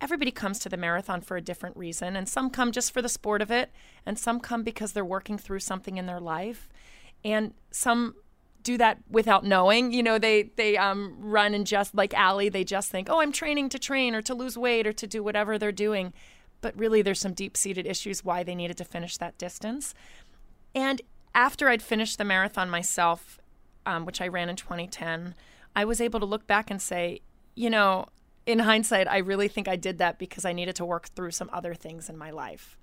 everybody 0.00 0.30
comes 0.30 0.58
to 0.58 0.68
the 0.68 0.76
marathon 0.76 1.22
for 1.22 1.36
a 1.36 1.40
different 1.40 1.76
reason 1.76 2.14
and 2.16 2.28
some 2.28 2.50
come 2.50 2.72
just 2.72 2.92
for 2.92 3.00
the 3.00 3.08
sport 3.08 3.40
of 3.40 3.50
it 3.50 3.70
and 4.04 4.18
some 4.18 4.40
come 4.40 4.62
because 4.62 4.92
they're 4.92 5.04
working 5.04 5.38
through 5.38 5.60
something 5.60 5.96
in 5.96 6.06
their 6.06 6.20
life 6.20 6.68
and 7.24 7.54
some 7.70 8.14
do 8.62 8.78
that 8.78 8.98
without 9.10 9.44
knowing. 9.44 9.92
You 9.92 10.02
know 10.02 10.18
they 10.18 10.50
they 10.56 10.76
um, 10.76 11.16
run 11.18 11.54
and 11.54 11.66
just 11.66 11.94
like 11.94 12.14
Allie 12.14 12.48
they 12.48 12.64
just 12.64 12.90
think 12.90 13.08
oh 13.10 13.20
I'm 13.20 13.32
training 13.32 13.68
to 13.70 13.78
train 13.78 14.14
or 14.14 14.22
to 14.22 14.34
lose 14.34 14.56
weight 14.56 14.86
or 14.86 14.92
to 14.92 15.06
do 15.06 15.22
whatever 15.22 15.58
they're 15.58 15.72
doing. 15.72 16.12
But 16.60 16.78
really 16.78 17.02
there's 17.02 17.20
some 17.20 17.34
deep-seated 17.34 17.86
issues 17.86 18.24
why 18.24 18.42
they 18.42 18.54
needed 18.54 18.76
to 18.78 18.84
finish 18.84 19.16
that 19.16 19.36
distance. 19.38 19.94
And 20.74 21.02
after 21.34 21.68
I'd 21.68 21.82
finished 21.82 22.18
the 22.18 22.24
marathon 22.24 22.70
myself 22.70 23.38
um, 23.84 24.04
which 24.06 24.20
I 24.20 24.28
ran 24.28 24.48
in 24.48 24.56
2010 24.56 25.34
I 25.74 25.84
was 25.84 26.00
able 26.00 26.20
to 26.20 26.26
look 26.26 26.46
back 26.46 26.70
and 26.70 26.80
say 26.80 27.20
you 27.54 27.68
know 27.68 28.06
in 28.46 28.60
hindsight, 28.60 29.08
I 29.08 29.18
really 29.18 29.48
think 29.48 29.68
I 29.68 29.76
did 29.76 29.98
that 29.98 30.18
because 30.18 30.44
I 30.44 30.52
needed 30.52 30.74
to 30.76 30.84
work 30.84 31.08
through 31.14 31.30
some 31.30 31.48
other 31.52 31.74
things 31.74 32.08
in 32.08 32.16
my 32.16 32.30
life. 32.30 32.76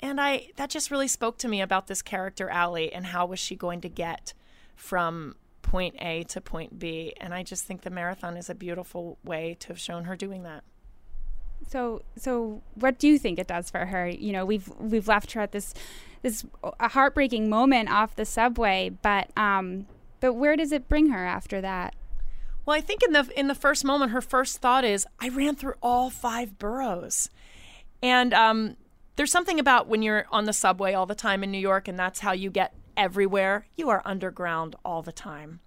and 0.00 0.20
I 0.20 0.50
that 0.56 0.70
just 0.70 0.90
really 0.90 1.08
spoke 1.08 1.38
to 1.38 1.48
me 1.48 1.60
about 1.60 1.88
this 1.88 2.02
character 2.02 2.48
Allie 2.48 2.92
and 2.92 3.06
how 3.06 3.26
was 3.26 3.40
she 3.40 3.56
going 3.56 3.80
to 3.80 3.88
get 3.88 4.32
from 4.78 5.34
point 5.60 5.96
A 5.98 6.22
to 6.24 6.40
point 6.40 6.78
B. 6.78 7.12
And 7.20 7.34
I 7.34 7.42
just 7.42 7.64
think 7.64 7.82
the 7.82 7.90
marathon 7.90 8.36
is 8.36 8.48
a 8.48 8.54
beautiful 8.54 9.18
way 9.24 9.56
to 9.60 9.68
have 9.68 9.78
shown 9.78 10.04
her 10.04 10.16
doing 10.16 10.44
that. 10.44 10.64
So, 11.66 12.02
so 12.16 12.62
what 12.74 12.98
do 12.98 13.08
you 13.08 13.18
think 13.18 13.38
it 13.38 13.48
does 13.48 13.68
for 13.68 13.86
her? 13.86 14.08
You 14.08 14.32
know, 14.32 14.46
we've 14.46 14.68
we've 14.78 15.08
left 15.08 15.32
her 15.32 15.40
at 15.40 15.52
this 15.52 15.74
this 16.22 16.46
a 16.78 16.88
heartbreaking 16.88 17.50
moment 17.50 17.90
off 17.90 18.14
the 18.14 18.24
subway, 18.24 18.90
but 19.02 19.36
um, 19.36 19.86
but 20.20 20.34
where 20.34 20.56
does 20.56 20.72
it 20.72 20.88
bring 20.88 21.10
her 21.10 21.26
after 21.26 21.60
that? 21.60 21.94
Well, 22.64 22.76
I 22.76 22.80
think 22.80 23.02
in 23.02 23.12
the 23.12 23.28
in 23.36 23.48
the 23.48 23.54
first 23.54 23.84
moment, 23.84 24.12
her 24.12 24.20
first 24.20 24.58
thought 24.58 24.84
is, 24.84 25.06
"I 25.20 25.28
ran 25.28 25.56
through 25.56 25.74
all 25.82 26.10
five 26.10 26.58
boroughs," 26.58 27.28
and 28.00 28.32
um, 28.32 28.76
there's 29.16 29.32
something 29.32 29.58
about 29.58 29.88
when 29.88 30.00
you're 30.00 30.26
on 30.30 30.44
the 30.44 30.52
subway 30.52 30.94
all 30.94 31.06
the 31.06 31.14
time 31.16 31.42
in 31.42 31.50
New 31.50 31.58
York, 31.58 31.88
and 31.88 31.98
that's 31.98 32.20
how 32.20 32.32
you 32.32 32.50
get 32.50 32.72
everywhere. 32.98 33.66
You 33.76 33.88
are 33.88 34.02
underground 34.04 34.76
all 34.84 35.00
the 35.00 35.12
time, 35.12 35.60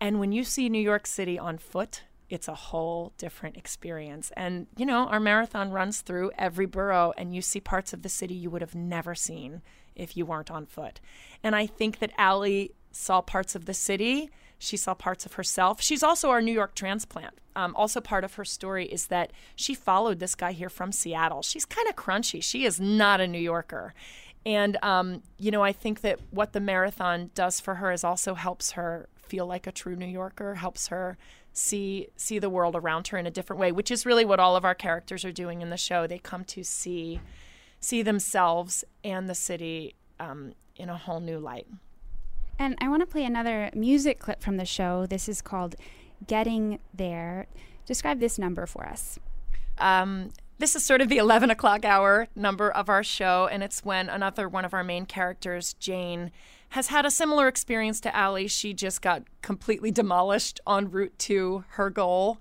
and 0.00 0.18
when 0.18 0.32
you 0.32 0.42
see 0.42 0.68
New 0.68 0.80
York 0.80 1.06
City 1.06 1.38
on 1.38 1.58
foot, 1.58 2.02
it's 2.28 2.48
a 2.48 2.54
whole 2.54 3.12
different 3.18 3.56
experience. 3.56 4.32
And 4.36 4.66
you 4.76 4.84
know, 4.84 5.06
our 5.06 5.20
marathon 5.20 5.70
runs 5.70 6.00
through 6.00 6.32
every 6.36 6.66
borough, 6.66 7.12
and 7.16 7.34
you 7.34 7.42
see 7.42 7.60
parts 7.60 7.92
of 7.92 8.02
the 8.02 8.08
city 8.08 8.34
you 8.34 8.50
would 8.50 8.62
have 8.62 8.74
never 8.74 9.14
seen 9.14 9.62
if 9.94 10.16
you 10.16 10.26
weren't 10.26 10.50
on 10.50 10.66
foot. 10.66 11.00
And 11.42 11.54
I 11.54 11.66
think 11.66 12.00
that 12.00 12.12
Allie 12.18 12.72
saw 12.90 13.20
parts 13.20 13.54
of 13.54 13.66
the 13.66 13.74
city. 13.74 14.30
She 14.58 14.76
saw 14.76 14.94
parts 14.94 15.26
of 15.26 15.34
herself. 15.34 15.82
She's 15.82 16.02
also 16.02 16.30
our 16.30 16.40
New 16.40 16.52
York 16.52 16.74
transplant. 16.74 17.34
Um, 17.54 17.74
also, 17.74 18.00
part 18.00 18.24
of 18.24 18.34
her 18.34 18.44
story 18.44 18.86
is 18.86 19.06
that 19.06 19.32
she 19.54 19.74
followed 19.74 20.18
this 20.18 20.34
guy 20.34 20.52
here 20.52 20.68
from 20.68 20.92
Seattle. 20.92 21.42
She's 21.42 21.64
kind 21.64 21.88
of 21.88 21.96
crunchy. 21.96 22.42
She 22.42 22.64
is 22.64 22.80
not 22.80 23.20
a 23.20 23.26
New 23.26 23.38
Yorker. 23.40 23.94
And, 24.46 24.78
um, 24.80 25.22
you 25.38 25.50
know, 25.50 25.64
I 25.64 25.72
think 25.72 26.02
that 26.02 26.20
what 26.30 26.52
the 26.52 26.60
marathon 26.60 27.32
does 27.34 27.58
for 27.58 27.74
her 27.74 27.90
is 27.90 28.04
also 28.04 28.34
helps 28.34 28.70
her 28.72 29.08
feel 29.16 29.44
like 29.44 29.66
a 29.66 29.72
true 29.72 29.96
New 29.96 30.06
Yorker, 30.06 30.54
helps 30.54 30.86
her 30.86 31.18
see 31.52 32.06
see 32.16 32.38
the 32.38 32.50
world 32.50 32.76
around 32.76 33.08
her 33.08 33.18
in 33.18 33.26
a 33.26 33.30
different 33.30 33.58
way, 33.58 33.72
which 33.72 33.90
is 33.90 34.06
really 34.06 34.24
what 34.24 34.38
all 34.38 34.54
of 34.54 34.64
our 34.64 34.74
characters 34.74 35.24
are 35.24 35.32
doing 35.32 35.62
in 35.62 35.70
the 35.70 35.76
show. 35.76 36.06
They 36.06 36.18
come 36.18 36.44
to 36.44 36.62
see 36.62 37.20
see 37.80 38.02
themselves 38.02 38.84
and 39.02 39.28
the 39.28 39.34
city 39.34 39.96
um, 40.20 40.52
in 40.76 40.88
a 40.90 40.96
whole 40.96 41.20
new 41.20 41.40
light. 41.40 41.66
And 42.56 42.76
I 42.80 42.88
want 42.88 43.00
to 43.00 43.06
play 43.06 43.24
another 43.24 43.70
music 43.74 44.20
clip 44.20 44.42
from 44.42 44.58
the 44.58 44.64
show. 44.64 45.06
This 45.06 45.28
is 45.28 45.42
called 45.42 45.74
Getting 46.24 46.78
There. 46.94 47.48
Describe 47.84 48.20
this 48.20 48.38
number 48.38 48.64
for 48.66 48.86
us. 48.86 49.18
Um, 49.78 50.30
this 50.58 50.76
is 50.76 50.84
sort 50.84 51.00
of 51.00 51.08
the 51.08 51.16
11 51.18 51.50
o'clock 51.50 51.84
hour 51.84 52.28
number 52.34 52.70
of 52.70 52.88
our 52.88 53.02
show, 53.02 53.48
and 53.50 53.62
it's 53.62 53.84
when 53.84 54.08
another 54.08 54.48
one 54.48 54.64
of 54.64 54.74
our 54.74 54.84
main 54.84 55.06
characters, 55.06 55.74
Jane, 55.74 56.30
has 56.70 56.88
had 56.88 57.06
a 57.06 57.10
similar 57.10 57.48
experience 57.48 58.00
to 58.00 58.14
Allie. 58.14 58.48
She 58.48 58.74
just 58.74 59.02
got 59.02 59.22
completely 59.42 59.90
demolished 59.90 60.60
en 60.68 60.90
route 60.90 61.18
to 61.20 61.64
her 61.70 61.90
goal. 61.90 62.38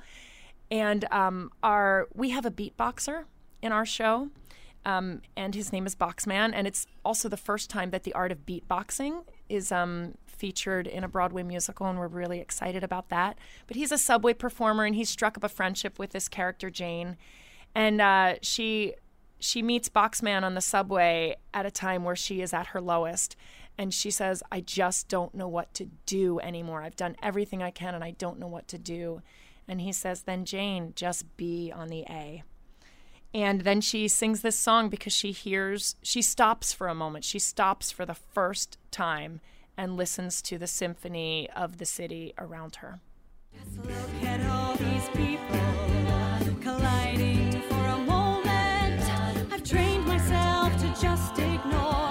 And 0.71 1.05
um, 1.11 1.51
our 1.61 2.07
we 2.13 2.31
have 2.31 2.45
a 2.45 2.51
beatboxer 2.51 3.25
in 3.61 3.71
our 3.71 3.85
show, 3.85 4.29
um, 4.83 5.21
and 5.37 5.53
his 5.53 5.71
name 5.71 5.85
is 5.85 5.95
Boxman. 5.95 6.53
And 6.53 6.65
it's 6.67 6.87
also 7.03 7.29
the 7.29 7.37
first 7.37 7.69
time 7.69 7.91
that 7.91 8.03
the 8.03 8.13
art 8.13 8.31
of 8.31 8.45
beatboxing 8.45 9.23
is 9.47 9.71
um, 9.71 10.15
featured 10.25 10.87
in 10.87 11.03
a 11.03 11.07
Broadway 11.07 11.43
musical, 11.43 11.87
and 11.87 11.99
we're 11.99 12.07
really 12.07 12.39
excited 12.39 12.83
about 12.83 13.09
that. 13.09 13.37
But 13.67 13.77
he's 13.77 13.91
a 13.91 13.97
subway 13.97 14.33
performer, 14.33 14.85
and 14.85 14.95
he 14.95 15.05
struck 15.05 15.37
up 15.37 15.43
a 15.43 15.49
friendship 15.49 15.99
with 15.99 16.11
this 16.11 16.27
character 16.27 16.69
Jane, 16.69 17.17
and 17.75 17.99
uh, 17.99 18.35
she 18.41 18.95
she 19.39 19.61
meets 19.61 19.89
Boxman 19.89 20.43
on 20.43 20.55
the 20.55 20.61
subway 20.61 21.35
at 21.53 21.65
a 21.65 21.71
time 21.71 22.03
where 22.03 22.15
she 22.15 22.41
is 22.41 22.53
at 22.53 22.67
her 22.67 22.81
lowest. 22.81 23.35
And 23.77 23.93
she 23.93 24.09
says, 24.09 24.41
I 24.49 24.61
just 24.61 25.09
don't 25.09 25.35
know 25.35 25.49
what 25.49 25.73
to 25.75 25.89
do 26.05 26.39
anymore. 26.39 26.81
I've 26.81 26.95
done 26.95 27.17
everything 27.21 27.61
I 27.61 27.71
can 27.71 27.93
and 27.93 28.03
I 28.03 28.11
don't 28.11 28.39
know 28.39 28.47
what 28.47 28.69
to 28.69 28.77
do. 28.77 29.21
And 29.67 29.81
he 29.81 29.91
says, 29.91 30.21
Then 30.21 30.45
Jane, 30.45 30.93
just 30.95 31.35
be 31.35 31.71
on 31.75 31.89
the 31.89 32.05
A. 32.09 32.43
And 33.33 33.61
then 33.61 33.81
she 33.81 34.07
sings 34.07 34.41
this 34.41 34.55
song 34.55 34.87
because 34.87 35.11
she 35.11 35.33
hears, 35.33 35.97
she 36.01 36.21
stops 36.21 36.71
for 36.71 36.87
a 36.87 36.95
moment. 36.95 37.25
She 37.25 37.39
stops 37.39 37.91
for 37.91 38.05
the 38.05 38.13
first 38.13 38.77
time 38.91 39.41
and 39.75 39.97
listens 39.97 40.41
to 40.43 40.57
the 40.57 40.67
symphony 40.67 41.49
of 41.53 41.77
the 41.77 41.85
city 41.85 42.33
around 42.37 42.77
her. 42.77 43.01
Look 43.83 44.23
at 44.23 44.49
all 44.49 44.75
these 44.75 45.09
people 45.09 45.65
colliding 46.65 47.34
just 51.01 51.37
ignore, 51.39 52.04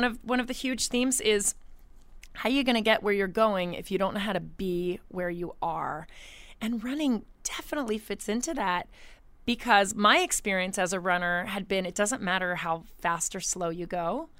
one 0.00 0.12
of 0.12 0.18
one 0.22 0.40
of 0.40 0.46
the 0.46 0.54
huge 0.54 0.88
themes 0.88 1.20
is 1.20 1.54
how 2.32 2.48
are 2.48 2.52
you 2.52 2.64
going 2.64 2.74
to 2.74 2.80
get 2.80 3.02
where 3.02 3.12
you're 3.12 3.26
going 3.26 3.74
if 3.74 3.90
you 3.90 3.98
don't 3.98 4.14
know 4.14 4.20
how 4.20 4.32
to 4.32 4.40
be 4.40 4.98
where 5.08 5.28
you 5.28 5.54
are. 5.60 6.06
And 6.58 6.82
running 6.82 7.26
definitely 7.44 7.98
fits 7.98 8.26
into 8.26 8.54
that 8.54 8.88
because 9.44 9.94
my 9.94 10.20
experience 10.20 10.78
as 10.78 10.94
a 10.94 11.00
runner 11.00 11.44
had 11.44 11.68
been 11.68 11.84
it 11.84 11.94
doesn't 11.94 12.22
matter 12.22 12.54
how 12.54 12.84
fast 12.98 13.36
or 13.36 13.40
slow 13.40 13.68
you 13.68 13.86
go. 13.86 14.30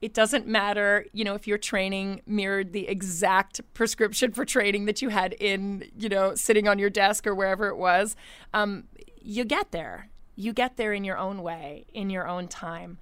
It 0.00 0.14
doesn't 0.14 0.46
matter 0.46 1.06
you 1.12 1.24
know 1.24 1.34
if 1.34 1.48
your 1.48 1.58
training 1.58 2.22
mirrored 2.24 2.72
the 2.72 2.86
exact 2.86 3.60
prescription 3.74 4.30
for 4.30 4.44
training 4.44 4.84
that 4.84 5.02
you 5.02 5.08
had 5.08 5.32
in 5.32 5.90
you 5.98 6.08
know 6.08 6.36
sitting 6.36 6.68
on 6.68 6.78
your 6.78 6.90
desk 6.90 7.26
or 7.26 7.34
wherever 7.34 7.66
it 7.66 7.76
was. 7.76 8.14
Um, 8.54 8.84
you 9.20 9.44
get 9.44 9.72
there. 9.72 10.10
You 10.36 10.52
get 10.52 10.76
there 10.76 10.92
in 10.92 11.02
your 11.02 11.18
own 11.18 11.42
way 11.42 11.86
in 11.92 12.08
your 12.08 12.28
own 12.28 12.46
time 12.46 12.98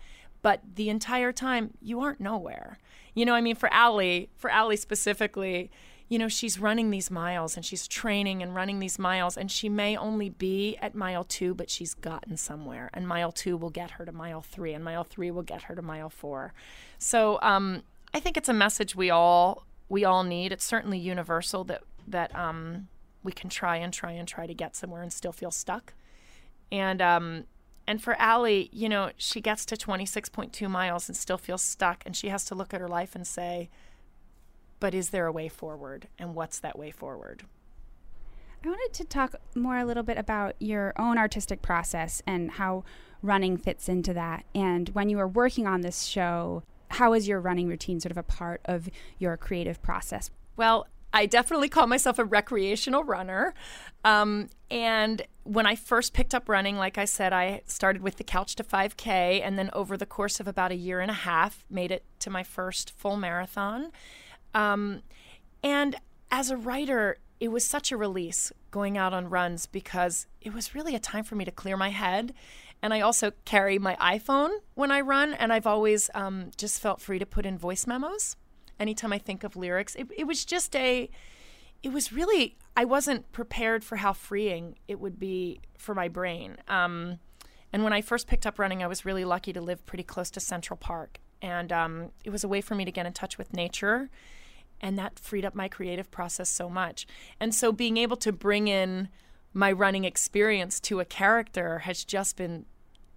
but 0.47 0.61
the 0.77 0.89
entire 0.89 1.33
time 1.33 1.71
you 1.81 1.99
aren't 2.01 2.21
nowhere. 2.21 2.79
You 3.15 3.25
know 3.25 3.35
i 3.35 3.41
mean 3.41 3.57
for 3.57 3.73
Allie, 3.73 4.31
for 4.37 4.51
Allie 4.51 4.77
specifically 4.77 5.71
you 6.09 6.19
know 6.19 6.29
she's 6.29 6.61
running 6.61 6.91
these 6.91 7.11
miles 7.11 7.57
and 7.57 7.65
she's 7.65 7.89
training 7.89 8.43
and 8.43 8.55
running 8.55 8.79
these 8.79 8.99
miles 8.99 9.37
and 9.37 9.51
she 9.51 9.69
may 9.69 9.97
only 9.97 10.29
be 10.29 10.77
at 10.81 10.95
mile 10.95 11.25
2 11.25 11.55
but 11.55 11.69
she's 11.69 11.95
gotten 11.95 12.37
somewhere 12.37 12.91
and 12.95 13.09
mile 13.09 13.33
2 13.33 13.57
will 13.57 13.71
get 13.71 13.93
her 13.93 14.05
to 14.05 14.13
mile 14.13 14.41
3 14.41 14.75
and 14.75 14.85
mile 14.85 15.03
3 15.03 15.33
will 15.33 15.43
get 15.43 15.63
her 15.63 15.75
to 15.75 15.83
mile 15.83 16.11
4 16.11 16.53
so 16.99 17.41
um, 17.43 17.83
i 18.15 18.21
think 18.21 18.37
it's 18.37 18.49
a 18.49 18.53
message 18.53 18.95
we 18.95 19.11
all 19.11 19.67
we 19.89 20.05
all 20.05 20.25
need. 20.25 20.53
It's 20.53 20.65
certainly 20.65 20.99
universal 20.99 21.65
that 21.65 21.83
that 22.09 22.35
um, 22.35 22.89
we 23.23 23.33
can 23.33 23.51
try 23.51 23.77
and 23.77 23.93
try 23.93 24.13
and 24.13 24.27
try 24.29 24.47
to 24.47 24.55
get 24.55 24.77
somewhere 24.77 25.03
and 25.03 25.13
still 25.13 25.33
feel 25.33 25.51
stuck. 25.51 25.95
And 26.71 27.01
um, 27.03 27.45
and 27.87 28.03
for 28.03 28.15
Allie, 28.15 28.69
you 28.73 28.89
know, 28.89 29.11
she 29.17 29.41
gets 29.41 29.65
to 29.67 29.77
26.2 29.77 30.69
miles 30.69 31.09
and 31.09 31.17
still 31.17 31.39
feels 31.39 31.63
stuck, 31.63 32.03
and 32.05 32.17
she 32.17 32.29
has 32.29 32.45
to 32.47 32.55
look 32.55 32.75
at 32.75 32.81
her 32.81 32.89
life 32.89 33.15
and 33.15 33.27
say, 33.27 33.69
"But 34.81 34.95
is 34.95 35.11
there 35.11 35.27
a 35.27 35.33
way 35.33 35.49
forward? 35.49 36.09
And 36.19 36.35
what's 36.35 36.59
that 36.61 36.79
way 36.79 36.91
forward?" 36.91 37.45
I 38.65 38.69
wanted 38.69 38.95
to 38.95 39.05
talk 39.05 39.37
more 39.55 39.79
a 39.79 39.85
little 39.85 40.03
bit 40.03 40.19
about 40.19 40.57
your 40.59 40.93
own 40.99 41.19
artistic 41.19 41.63
process 41.63 42.21
and 42.27 42.53
how 42.53 42.85
running 43.23 43.57
fits 43.57 43.89
into 43.89 44.13
that. 44.15 44.45
And 44.55 44.89
when 44.89 45.09
you 45.09 45.19
were 45.19 45.29
working 45.29 45.67
on 45.67 45.83
this 45.83 46.05
show, 46.05 46.65
how 46.91 47.13
is 47.13 47.29
your 47.29 47.41
running 47.41 47.69
routine 47.69 48.01
sort 48.01 48.11
of 48.11 48.19
a 48.19 48.23
part 48.23 48.61
of 48.65 48.89
your 49.19 49.37
creative 49.37 49.81
process? 49.83 50.31
Well, 50.57 50.87
I 51.17 51.25
definitely 51.25 51.71
call 51.71 51.87
myself 51.87 52.19
a 52.19 52.25
recreational 52.25 53.03
runner. 53.03 53.55
Um, 54.05 54.51
and 54.71 55.23
when 55.45 55.65
I 55.65 55.75
first 55.75 56.13
picked 56.13 56.35
up 56.35 56.47
running, 56.47 56.77
like 56.77 56.99
I 56.99 57.07
said, 57.07 57.33
I 57.33 57.63
started 57.65 58.03
with 58.03 58.17
the 58.17 58.25
Couch 58.25 58.55
to 58.57 58.63
5K, 58.63 59.41
and 59.43 59.59
then 59.59 59.71
over 59.73 59.97
the 59.97 60.05
course 60.05 60.41
of 60.41 60.47
about 60.47 60.73
a 60.73 60.75
year 60.75 61.01
and 61.01 61.11
a 61.11 61.15
half, 61.15 61.65
made 61.71 61.91
it 61.91 62.05
to 62.21 62.29
my 62.29 62.43
first 62.43 62.91
full 62.91 63.17
marathon. 63.17 63.93
Um, 64.53 65.01
and 65.65 65.97
as 66.31 66.51
a 66.51 66.57
writer, 66.59 67.17
it 67.41 67.49
was 67.49 67.65
such 67.65 67.91
a 67.91 67.97
release 67.97 68.53
going 68.71 68.99
out 68.99 69.15
on 69.15 69.31
runs 69.31 69.65
because 69.65 70.27
it 70.43 70.53
was 70.53 70.75
really 70.75 70.95
a 70.95 71.01
time 71.01 71.25
for 71.25 71.35
me 71.35 71.47
to 71.47 71.51
clear 71.51 71.79
my 71.79 71.89
head. 71.89 72.35
And 72.83 72.93
I 72.93 73.01
also 73.01 73.33
carry 73.47 73.79
my 73.79 73.97
iPhone 73.97 74.51
when 74.75 74.91
I 74.91 75.01
run, 75.01 75.33
and 75.33 75.51
I've 75.51 75.67
always 75.67 76.11
um, 76.15 76.51
just 76.59 76.79
felt 76.79 77.01
free 77.01 77.19
to 77.19 77.25
put 77.27 77.47
in 77.47 77.57
voice 77.57 77.87
memos 77.87 78.37
anytime 78.79 79.13
I 79.13 79.19
think 79.19 79.45
of 79.45 79.57
lyrics. 79.57 79.95
It, 79.95 80.09
it 80.17 80.25
was 80.25 80.45
just 80.45 80.75
a, 80.77 81.11
it 81.83 81.93
was 81.93 82.13
really, 82.13 82.57
I 82.77 82.85
wasn't 82.85 83.31
prepared 83.33 83.85
for 83.85 83.97
how 83.97 84.13
freeing 84.13 84.77
it 84.89 85.01
would 85.01 85.19
be 85.19 85.61
for 85.79 85.95
my 85.95 86.09
brain. 86.09 86.57
Um, 86.69 87.19
and 87.73 87.85
when 87.85 87.93
I 87.93 88.01
first 88.01 88.27
picked 88.27 88.47
up 88.47 88.59
running, 88.59 88.83
I 88.83 88.87
was 88.87 89.05
really 89.05 89.25
lucky 89.25 89.53
to 89.53 89.61
live 89.61 89.85
pretty 89.87 90.05
close 90.05 90.31
to 90.31 90.41
Central 90.41 90.77
Park. 90.77 91.21
And 91.43 91.73
um, 91.73 92.11
it 92.25 92.31
was 92.31 92.45
a 92.45 92.49
way 92.49 92.61
for 92.61 92.75
me 92.75 92.85
to 92.85 92.91
get 92.91 93.07
in 93.07 93.13
touch 93.13 93.39
with 93.39 93.53
nature. 93.53 94.09
And 94.81 94.99
that 94.99 95.19
freed 95.19 95.45
up 95.45 95.55
my 95.55 95.69
creative 95.69 96.11
process 96.11 96.49
so 96.49 96.69
much. 96.69 97.07
And 97.41 97.55
so 97.55 97.73
being 97.73 97.97
able 97.97 98.17
to 98.19 98.33
bring 98.33 98.69
in 98.69 99.09
my 99.53 99.73
running 99.73 100.05
experience 100.05 100.81
to 100.81 101.01
a 101.01 101.05
character 101.05 101.81
has 101.81 102.05
just 102.05 102.37
been 102.37 102.67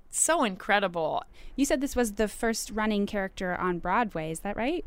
so 0.09 0.43
incredible. 0.43 1.23
You 1.55 1.65
said 1.65 1.81
this 1.81 1.95
was 1.95 2.13
the 2.13 2.27
first 2.27 2.71
running 2.71 3.05
character 3.05 3.55
on 3.55 3.79
Broadway, 3.79 4.31
is 4.31 4.39
that 4.41 4.55
right? 4.55 4.85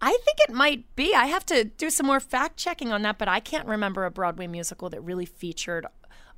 I 0.00 0.10
think 0.24 0.38
it 0.48 0.54
might 0.54 0.84
be. 0.96 1.14
I 1.14 1.26
have 1.26 1.44
to 1.46 1.64
do 1.64 1.90
some 1.90 2.06
more 2.06 2.20
fact 2.20 2.56
checking 2.56 2.90
on 2.92 3.02
that, 3.02 3.18
but 3.18 3.28
I 3.28 3.40
can't 3.40 3.66
remember 3.66 4.04
a 4.04 4.10
Broadway 4.10 4.46
musical 4.46 4.88
that 4.90 5.00
really 5.02 5.26
featured 5.26 5.86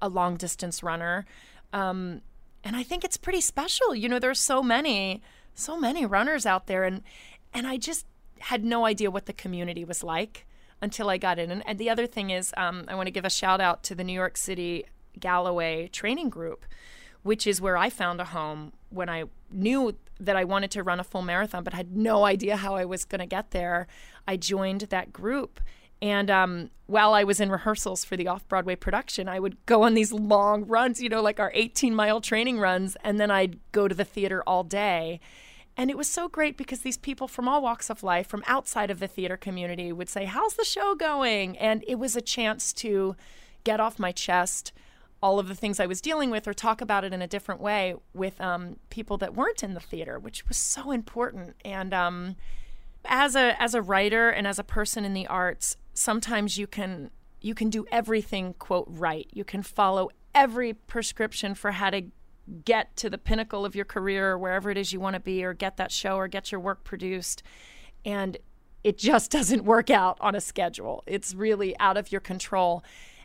a 0.01 0.09
long 0.09 0.37
distance 0.37 0.83
runner. 0.83 1.27
Um, 1.73 2.23
and 2.65 2.77
I 2.77 2.83
think 2.83 3.05
it's 3.05 3.17
pretty 3.17 3.41
special. 3.41 3.95
You 3.95 4.09
know, 4.09 4.19
there's 4.19 4.41
so 4.41 4.63
many, 4.63 5.23
so 5.55 5.79
many 5.79 6.05
runners 6.05 6.45
out 6.45 6.67
there, 6.67 6.85
and 6.85 7.03
and 7.55 7.67
I 7.67 7.77
just 7.77 8.07
had 8.41 8.65
no 8.65 8.85
idea 8.85 9.11
what 9.11 9.27
the 9.27 9.33
community 9.33 9.85
was 9.85 10.03
like 10.03 10.47
until 10.81 11.09
I 11.09 11.17
got 11.17 11.39
in. 11.39 11.51
And, 11.51 11.63
and 11.67 11.79
the 11.79 11.89
other 11.89 12.07
thing 12.07 12.31
is, 12.31 12.53
um, 12.57 12.85
I 12.89 12.95
want 12.95 13.07
to 13.07 13.13
give 13.13 13.25
a 13.25 13.31
shout 13.31 13.61
out 13.61 13.85
to 13.85 13.95
the 13.95 14.03
New 14.03 14.13
York 14.13 14.37
City 14.37 14.85
Galloway 15.19 15.89
Training 15.89 16.29
Group, 16.29 16.65
which 17.23 17.47
is 17.47 17.61
where 17.61 17.77
I 17.77 17.89
found 17.89 18.21
a 18.21 18.25
home 18.25 18.73
when 18.91 19.09
I 19.09 19.25
knew 19.51 19.95
that 20.25 20.37
I 20.37 20.45
wanted 20.45 20.71
to 20.73 20.83
run 20.83 21.01
a 21.01 21.05
full 21.05 21.23
marathon, 21.23 21.65
but 21.65 21.75
had 21.75 21.97
no 21.97 22.25
idea 22.25 22.57
how 22.57 22.75
I 22.75 22.85
was 22.85 23.05
going 23.05 23.21
to 23.21 23.27
get 23.27 23.51
there. 23.51 23.87
I 24.27 24.37
joined 24.37 24.83
that 24.83 25.13
group. 25.13 25.61
And 26.01 26.31
um, 26.31 26.71
while 26.87 27.15
I 27.15 27.23
was 27.23 27.41
in 27.41 27.51
rehearsals 27.51 28.05
for 28.05 28.17
the 28.17 28.27
off 28.27 28.47
Broadway 28.49 28.75
production, 28.75 29.29
I 29.29 29.39
would 29.39 29.65
go 29.67 29.83
on 29.83 29.95
these 29.95 30.13
long 30.13 30.65
runs, 30.67 31.01
you 31.01 31.09
know, 31.09 31.23
like 31.23 31.39
our 31.39 31.53
18 31.55 31.95
mile 31.95 32.21
training 32.21 32.59
runs, 32.59 32.97
and 33.05 33.21
then 33.21 33.31
I'd 33.31 33.59
go 33.71 33.87
to 33.87 33.95
the 33.95 34.05
theater 34.05 34.43
all 34.45 34.65
day. 34.65 35.21
And 35.77 35.91
it 35.91 35.97
was 35.97 36.09
so 36.09 36.29
great 36.29 36.59
because 36.59 36.81
these 36.81 36.99
people 36.99 37.29
from 37.29 37.49
all 37.49 37.63
walks 37.63 37.89
of 37.89 38.03
life, 38.03 38.27
from 38.27 38.43
outside 38.47 38.91
of 38.91 38.99
the 38.99 39.07
theater 39.09 39.37
community, 39.37 39.93
would 39.93 40.09
say, 40.09 40.25
How's 40.25 40.55
the 40.55 40.65
show 40.65 40.95
going? 40.95 41.57
And 41.57 41.85
it 41.87 42.01
was 42.01 42.17
a 42.17 42.21
chance 42.21 42.73
to 42.75 43.17
get 43.65 43.81
off 43.81 43.99
my 43.99 44.13
chest 44.13 44.73
all 45.23 45.39
of 45.39 45.49
the 45.49 45.55
things 45.55 45.79
I 45.79 45.87
was 45.87 46.01
dealing 46.01 46.31
with 46.31 46.49
or 46.49 46.53
talk 46.53 46.81
about 46.81 47.05
it 47.05 47.13
in 47.13 47.23
a 47.23 47.29
different 47.29 47.61
way 47.61 47.95
with 48.13 48.41
um, 48.41 48.77
people 48.91 49.17
that 49.19 49.35
weren't 49.35 49.63
in 49.63 49.75
the 49.75 49.81
theater, 49.81 50.19
which 50.19 50.49
was 50.49 50.57
so 50.57 50.91
important. 50.91 51.55
And 51.65 51.95
um, 51.95 52.37
as 53.05 53.37
a 53.37 53.61
as 53.61 53.75
a 53.75 53.83
writer 53.83 54.31
and 54.31 54.47
as 54.47 54.59
a 54.59 54.65
person 54.65 55.05
in 55.05 55.15
the 55.15 55.27
arts, 55.27 55.77
sometimes 55.95 56.59
you 56.59 56.67
can 56.67 57.11
you 57.41 57.55
can 57.55 57.71
do 57.71 57.87
everything 57.93 58.55
quote 58.59 58.87
right. 58.89 59.29
You 59.33 59.45
can 59.45 59.63
follow 59.63 60.11
every 60.35 60.75
prescription 60.75 61.55
for 61.55 61.73
how 61.73 61.91
to 61.91 62.03
get 62.65 62.97
to 62.97 63.09
the 63.09 63.19
pinnacle 63.19 63.65
of 63.65 63.77
your 63.77 63.85
career 63.85 64.33
or 64.33 64.39
wherever 64.39 64.71
it 64.71 64.77
is 64.77 64.93
you 64.93 65.01
want 65.01 65.15
to 65.15 65.21
be 65.21 65.45
or 65.45 65.55
get 65.55 65.77
that 65.77 65.93
show 65.93 66.17
or 66.17 66.27
get 66.27 66.51
your 66.51 66.61
work 66.61 66.83
produced. 66.83 67.43
And 68.05 68.37
it 68.83 68.99
just 68.99 69.31
doesn't 69.37 69.65
work 69.65 69.91
out 69.91 70.19
on 70.21 70.35
a 70.35 70.41
schedule. 70.41 71.05
It's 71.07 71.35
really 71.35 71.79
out 71.79 71.97
of 71.97 72.11
your 72.11 72.21
control. 72.21 72.83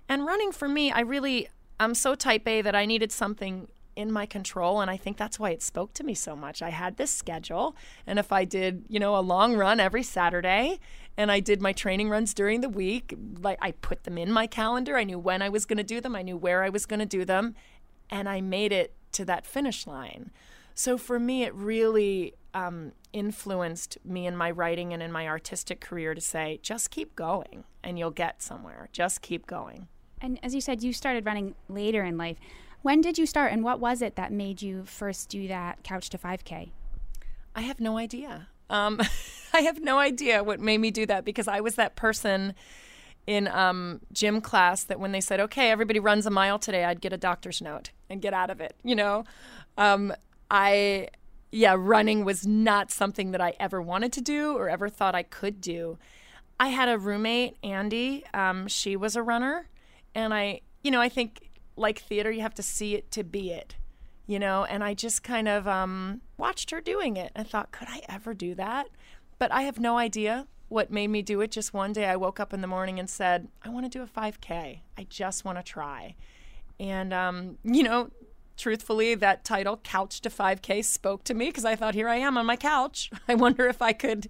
And 0.10 0.26
running 0.26 0.52
for 0.52 0.68
me, 0.68 0.92
I 0.92 1.02
really 1.02 1.50
I'm 1.80 1.94
so 1.94 2.16
type 2.16 2.48
A 2.48 2.62
that 2.62 2.76
I 2.76 2.86
needed 2.86 3.12
something 3.12 3.68
in 3.96 4.12
my 4.12 4.28
control 4.28 4.80
and 4.80 4.92
I 4.92 4.98
think 4.98 5.18
that's 5.18 5.40
why 5.40 5.50
it 5.50 5.64
spoke 5.64 5.94
to 5.96 6.04
me 6.04 6.14
so 6.14 6.36
much. 6.36 6.62
I 6.62 6.70
had 6.70 6.98
this 6.98 7.12
schedule 7.12 7.76
and 8.06 8.20
if 8.20 8.32
I 8.32 8.46
did, 8.46 8.86
you 8.88 9.00
know, 9.00 9.18
a 9.18 9.22
long 9.22 9.56
run 9.56 9.80
every 9.80 10.04
Saturday 10.04 10.80
and 11.18 11.32
I 11.32 11.40
did 11.40 11.62
my 11.62 11.74
training 11.74 12.10
runs 12.10 12.34
during 12.34 12.62
the 12.62 12.70
week, 12.70 13.16
like 13.42 13.58
I 13.60 13.72
put 13.72 14.04
them 14.04 14.18
in 14.20 14.32
my 14.32 14.46
calendar. 14.46 14.96
I 14.96 15.04
knew 15.04 15.18
when 15.18 15.42
I 15.42 15.50
was 15.50 15.66
going 15.66 15.78
to 15.78 15.84
do 15.84 16.00
them, 16.00 16.16
I 16.16 16.22
knew 16.22 16.38
where 16.38 16.64
I 16.64 16.70
was 16.70 16.86
going 16.86 17.00
to 17.00 17.08
do 17.08 17.26
them, 17.26 17.56
and 18.10 18.30
I 18.30 18.40
made 18.40 18.72
it 18.72 18.94
to 19.14 19.26
that 19.26 19.46
finish 19.46 19.88
line. 19.88 20.30
So 20.76 20.96
for 20.96 21.20
me, 21.20 21.42
it 21.42 21.56
really 21.56 22.36
um, 22.54 22.92
influenced 23.14 23.98
me 24.06 24.28
in 24.28 24.38
my 24.38 24.52
writing 24.52 24.94
and 24.94 25.02
in 25.02 25.12
my 25.12 25.28
artistic 25.28 25.82
career 25.82 26.14
to 26.14 26.22
say, 26.22 26.60
just 26.62 26.92
keep 26.92 27.16
going 27.16 27.64
and 27.84 27.98
you'll 27.98 28.12
get 28.12 28.44
somewhere. 28.44 28.88
Just 28.92 29.24
keep 29.24 29.48
going. 29.48 29.88
And 30.22 30.40
as 30.44 30.56
you 30.56 30.62
said, 30.62 30.84
you 30.84 30.94
started 30.94 31.26
running 31.26 31.56
later 31.70 32.04
in 32.04 32.18
life. 32.18 32.38
When 32.82 33.02
did 33.02 33.18
you 33.18 33.26
start, 33.26 33.52
and 33.52 33.64
what 33.64 33.80
was 33.80 34.02
it 34.02 34.16
that 34.16 34.32
made 34.32 34.62
you 34.62 34.84
first 34.86 35.30
do 35.30 35.48
that 35.48 35.84
couch 35.84 36.10
to 36.12 36.18
5K? 36.18 36.70
I 37.56 37.62
have 37.62 37.80
no 37.80 37.98
idea. 37.98 38.48
Um, 38.70 39.02
I 39.54 39.62
have 39.62 39.82
no 39.82 39.98
idea 39.98 40.44
what 40.44 40.60
made 40.60 40.80
me 40.80 40.92
do 40.92 41.06
that 41.08 41.26
because 41.26 41.48
I 41.48 41.60
was 41.60 41.76
that 41.76 41.96
person 41.96 42.54
in 43.26 43.48
um, 43.50 44.00
gym 44.14 44.40
class 44.40 44.84
that 44.86 45.00
when 45.00 45.12
they 45.12 45.20
said, 45.22 45.40
okay, 45.40 45.70
everybody 45.70 46.00
runs 46.00 46.26
a 46.26 46.30
mile 46.30 46.58
today, 46.58 46.86
I'd 46.86 47.02
get 47.02 47.12
a 47.12 47.18
doctor's 47.18 47.62
note 47.62 47.92
and 48.10 48.22
get 48.22 48.34
out 48.34 48.50
of 48.50 48.62
it. 48.62 48.76
You 48.84 48.96
know, 48.96 49.26
um, 49.78 50.14
I, 50.50 51.10
yeah, 51.52 51.76
running 51.78 52.24
was 52.24 52.48
not 52.48 52.90
something 52.90 53.32
that 53.32 53.42
I 53.42 53.54
ever 53.60 53.82
wanted 53.82 54.14
to 54.14 54.22
do 54.22 54.56
or 54.56 54.70
ever 54.70 54.88
thought 54.88 55.14
I 55.14 55.24
could 55.24 55.60
do. 55.60 55.98
I 56.60 56.70
had 56.70 56.88
a 56.90 56.98
roommate, 56.98 57.58
Andy. 57.64 58.24
Um, 58.34 58.68
she 58.68 58.96
was 58.96 59.16
a 59.16 59.22
runner. 59.22 59.68
And 60.18 60.34
I, 60.34 60.62
you 60.84 60.90
know, 60.90 61.00
I 61.00 61.10
think 61.10 61.52
like 61.76 62.00
theater, 62.00 62.32
you 62.32 62.42
have 62.42 62.56
to 62.56 62.64
see 62.64 62.96
it 62.96 63.12
to 63.12 63.24
be 63.24 63.52
it, 63.52 63.76
you 64.26 64.40
know, 64.40 64.66
and 64.66 64.84
I 64.84 64.96
just 64.96 65.22
kind 65.22 65.48
of 65.48 65.68
um, 65.68 66.22
watched 66.38 66.72
her 66.72 66.82
doing 66.82 67.18
it 67.18 67.32
and 67.36 67.48
thought, 67.48 67.72
could 67.72 67.88
I 67.88 68.02
ever 68.10 68.34
do 68.34 68.56
that? 68.56 68.88
But 69.38 69.52
I 69.52 69.62
have 69.62 69.80
no 69.80 70.00
idea 70.00 70.48
what 70.70 70.90
made 70.90 71.10
me 71.10 71.22
do 71.22 71.40
it. 71.42 71.52
Just 71.52 71.72
one 71.72 71.94
day 71.94 72.06
I 72.06 72.16
woke 72.16 72.40
up 72.40 72.52
in 72.52 72.62
the 72.62 72.68
morning 72.68 73.00
and 73.00 73.08
said, 73.08 73.50
I 73.64 73.70
want 73.70 73.86
to 73.86 73.96
do 73.96 74.02
a 74.02 74.08
5K. 74.08 74.80
I 74.98 75.04
just 75.08 75.46
want 75.46 75.60
to 75.60 75.64
try. 75.64 76.16
And, 76.80 77.14
um, 77.14 77.60
you 77.64 77.84
know, 77.84 78.10
truthfully, 78.58 79.14
that 79.14 79.46
title, 79.46 79.78
Couch 79.78 80.20
to 80.22 80.32
5K, 80.32 80.84
spoke 80.84 81.26
to 81.26 81.36
me 81.36 81.50
because 81.50 81.64
I 81.64 81.76
thought, 81.76 81.94
here 81.94 82.10
I 82.10 82.16
am 82.16 82.40
on 82.40 82.48
my 82.48 82.56
couch. 82.56 83.12
I 83.28 83.36
wonder 83.36 83.68
if 83.68 83.84
I 83.84 83.94
could 83.94 84.30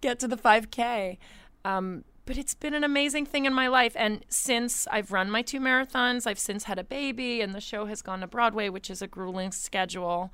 get 0.00 0.18
to 0.20 0.28
the 0.28 0.38
5K. 0.38 1.18
Um, 1.62 2.04
but 2.26 2.38
it's 2.38 2.54
been 2.54 2.74
an 2.74 2.84
amazing 2.84 3.26
thing 3.26 3.44
in 3.44 3.52
my 3.52 3.68
life. 3.68 3.94
And 3.96 4.24
since 4.28 4.86
I've 4.90 5.12
run 5.12 5.30
my 5.30 5.42
two 5.42 5.60
marathons, 5.60 6.26
I've 6.26 6.38
since 6.38 6.64
had 6.64 6.78
a 6.78 6.84
baby, 6.84 7.40
and 7.40 7.54
the 7.54 7.60
show 7.60 7.86
has 7.86 8.02
gone 8.02 8.20
to 8.20 8.26
Broadway, 8.26 8.68
which 8.68 8.90
is 8.90 9.02
a 9.02 9.06
grueling 9.06 9.52
schedule. 9.52 10.32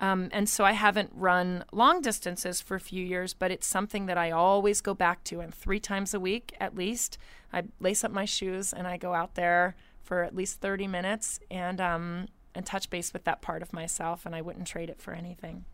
Um, 0.00 0.28
and 0.32 0.48
so 0.48 0.64
I 0.64 0.72
haven't 0.72 1.10
run 1.14 1.64
long 1.72 2.00
distances 2.00 2.60
for 2.60 2.74
a 2.74 2.80
few 2.80 3.04
years, 3.04 3.32
but 3.32 3.50
it's 3.50 3.66
something 3.66 4.06
that 4.06 4.18
I 4.18 4.30
always 4.30 4.80
go 4.80 4.92
back 4.92 5.22
to. 5.24 5.40
And 5.40 5.54
three 5.54 5.80
times 5.80 6.14
a 6.14 6.20
week, 6.20 6.54
at 6.60 6.74
least, 6.74 7.16
I 7.52 7.62
lace 7.78 8.02
up 8.02 8.10
my 8.10 8.24
shoes 8.24 8.72
and 8.72 8.86
I 8.86 8.96
go 8.96 9.14
out 9.14 9.36
there 9.36 9.76
for 10.02 10.22
at 10.22 10.34
least 10.34 10.60
30 10.60 10.88
minutes 10.88 11.40
and 11.50 11.80
um, 11.80 12.26
and 12.56 12.66
touch 12.66 12.90
base 12.90 13.12
with 13.12 13.24
that 13.24 13.42
part 13.42 13.62
of 13.62 13.72
myself. 13.72 14.26
And 14.26 14.34
I 14.34 14.40
wouldn't 14.40 14.66
trade 14.66 14.90
it 14.90 15.00
for 15.00 15.12
anything. 15.12 15.64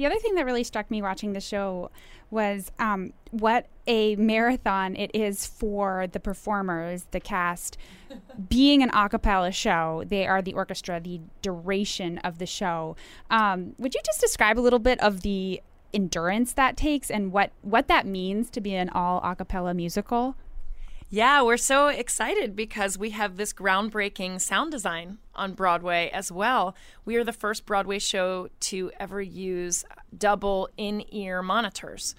The 0.00 0.06
other 0.06 0.18
thing 0.18 0.34
that 0.36 0.46
really 0.46 0.64
struck 0.64 0.90
me 0.90 1.02
watching 1.02 1.34
the 1.34 1.42
show 1.42 1.90
was 2.30 2.72
um, 2.78 3.12
what 3.32 3.66
a 3.86 4.16
marathon 4.16 4.96
it 4.96 5.10
is 5.12 5.46
for 5.46 6.06
the 6.10 6.18
performers, 6.18 7.04
the 7.10 7.20
cast. 7.20 7.76
Being 8.48 8.82
an 8.82 8.88
a 8.94 9.10
cappella 9.10 9.52
show, 9.52 10.04
they 10.06 10.26
are 10.26 10.40
the 10.40 10.54
orchestra, 10.54 11.00
the 11.00 11.20
duration 11.42 12.16
of 12.20 12.38
the 12.38 12.46
show. 12.46 12.96
Um, 13.28 13.74
would 13.76 13.94
you 13.94 14.00
just 14.02 14.22
describe 14.22 14.58
a 14.58 14.62
little 14.62 14.78
bit 14.78 14.98
of 15.00 15.20
the 15.20 15.60
endurance 15.92 16.54
that 16.54 16.78
takes 16.78 17.10
and 17.10 17.30
what, 17.30 17.50
what 17.60 17.86
that 17.88 18.06
means 18.06 18.48
to 18.52 18.62
be 18.62 18.74
an 18.74 18.88
all 18.88 19.20
a 19.22 19.36
cappella 19.36 19.74
musical? 19.74 20.34
Yeah, 21.12 21.42
we're 21.42 21.56
so 21.56 21.88
excited 21.88 22.54
because 22.54 22.96
we 22.96 23.10
have 23.10 23.36
this 23.36 23.52
groundbreaking 23.52 24.40
sound 24.40 24.70
design 24.70 25.18
on 25.34 25.54
Broadway 25.54 26.08
as 26.14 26.30
well. 26.30 26.76
We 27.04 27.16
are 27.16 27.24
the 27.24 27.32
first 27.32 27.66
Broadway 27.66 27.98
show 27.98 28.48
to 28.60 28.92
ever 29.00 29.20
use 29.20 29.84
double 30.16 30.68
in 30.76 31.02
ear 31.12 31.42
monitors, 31.42 32.14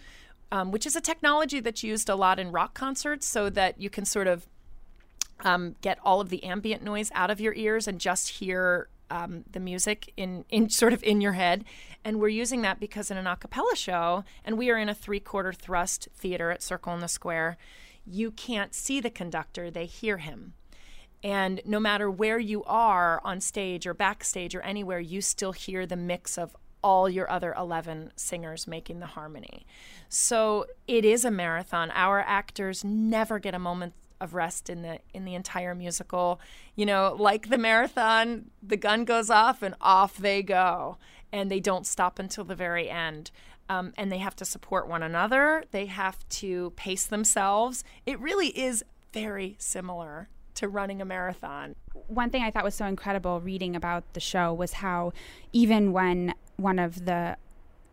um, 0.52 0.72
which 0.72 0.86
is 0.86 0.98
a 0.98 1.02
technology 1.02 1.62
that's 1.62 1.86
used 1.86 2.10
a 2.10 2.16
lot 2.16 2.38
in 2.38 2.52
rock 2.52 2.74
concerts 2.74 3.26
so 3.26 3.50
that 3.52 3.80
you 3.80 3.90
can 3.90 4.04
sort 4.04 4.28
of 4.28 4.46
um, 5.40 5.78
get 5.80 5.98
all 6.04 6.20
of 6.20 6.28
the 6.28 6.44
ambient 6.44 6.84
noise 6.84 7.12
out 7.14 7.32
of 7.32 7.40
your 7.40 7.54
ears 7.54 7.88
and 7.88 7.98
just 7.98 8.28
hear 8.28 8.90
um, 9.10 9.46
the 9.50 9.62
music 9.62 10.12
in, 10.18 10.44
in 10.50 10.70
sort 10.70 10.92
of 10.92 11.02
in 11.02 11.22
your 11.22 11.34
head. 11.34 11.64
And 12.04 12.20
we're 12.20 12.28
using 12.28 12.62
that 12.64 12.82
because 12.82 13.10
in 13.10 13.16
an 13.16 13.26
a 13.26 13.38
cappella 13.38 13.78
show, 13.78 14.26
and 14.44 14.58
we 14.58 14.70
are 14.70 14.78
in 14.78 14.90
a 14.90 14.94
three 14.94 15.22
quarter 15.22 15.54
thrust 15.54 16.10
theater 16.14 16.52
at 16.52 16.62
Circle 16.62 16.94
in 16.94 17.00
the 17.00 17.08
Square 17.08 17.56
you 18.06 18.32
can't 18.32 18.74
see 18.74 19.00
the 19.00 19.10
conductor, 19.10 19.70
they 19.70 19.86
hear 19.86 20.18
him. 20.18 20.54
And 21.24 21.62
no 21.66 21.80
matter 21.80 22.10
where 22.10 22.40
you 22.40 22.64
are 22.64 23.22
on 23.24 23.42
stage 23.42 23.86
or 23.86 23.94
backstage 23.94 24.56
or 24.56 24.62
anywhere, 24.62 25.00
you 25.00 25.22
still 25.22 25.52
hear 25.52 25.86
the 25.86 25.96
mix 25.96 26.38
of 26.38 26.56
all 26.84 27.08
your 27.08 27.30
other 27.30 27.54
11 27.58 28.12
singers 28.16 28.68
making 28.68 29.00
the 29.00 29.06
harmony. 29.08 29.66
So 30.10 30.66
it 30.88 31.06
is 31.06 31.24
a 31.24 31.32
marathon. 31.32 31.92
Our 31.94 32.22
actors 32.22 32.84
never 32.84 33.38
get 33.38 33.54
a 33.54 33.60
moment 33.60 33.94
of 34.20 34.34
rest 34.36 34.70
in 34.70 34.84
the 34.84 35.00
in 35.14 35.26
the 35.26 35.36
entire 35.36 35.76
musical. 35.76 36.40
You 36.76 36.86
know, 36.86 37.16
like 37.18 37.50
the 37.50 37.58
marathon, 37.58 38.52
the 38.62 38.78
gun 38.78 39.04
goes 39.04 39.30
off 39.30 39.62
and 39.64 39.76
off 39.82 40.18
they 40.18 40.44
go, 40.44 40.98
and 41.32 41.52
they 41.52 41.60
don't 41.60 41.88
stop 41.88 42.20
until 42.20 42.44
the 42.44 42.56
very 42.56 42.90
end. 42.90 43.32
Um, 43.72 43.94
and 43.98 44.12
they 44.12 44.18
have 44.18 44.36
to 44.36 44.44
support 44.44 44.90
one 44.90 45.02
another. 45.02 45.64
They 45.72 45.86
have 45.86 46.28
to 46.42 46.74
pace 46.76 47.06
themselves. 47.06 47.86
It 48.06 48.20
really 48.20 48.48
is 48.48 48.84
very 49.14 49.56
similar 49.60 50.28
to 50.56 50.68
running 50.68 51.02
a 51.02 51.06
marathon. 51.06 51.76
One 52.08 52.30
thing 52.30 52.44
I 52.44 52.52
thought 52.52 52.66
was 52.66 52.76
so 52.76 52.86
incredible 52.86 53.40
reading 53.40 53.74
about 53.78 54.14
the 54.14 54.20
show 54.20 54.54
was 54.54 54.74
how 54.74 55.14
even 55.54 55.94
when 55.94 56.34
one 56.58 56.80
of 56.80 57.06
the 57.06 57.38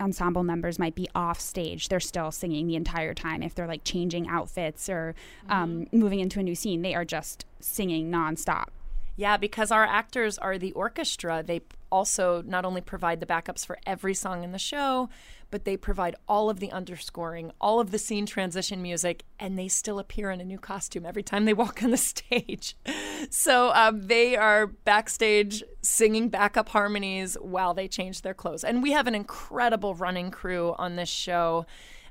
ensemble 0.01 0.43
members 0.43 0.81
might 0.81 0.97
be 0.97 1.09
off 1.15 1.39
stage, 1.39 1.89
they're 1.89 2.01
still 2.01 2.33
singing 2.33 2.67
the 2.67 2.75
entire 2.75 3.15
time. 3.15 3.41
If 3.43 3.55
they're 3.55 3.69
like 3.69 3.85
changing 3.85 4.27
outfits 4.27 4.89
or 4.89 5.15
um, 5.49 5.87
moving 5.93 6.19
into 6.19 6.41
a 6.41 6.43
new 6.43 6.57
scene, 6.57 6.83
they 6.83 6.95
are 6.95 7.05
just 7.05 7.47
singing 7.61 8.11
nonstop. 8.11 8.67
Yeah, 9.17 9.37
because 9.37 9.73
our 9.73 9.85
actors 9.85 10.39
are 10.39 10.59
the 10.59 10.73
orchestra. 10.73 11.43
They 11.45 11.63
also 11.91 12.43
not 12.43 12.65
only 12.65 12.81
provide 12.81 13.19
the 13.19 13.27
backups 13.27 13.67
for 13.67 13.79
every 13.85 14.15
song 14.15 14.45
in 14.45 14.53
the 14.53 14.59
show, 14.59 15.09
but 15.51 15.65
they 15.65 15.77
provide 15.77 16.15
all 16.29 16.51
of 16.51 16.61
the 16.61 16.71
underscoring, 16.71 17.51
all 17.61 17.81
of 17.81 17.91
the 17.91 17.99
scene 17.99 18.27
transition 18.27 18.83
music, 18.83 19.25
and 19.39 19.59
they 19.59 19.69
still 19.69 19.99
appear 19.99 20.31
in 20.31 20.41
a 20.41 20.45
new 20.45 20.59
costume 20.59 21.07
every 21.07 21.23
time 21.23 21.45
they 21.45 21.55
walk 21.55 21.83
on 21.83 21.91
the 21.91 21.97
stage. 21.97 22.77
So 23.31 23.73
um, 23.75 24.07
they 24.07 24.37
are 24.37 24.67
backstage 24.67 25.63
singing 25.83 26.29
backup 26.29 26.69
harmonies 26.69 27.37
while 27.41 27.75
they 27.75 27.89
change 27.89 28.23
their 28.23 28.35
clothes. 28.35 28.65
And 28.65 28.83
we 28.83 28.93
have 28.93 29.07
an 29.07 29.15
incredible 29.15 29.95
running 29.95 30.31
crew 30.31 30.75
on 30.79 30.97
this 30.97 31.09
show. 31.09 31.67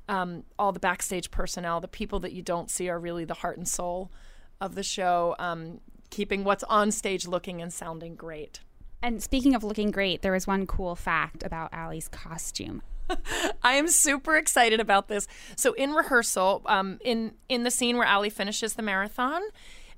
Um, 0.10 0.44
all 0.58 0.72
the 0.72 0.80
backstage 0.80 1.32
personnel, 1.32 1.82
the 1.82 1.88
people 1.88 2.20
that 2.22 2.32
you 2.32 2.42
don't 2.42 2.72
see, 2.72 2.90
are 2.90 3.00
really 3.00 3.26
the 3.26 3.34
heart 3.34 3.58
and 3.58 3.68
soul 3.68 4.12
of 4.62 4.74
the 4.76 4.84
show, 4.84 5.36
um, 5.38 5.82
keeping 6.10 6.44
what's 6.44 6.64
on 6.64 6.92
stage 6.92 7.28
looking 7.28 7.62
and 7.62 7.74
sounding 7.74 8.16
great. 8.16 8.62
And 9.02 9.22
speaking 9.22 9.54
of 9.54 9.64
looking 9.64 9.92
great, 9.92 10.22
there 10.22 10.32
was 10.32 10.48
one 10.48 10.66
cool 10.66 10.96
fact 10.96 11.44
about 11.44 11.70
Allie's 11.74 12.08
costume. 12.08 12.82
I 13.64 13.74
am 13.74 13.88
super 13.88 14.36
excited 14.36 14.80
about 14.80 15.08
this. 15.08 15.28
So 15.56 15.74
in 15.74 15.92
rehearsal, 15.92 16.62
um, 16.66 17.00
in 17.04 17.34
in 17.50 17.64
the 17.64 17.72
scene 17.72 17.98
where 17.98 18.08
Allie 18.08 18.30
finishes 18.30 18.74
the 18.74 18.82
marathon, 18.82 19.42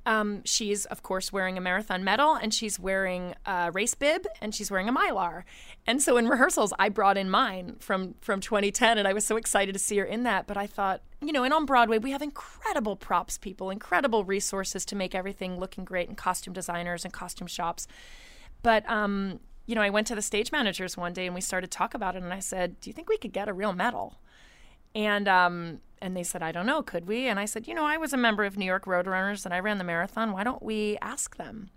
um, 0.06 0.42
she's 0.46 0.86
of 0.86 1.04
course 1.04 1.32
wearing 1.34 1.58
a 1.58 1.62
marathon 1.62 2.04
medal 2.04 2.36
and 2.36 2.54
she's 2.54 2.80
wearing 2.80 3.36
a 3.46 3.72
race 3.72 3.96
bib 3.96 4.26
and 4.42 4.56
she's 4.56 4.72
wearing 4.72 4.90
a 4.90 4.94
mylar. 4.94 5.44
And 5.86 6.02
so 6.02 6.18
in 6.18 6.28
rehearsals, 6.28 6.74
I 6.80 6.90
brought 6.90 7.18
in 7.18 7.30
mine 7.30 7.78
from 7.80 8.16
from 8.22 8.42
2010, 8.42 8.98
and 8.98 9.08
I 9.08 9.14
was 9.14 9.26
so 9.26 9.38
excited 9.38 9.74
to 9.74 9.80
see 9.80 9.98
her 9.98 10.06
in 10.06 10.24
that. 10.24 10.48
But 10.48 10.58
I 10.58 10.68
thought, 10.68 11.02
you 11.22 11.32
know, 11.32 11.44
and 11.44 11.54
on 11.54 11.66
Broadway 11.66 11.98
we 11.98 12.12
have 12.12 12.22
incredible 12.22 12.96
props 12.96 13.38
people, 13.38 13.70
incredible 13.70 14.24
resources 14.24 14.86
to 14.86 14.96
make 14.96 15.16
everything 15.16 15.60
looking 15.60 15.84
great, 15.84 16.08
and 16.08 16.18
costume 16.18 16.54
designers 16.54 17.04
and 17.04 17.14
costume 17.14 17.48
shops. 17.48 17.88
But 18.62 18.90
um, 18.90 19.40
you 19.70 19.76
know, 19.76 19.82
I 19.82 19.92
went 19.92 20.08
to 20.08 20.16
the 20.16 20.24
stage 20.24 20.52
managers 20.52 20.98
one 20.98 21.14
day 21.14 21.28
and 21.28 21.36
we 21.36 21.42
started 21.42 21.70
talk 21.70 21.94
about 21.94 22.16
it, 22.16 22.24
and 22.24 22.34
I 22.34 22.40
said, 22.40 22.82
"Do 22.82 22.90
you 22.90 22.94
think 22.94 23.08
we 23.08 23.20
could 23.20 23.32
get 23.32 23.48
a 23.48 23.54
real 23.54 23.72
medal?" 23.72 24.18
And 24.96 25.28
um, 25.28 25.82
and 26.02 26.18
they 26.18 26.24
said, 26.24 26.42
"I 26.42 26.52
don't 26.52 26.66
know, 26.66 26.82
could 26.82 27.08
we?" 27.08 27.28
And 27.28 27.40
I 27.40 27.46
said, 27.46 27.68
"You 27.68 27.76
know, 27.76 27.86
I 27.86 27.96
was 27.96 28.12
a 28.12 28.18
member 28.18 28.46
of 28.46 28.58
New 28.58 28.66
York 28.66 28.86
Roadrunners 28.86 29.46
and 29.46 29.54
I 29.54 29.60
ran 29.60 29.78
the 29.78 29.84
marathon. 29.84 30.32
Why 30.32 30.44
don't 30.44 30.64
we 30.64 30.98
ask 31.04 31.38
them?" 31.38 31.70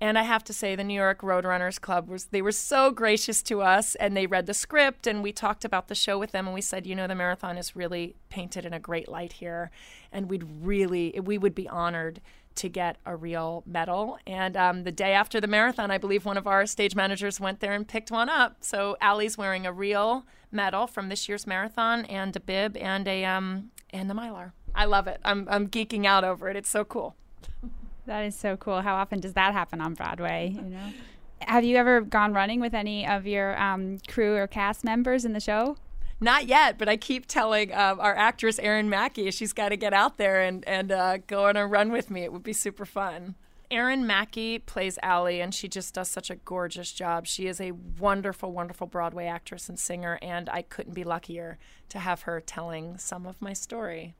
And 0.00 0.18
I 0.18 0.22
have 0.22 0.44
to 0.44 0.52
say, 0.52 0.76
the 0.76 0.84
New 0.84 0.94
York 0.94 1.22
Roadrunners 1.22 1.80
Club 1.80 2.08
was 2.08 2.26
they 2.26 2.42
were 2.42 2.52
so 2.52 2.90
gracious 2.90 3.42
to 3.44 3.62
us, 3.62 3.94
and 3.94 4.14
they 4.14 4.26
read 4.26 4.44
the 4.44 4.52
script, 4.52 5.06
and 5.06 5.22
we 5.22 5.32
talked 5.32 5.64
about 5.64 5.88
the 5.88 5.94
show 5.94 6.18
with 6.18 6.32
them, 6.32 6.46
and 6.46 6.54
we 6.54 6.60
said, 6.60 6.86
you 6.86 6.94
know, 6.94 7.06
the 7.06 7.14
marathon 7.14 7.56
is 7.56 7.74
really 7.74 8.14
painted 8.28 8.66
in 8.66 8.74
a 8.74 8.78
great 8.78 9.08
light 9.08 9.34
here, 9.34 9.70
and 10.12 10.28
we'd 10.30 10.44
really 10.62 11.18
we 11.22 11.38
would 11.38 11.54
be 11.54 11.68
honored 11.68 12.20
to 12.56 12.68
get 12.68 12.96
a 13.06 13.14
real 13.14 13.62
medal. 13.66 14.18
And 14.26 14.56
um, 14.56 14.84
the 14.84 14.92
day 14.92 15.12
after 15.12 15.40
the 15.40 15.46
marathon, 15.46 15.90
I 15.90 15.98
believe 15.98 16.24
one 16.24 16.36
of 16.36 16.46
our 16.46 16.66
stage 16.66 16.94
managers 16.94 17.38
went 17.38 17.60
there 17.60 17.72
and 17.72 17.86
picked 17.86 18.10
one 18.10 18.28
up. 18.28 18.58
So 18.60 18.96
Allie's 19.00 19.38
wearing 19.38 19.66
a 19.66 19.72
real 19.72 20.26
medal 20.50 20.86
from 20.86 21.08
this 21.08 21.28
year's 21.28 21.46
marathon, 21.46 22.04
and 22.06 22.34
a 22.34 22.40
bib, 22.40 22.76
and 22.76 23.06
a 23.06 23.24
um, 23.24 23.70
and 23.90 24.10
the 24.10 24.14
mylar. 24.14 24.52
I 24.74 24.84
love 24.84 25.06
it. 25.06 25.20
I'm 25.24 25.46
I'm 25.50 25.68
geeking 25.68 26.06
out 26.06 26.24
over 26.24 26.48
it. 26.48 26.56
It's 26.56 26.70
so 26.70 26.84
cool. 26.84 27.16
That 28.06 28.20
is 28.20 28.36
so 28.36 28.56
cool. 28.56 28.82
How 28.82 28.94
often 28.94 29.18
does 29.18 29.32
that 29.32 29.52
happen 29.52 29.80
on 29.80 29.94
Broadway? 29.94 30.52
You 30.54 30.62
know. 30.62 30.92
Have 31.40 31.64
you 31.64 31.76
ever 31.76 32.00
gone 32.00 32.32
running 32.32 32.60
with 32.60 32.72
any 32.72 33.04
of 33.04 33.26
your 33.26 33.60
um, 33.60 33.98
crew 34.06 34.36
or 34.36 34.46
cast 34.46 34.84
members 34.84 35.24
in 35.24 35.32
the 35.32 35.40
show? 35.40 35.76
Not 36.18 36.46
yet, 36.46 36.78
but 36.78 36.88
I 36.88 36.96
keep 36.96 37.26
telling 37.26 37.74
um, 37.74 38.00
our 38.00 38.16
actress 38.16 38.58
Erin 38.58 38.88
Mackey 38.88 39.30
she's 39.30 39.52
got 39.52 39.68
to 39.68 39.76
get 39.76 39.92
out 39.92 40.16
there 40.16 40.40
and 40.40 40.66
and 40.66 40.90
uh, 40.90 41.18
go 41.26 41.46
on 41.46 41.56
a 41.56 41.66
run 41.66 41.92
with 41.92 42.10
me. 42.10 42.22
It 42.22 42.32
would 42.32 42.42
be 42.42 42.54
super 42.54 42.86
fun. 42.86 43.34
Erin 43.70 44.06
Mackey 44.06 44.60
plays 44.60 44.98
Allie, 45.02 45.40
and 45.40 45.52
she 45.52 45.68
just 45.68 45.94
does 45.94 46.08
such 46.08 46.30
a 46.30 46.36
gorgeous 46.36 46.92
job. 46.92 47.26
She 47.26 47.48
is 47.48 47.60
a 47.60 47.72
wonderful, 47.72 48.52
wonderful 48.52 48.86
Broadway 48.86 49.26
actress 49.26 49.68
and 49.68 49.78
singer, 49.78 50.18
and 50.22 50.48
I 50.48 50.62
couldn't 50.62 50.94
be 50.94 51.02
luckier 51.02 51.58
to 51.88 51.98
have 51.98 52.22
her 52.22 52.40
telling 52.40 52.96
some 52.96 53.26
of 53.26 53.42
my 53.42 53.52
story. 53.52 54.14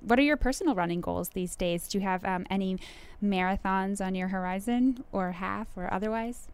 What 0.00 0.18
are 0.18 0.22
your 0.22 0.36
personal 0.36 0.76
running 0.76 1.00
goals 1.00 1.30
these 1.30 1.56
days? 1.56 1.88
Do 1.88 1.98
you 1.98 2.04
have 2.04 2.24
um, 2.24 2.46
any 2.48 2.78
marathons 3.22 4.04
on 4.04 4.14
your 4.14 4.28
horizon, 4.28 5.02
or 5.10 5.32
half, 5.32 5.68
or 5.76 5.92
otherwise? 5.92 6.48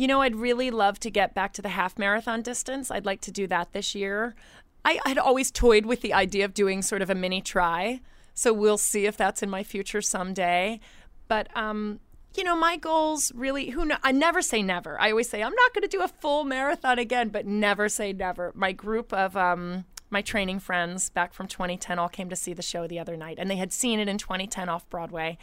You 0.00 0.06
know, 0.06 0.22
I'd 0.22 0.36
really 0.36 0.70
love 0.70 0.98
to 1.00 1.10
get 1.10 1.34
back 1.34 1.52
to 1.52 1.60
the 1.60 1.68
half 1.68 1.98
marathon 1.98 2.40
distance. 2.40 2.90
I'd 2.90 3.04
like 3.04 3.20
to 3.20 3.30
do 3.30 3.46
that 3.48 3.74
this 3.74 3.94
year. 3.94 4.34
I 4.82 4.98
had 5.04 5.18
always 5.18 5.50
toyed 5.50 5.84
with 5.84 6.00
the 6.00 6.14
idea 6.14 6.46
of 6.46 6.54
doing 6.54 6.80
sort 6.80 7.02
of 7.02 7.10
a 7.10 7.14
mini 7.14 7.42
try, 7.42 8.00
so 8.32 8.50
we'll 8.50 8.78
see 8.78 9.04
if 9.04 9.18
that's 9.18 9.42
in 9.42 9.50
my 9.50 9.62
future 9.62 10.00
someday. 10.00 10.80
But 11.28 11.54
um, 11.54 12.00
you 12.34 12.44
know, 12.44 12.56
my 12.56 12.78
goals 12.78 13.30
really 13.34 13.68
who 13.68 13.84
know, 13.84 13.98
I 14.02 14.10
never 14.10 14.40
say 14.40 14.62
never. 14.62 14.98
I 14.98 15.10
always 15.10 15.28
say 15.28 15.42
I'm 15.42 15.52
not 15.52 15.74
going 15.74 15.82
to 15.82 15.96
do 15.98 16.02
a 16.02 16.08
full 16.08 16.44
marathon 16.44 16.98
again, 16.98 17.28
but 17.28 17.44
never 17.44 17.90
say 17.90 18.14
never. 18.14 18.52
My 18.54 18.72
group 18.72 19.12
of 19.12 19.36
um, 19.36 19.84
my 20.08 20.22
training 20.22 20.60
friends 20.60 21.10
back 21.10 21.34
from 21.34 21.46
2010 21.46 21.98
all 21.98 22.08
came 22.08 22.30
to 22.30 22.36
see 22.36 22.54
the 22.54 22.62
show 22.62 22.86
the 22.86 22.98
other 22.98 23.18
night, 23.18 23.36
and 23.38 23.50
they 23.50 23.56
had 23.56 23.70
seen 23.70 24.00
it 24.00 24.08
in 24.08 24.16
2010 24.16 24.70
off 24.70 24.88
Broadway 24.88 25.36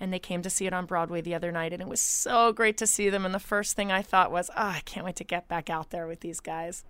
and 0.00 0.12
they 0.12 0.18
came 0.18 0.42
to 0.42 0.50
see 0.50 0.66
it 0.66 0.72
on 0.72 0.86
Broadway 0.86 1.20
the 1.20 1.34
other 1.34 1.52
night, 1.52 1.72
and 1.72 1.82
it 1.82 1.88
was 1.88 2.00
so 2.00 2.52
great 2.52 2.76
to 2.78 2.86
see 2.86 3.10
them. 3.10 3.24
And 3.24 3.34
the 3.34 3.38
first 3.38 3.76
thing 3.76 3.92
I 3.92 4.02
thought 4.02 4.32
was, 4.32 4.50
oh, 4.50 4.54
I 4.56 4.80
can't 4.84 5.04
wait 5.04 5.16
to 5.16 5.24
get 5.24 5.46
back 5.46 5.68
out 5.70 5.90
there 5.90 6.06
with 6.06 6.20
these 6.20 6.40
guys. 6.40 6.84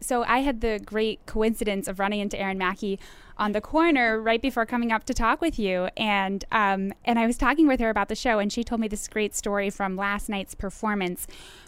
So 0.00 0.24
I 0.24 0.40
had 0.40 0.60
the 0.60 0.80
great 0.84 1.24
coincidence 1.26 1.88
of 1.88 1.98
running 1.98 2.20
into 2.20 2.38
Erin 2.38 2.58
Mackey 2.58 2.98
on 3.38 3.52
the 3.52 3.60
corner 3.60 4.20
right 4.20 4.40
before 4.40 4.66
coming 4.66 4.92
up 4.92 5.04
to 5.04 5.14
talk 5.14 5.40
with 5.40 5.58
you, 5.58 5.88
and 5.96 6.44
um, 6.52 6.92
and 7.04 7.18
I 7.18 7.26
was 7.26 7.36
talking 7.36 7.66
with 7.66 7.80
her 7.80 7.90
about 7.90 8.08
the 8.08 8.14
show, 8.14 8.38
and 8.38 8.52
she 8.52 8.64
told 8.64 8.80
me 8.80 8.88
this 8.88 9.08
great 9.08 9.34
story 9.34 9.70
from 9.70 9.96
last 9.96 10.28
night's 10.28 10.54
performance, 10.54 11.26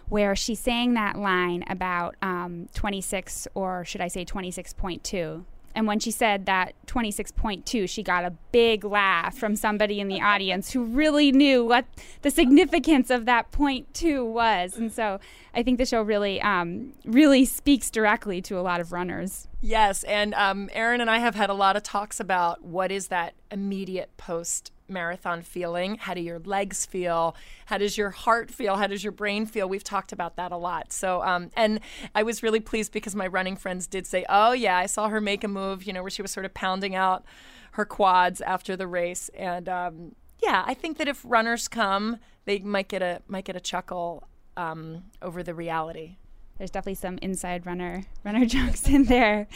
where 0.08 0.36
she 0.36 0.54
sang 0.54 0.94
that 0.94 1.18
line 1.18 1.64
about 1.68 2.14
um, 2.22 2.68
26, 2.74 3.48
or 3.54 3.84
should 3.84 4.00
I 4.00 4.08
say 4.08 4.24
26.2, 4.24 5.44
and 5.76 5.86
when 5.86 6.00
she 6.00 6.10
said 6.10 6.46
that 6.46 6.72
26.2, 6.86 7.86
she 7.86 8.02
got 8.02 8.24
a 8.24 8.30
big 8.50 8.82
laugh 8.82 9.36
from 9.36 9.54
somebody 9.54 10.00
in 10.00 10.08
the 10.08 10.22
audience 10.22 10.72
who 10.72 10.82
really 10.82 11.30
knew 11.30 11.66
what 11.66 11.84
the 12.22 12.30
significance 12.30 13.10
of 13.10 13.26
that 13.26 13.52
point 13.52 13.92
two 13.92 14.24
was. 14.24 14.78
And 14.78 14.90
so 14.90 15.20
I 15.54 15.62
think 15.62 15.76
the 15.76 15.84
show 15.84 16.00
really, 16.00 16.40
um, 16.40 16.94
really 17.04 17.44
speaks 17.44 17.90
directly 17.90 18.40
to 18.42 18.58
a 18.58 18.62
lot 18.62 18.80
of 18.80 18.90
runners. 18.90 19.48
Yes, 19.60 20.02
and 20.04 20.32
um, 20.32 20.70
Erin 20.72 21.02
and 21.02 21.10
I 21.10 21.18
have 21.18 21.34
had 21.34 21.50
a 21.50 21.54
lot 21.54 21.76
of 21.76 21.82
talks 21.82 22.20
about 22.20 22.64
what 22.64 22.90
is 22.90 23.08
that 23.08 23.34
immediate 23.50 24.16
post 24.16 24.72
marathon 24.88 25.42
feeling? 25.42 25.96
How 25.96 26.14
do 26.14 26.20
your 26.20 26.38
legs 26.40 26.86
feel? 26.86 27.36
How 27.66 27.78
does 27.78 27.96
your 27.96 28.10
heart 28.10 28.50
feel? 28.50 28.76
How 28.76 28.86
does 28.86 29.02
your 29.02 29.12
brain 29.12 29.46
feel? 29.46 29.68
We've 29.68 29.84
talked 29.84 30.12
about 30.12 30.36
that 30.36 30.52
a 30.52 30.56
lot. 30.56 30.92
So, 30.92 31.22
um, 31.22 31.50
and 31.56 31.80
I 32.14 32.22
was 32.22 32.42
really 32.42 32.60
pleased 32.60 32.92
because 32.92 33.14
my 33.14 33.26
running 33.26 33.56
friends 33.56 33.86
did 33.86 34.06
say, 34.06 34.24
"Oh 34.28 34.52
yeah, 34.52 34.76
I 34.76 34.86
saw 34.86 35.08
her 35.08 35.20
make 35.20 35.44
a 35.44 35.48
move," 35.48 35.84
you 35.84 35.92
know, 35.92 36.02
where 36.02 36.10
she 36.10 36.22
was 36.22 36.30
sort 36.30 36.46
of 36.46 36.54
pounding 36.54 36.94
out 36.94 37.24
her 37.72 37.84
quads 37.84 38.40
after 38.40 38.76
the 38.76 38.86
race. 38.86 39.28
And 39.30 39.68
um, 39.68 40.14
yeah, 40.42 40.64
I 40.66 40.74
think 40.74 40.98
that 40.98 41.08
if 41.08 41.22
runners 41.24 41.68
come, 41.68 42.18
they 42.44 42.58
might 42.60 42.88
get 42.88 43.02
a 43.02 43.22
might 43.28 43.44
get 43.44 43.56
a 43.56 43.60
chuckle 43.60 44.28
um, 44.56 45.04
over 45.22 45.42
the 45.42 45.54
reality. 45.54 46.16
There's 46.58 46.70
definitely 46.70 46.94
some 46.94 47.18
inside 47.18 47.66
runner 47.66 48.04
runner 48.24 48.46
jokes 48.56 48.88
in 48.88 49.04
there. 49.04 49.46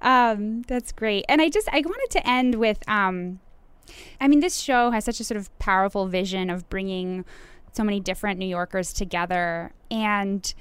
Um, 0.00 0.62
that's 0.62 0.92
great. 0.92 1.24
And 1.28 1.42
I 1.42 1.48
just 1.48 1.68
I 1.70 1.80
wanted 1.80 2.10
to 2.10 2.28
end 2.28 2.54
with 2.56 2.88
um, 2.88 3.40
I 4.20 4.28
mean, 4.28 4.40
this 4.40 4.58
show 4.58 4.90
has 4.90 5.04
such 5.04 5.20
a 5.20 5.24
sort 5.24 5.36
of 5.36 5.56
powerful 5.58 6.06
vision 6.06 6.50
of 6.50 6.68
bringing 6.68 7.24
so 7.72 7.84
many 7.84 8.00
different 8.00 8.38
New 8.38 8.46
Yorkers 8.46 8.92
together. 8.92 9.72
And 9.90 10.52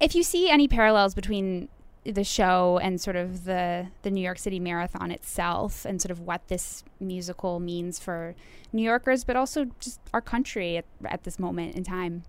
if 0.00 0.14
you 0.14 0.22
see 0.22 0.50
any 0.50 0.68
parallels 0.68 1.14
between 1.14 1.68
the 2.04 2.24
show 2.24 2.78
and 2.82 3.00
sort 3.00 3.16
of 3.16 3.44
the 3.44 3.88
the 4.02 4.10
New 4.10 4.22
York 4.22 4.38
City 4.38 4.58
Marathon 4.58 5.10
itself 5.10 5.84
and 5.84 6.00
sort 6.00 6.10
of 6.10 6.20
what 6.20 6.48
this 6.48 6.82
musical 7.00 7.60
means 7.60 7.98
for 7.98 8.34
New 8.72 8.82
Yorkers 8.82 9.24
but 9.24 9.36
also 9.36 9.66
just 9.78 10.00
our 10.14 10.22
country 10.22 10.78
at, 10.78 10.86
at 11.04 11.24
this 11.24 11.38
moment 11.38 11.74
in 11.74 11.84
time. 11.84 12.22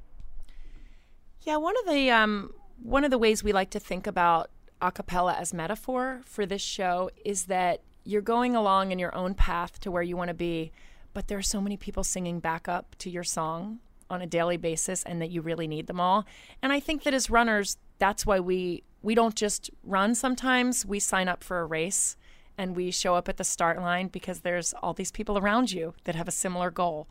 Yeah, 1.43 1.57
one 1.57 1.75
of 1.79 1.93
the 1.93 2.11
um, 2.11 2.53
one 2.83 3.03
of 3.03 3.11
the 3.11 3.17
ways 3.17 3.43
we 3.43 3.53
like 3.53 3.69
to 3.71 3.79
think 3.79 4.05
about 4.05 4.49
a 4.81 4.91
cappella 4.91 5.33
as 5.33 5.53
metaphor 5.53 6.21
for 6.25 6.45
this 6.45 6.61
show 6.61 7.09
is 7.25 7.45
that 7.45 7.81
you're 8.03 8.21
going 8.21 8.55
along 8.55 8.91
in 8.91 8.99
your 8.99 9.13
own 9.15 9.33
path 9.33 9.79
to 9.81 9.91
where 9.91 10.03
you 10.03 10.17
want 10.17 10.29
to 10.29 10.33
be, 10.33 10.71
but 11.13 11.27
there 11.27 11.37
are 11.37 11.43
so 11.43 11.61
many 11.61 11.77
people 11.77 12.03
singing 12.03 12.39
back 12.39 12.67
up 12.67 12.95
to 12.99 13.09
your 13.09 13.23
song 13.23 13.79
on 14.09 14.21
a 14.21 14.27
daily 14.27 14.57
basis 14.57 15.03
and 15.03 15.21
that 15.21 15.29
you 15.29 15.41
really 15.41 15.67
need 15.67 15.87
them 15.87 15.99
all. 15.99 16.25
And 16.61 16.71
I 16.73 16.79
think 16.79 17.03
that 17.03 17.13
as 17.13 17.29
runners, 17.29 17.77
that's 17.97 18.25
why 18.25 18.39
we 18.39 18.83
we 19.01 19.15
don't 19.15 19.35
just 19.35 19.69
run 19.83 20.13
sometimes, 20.13 20.85
we 20.85 20.99
sign 20.99 21.29
up 21.29 21.41
for 21.41 21.61
a 21.61 21.65
race 21.65 22.17
and 22.57 22.75
we 22.75 22.91
show 22.91 23.15
up 23.15 23.29
at 23.29 23.37
the 23.37 23.43
start 23.45 23.79
line 23.79 24.09
because 24.09 24.41
there's 24.41 24.73
all 24.83 24.93
these 24.93 25.11
people 25.11 25.37
around 25.37 25.71
you 25.71 25.93
that 26.03 26.15
have 26.15 26.27
a 26.27 26.31
similar 26.31 26.69
goal. 26.69 27.07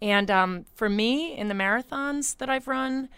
And 0.00 0.30
um, 0.30 0.64
for 0.74 0.88
me, 0.88 1.36
in 1.36 1.48
the 1.48 1.54
marathons 1.54 2.38
that 2.38 2.48
I've 2.48 2.66
run, 2.66 3.10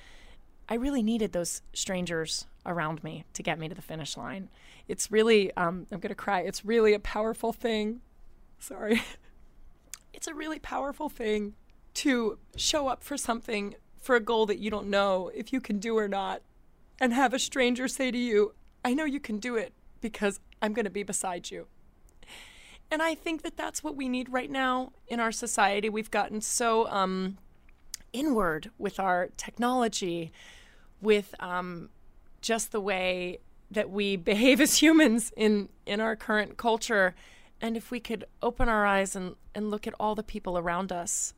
I 0.68 0.74
really 0.74 1.02
needed 1.02 1.32
those 1.32 1.62
strangers 1.72 2.46
around 2.68 3.02
me 3.02 3.24
to 3.32 3.42
get 3.42 3.58
me 3.58 3.68
to 3.68 3.74
the 3.74 3.82
finish 3.82 4.16
line. 4.16 4.48
It's 4.86 5.10
really, 5.10 5.52
um, 5.56 5.86
I'm 5.90 5.98
going 5.98 6.10
to 6.10 6.14
cry. 6.14 6.40
It's 6.40 6.64
really 6.64 6.94
a 6.94 7.00
powerful 7.00 7.52
thing. 7.52 8.00
Sorry. 8.58 9.02
It's 10.10 10.26
a 10.26 10.34
really 10.34 10.58
powerful 10.58 11.08
thing 11.08 11.54
to 11.94 12.38
show 12.56 12.88
up 12.88 13.04
for 13.04 13.16
something, 13.16 13.76
for 14.00 14.16
a 14.16 14.20
goal 14.20 14.46
that 14.46 14.58
you 14.58 14.68
don't 14.68 14.88
know 14.88 15.30
if 15.32 15.52
you 15.52 15.60
can 15.60 15.78
do 15.78 15.96
or 15.96 16.08
not, 16.08 16.42
and 17.00 17.12
have 17.12 17.32
a 17.32 17.38
stranger 17.38 17.86
say 17.86 18.10
to 18.10 18.18
you, 18.18 18.52
I 18.84 18.94
know 18.94 19.04
you 19.04 19.20
can 19.20 19.38
do 19.38 19.54
it 19.54 19.72
because 20.00 20.40
I'm 20.60 20.72
going 20.72 20.86
to 20.86 20.90
be 20.90 21.04
beside 21.04 21.52
you. 21.52 21.68
And 22.90 23.02
I 23.02 23.14
think 23.14 23.42
that 23.42 23.56
that's 23.56 23.84
what 23.84 23.96
we 23.96 24.08
need 24.08 24.32
right 24.32 24.50
now 24.50 24.92
in 25.06 25.20
our 25.20 25.30
society. 25.30 25.88
We've 25.88 26.10
gotten 26.10 26.40
so 26.40 26.88
um, 26.88 27.38
inward 28.12 28.70
with 28.78 28.98
our 28.98 29.28
technology, 29.36 30.32
with 31.00 31.34
um, 31.38 31.90
just 32.48 32.72
the 32.72 32.80
way 32.80 33.38
that 33.70 33.90
we 33.90 34.16
behave 34.32 34.58
as 34.58 34.80
humans 34.80 35.30
in, 35.36 35.68
in 35.84 36.00
our 36.00 36.16
current 36.16 36.56
culture. 36.56 37.14
And 37.60 37.76
if 37.76 37.90
we 37.90 38.00
could 38.00 38.24
open 38.42 38.70
our 38.70 38.86
eyes 38.86 39.14
and, 39.14 39.36
and 39.54 39.70
look 39.70 39.86
at 39.86 39.94
all 40.00 40.14
the 40.14 40.22
people 40.22 40.56
around 40.56 40.90
us 40.90 41.34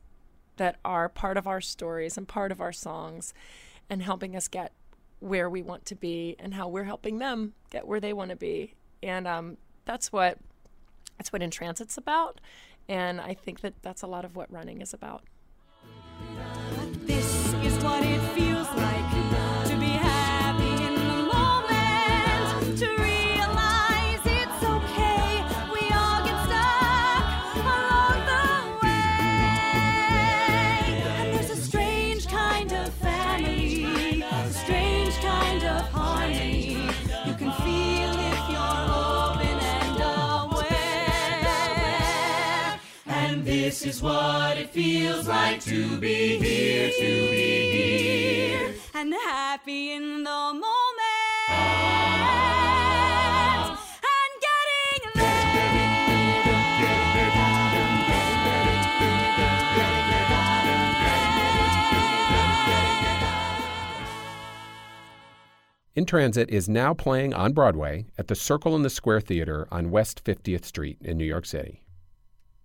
that 0.55 0.77
are 0.85 1.09
part 1.09 1.35
of 1.35 1.47
our 1.47 1.59
stories 1.59 2.17
and 2.17 2.27
part 2.27 2.51
of 2.51 2.61
our 2.61 2.71
songs 2.71 3.33
and 3.89 4.01
helping 4.01 4.37
us 4.37 4.47
get 4.47 4.71
where 5.19 5.49
we 5.49 5.61
want 5.61 5.85
to 5.85 5.95
be 5.95 6.37
and 6.39 6.53
how 6.53 6.67
we're 6.67 6.85
helping 6.85 7.19
them 7.19 7.53
get 7.69 7.85
where 7.85 7.99
they 7.99 8.13
want 8.13 8.29
to 8.29 8.37
be. 8.37 8.75
And 9.03 9.27
um, 9.27 9.57
that's 9.83 10.13
what 10.13 10.37
that's 11.17 11.33
what 11.33 11.41
in 11.41 11.51
transit's 11.51 11.97
about. 11.97 12.39
And 12.87 13.19
I 13.19 13.33
think 13.33 13.59
that 13.61 13.73
that's 13.81 14.01
a 14.01 14.07
lot 14.07 14.23
of 14.23 14.35
what 14.35 14.51
running 14.51 14.81
is 14.81 14.93
about. 14.93 15.23
This 43.83 43.95
is 43.95 44.03
what 44.03 44.57
it 44.59 44.69
feels 44.69 45.27
like 45.27 45.59
to 45.59 45.97
be 45.97 46.37
here, 46.37 46.91
to 46.91 47.29
be 47.31 47.71
here, 47.71 48.75
and 48.93 49.11
happy 49.11 49.93
in 49.93 50.23
the 50.23 50.29
moment. 50.29 50.67
And 54.03 54.33
getting 54.45 55.21
In 65.95 66.05
Transit 66.05 66.51
is 66.51 66.69
now 66.69 66.93
playing 66.93 67.33
on 67.33 67.53
Broadway 67.53 68.05
at 68.19 68.27
the 68.27 68.35
Circle 68.35 68.75
in 68.75 68.83
the 68.83 68.91
Square 68.91 69.21
Theater 69.21 69.67
on 69.71 69.89
West 69.89 70.23
50th 70.23 70.65
Street 70.65 70.99
in 71.01 71.17
New 71.17 71.25
York 71.25 71.47
City. 71.47 71.80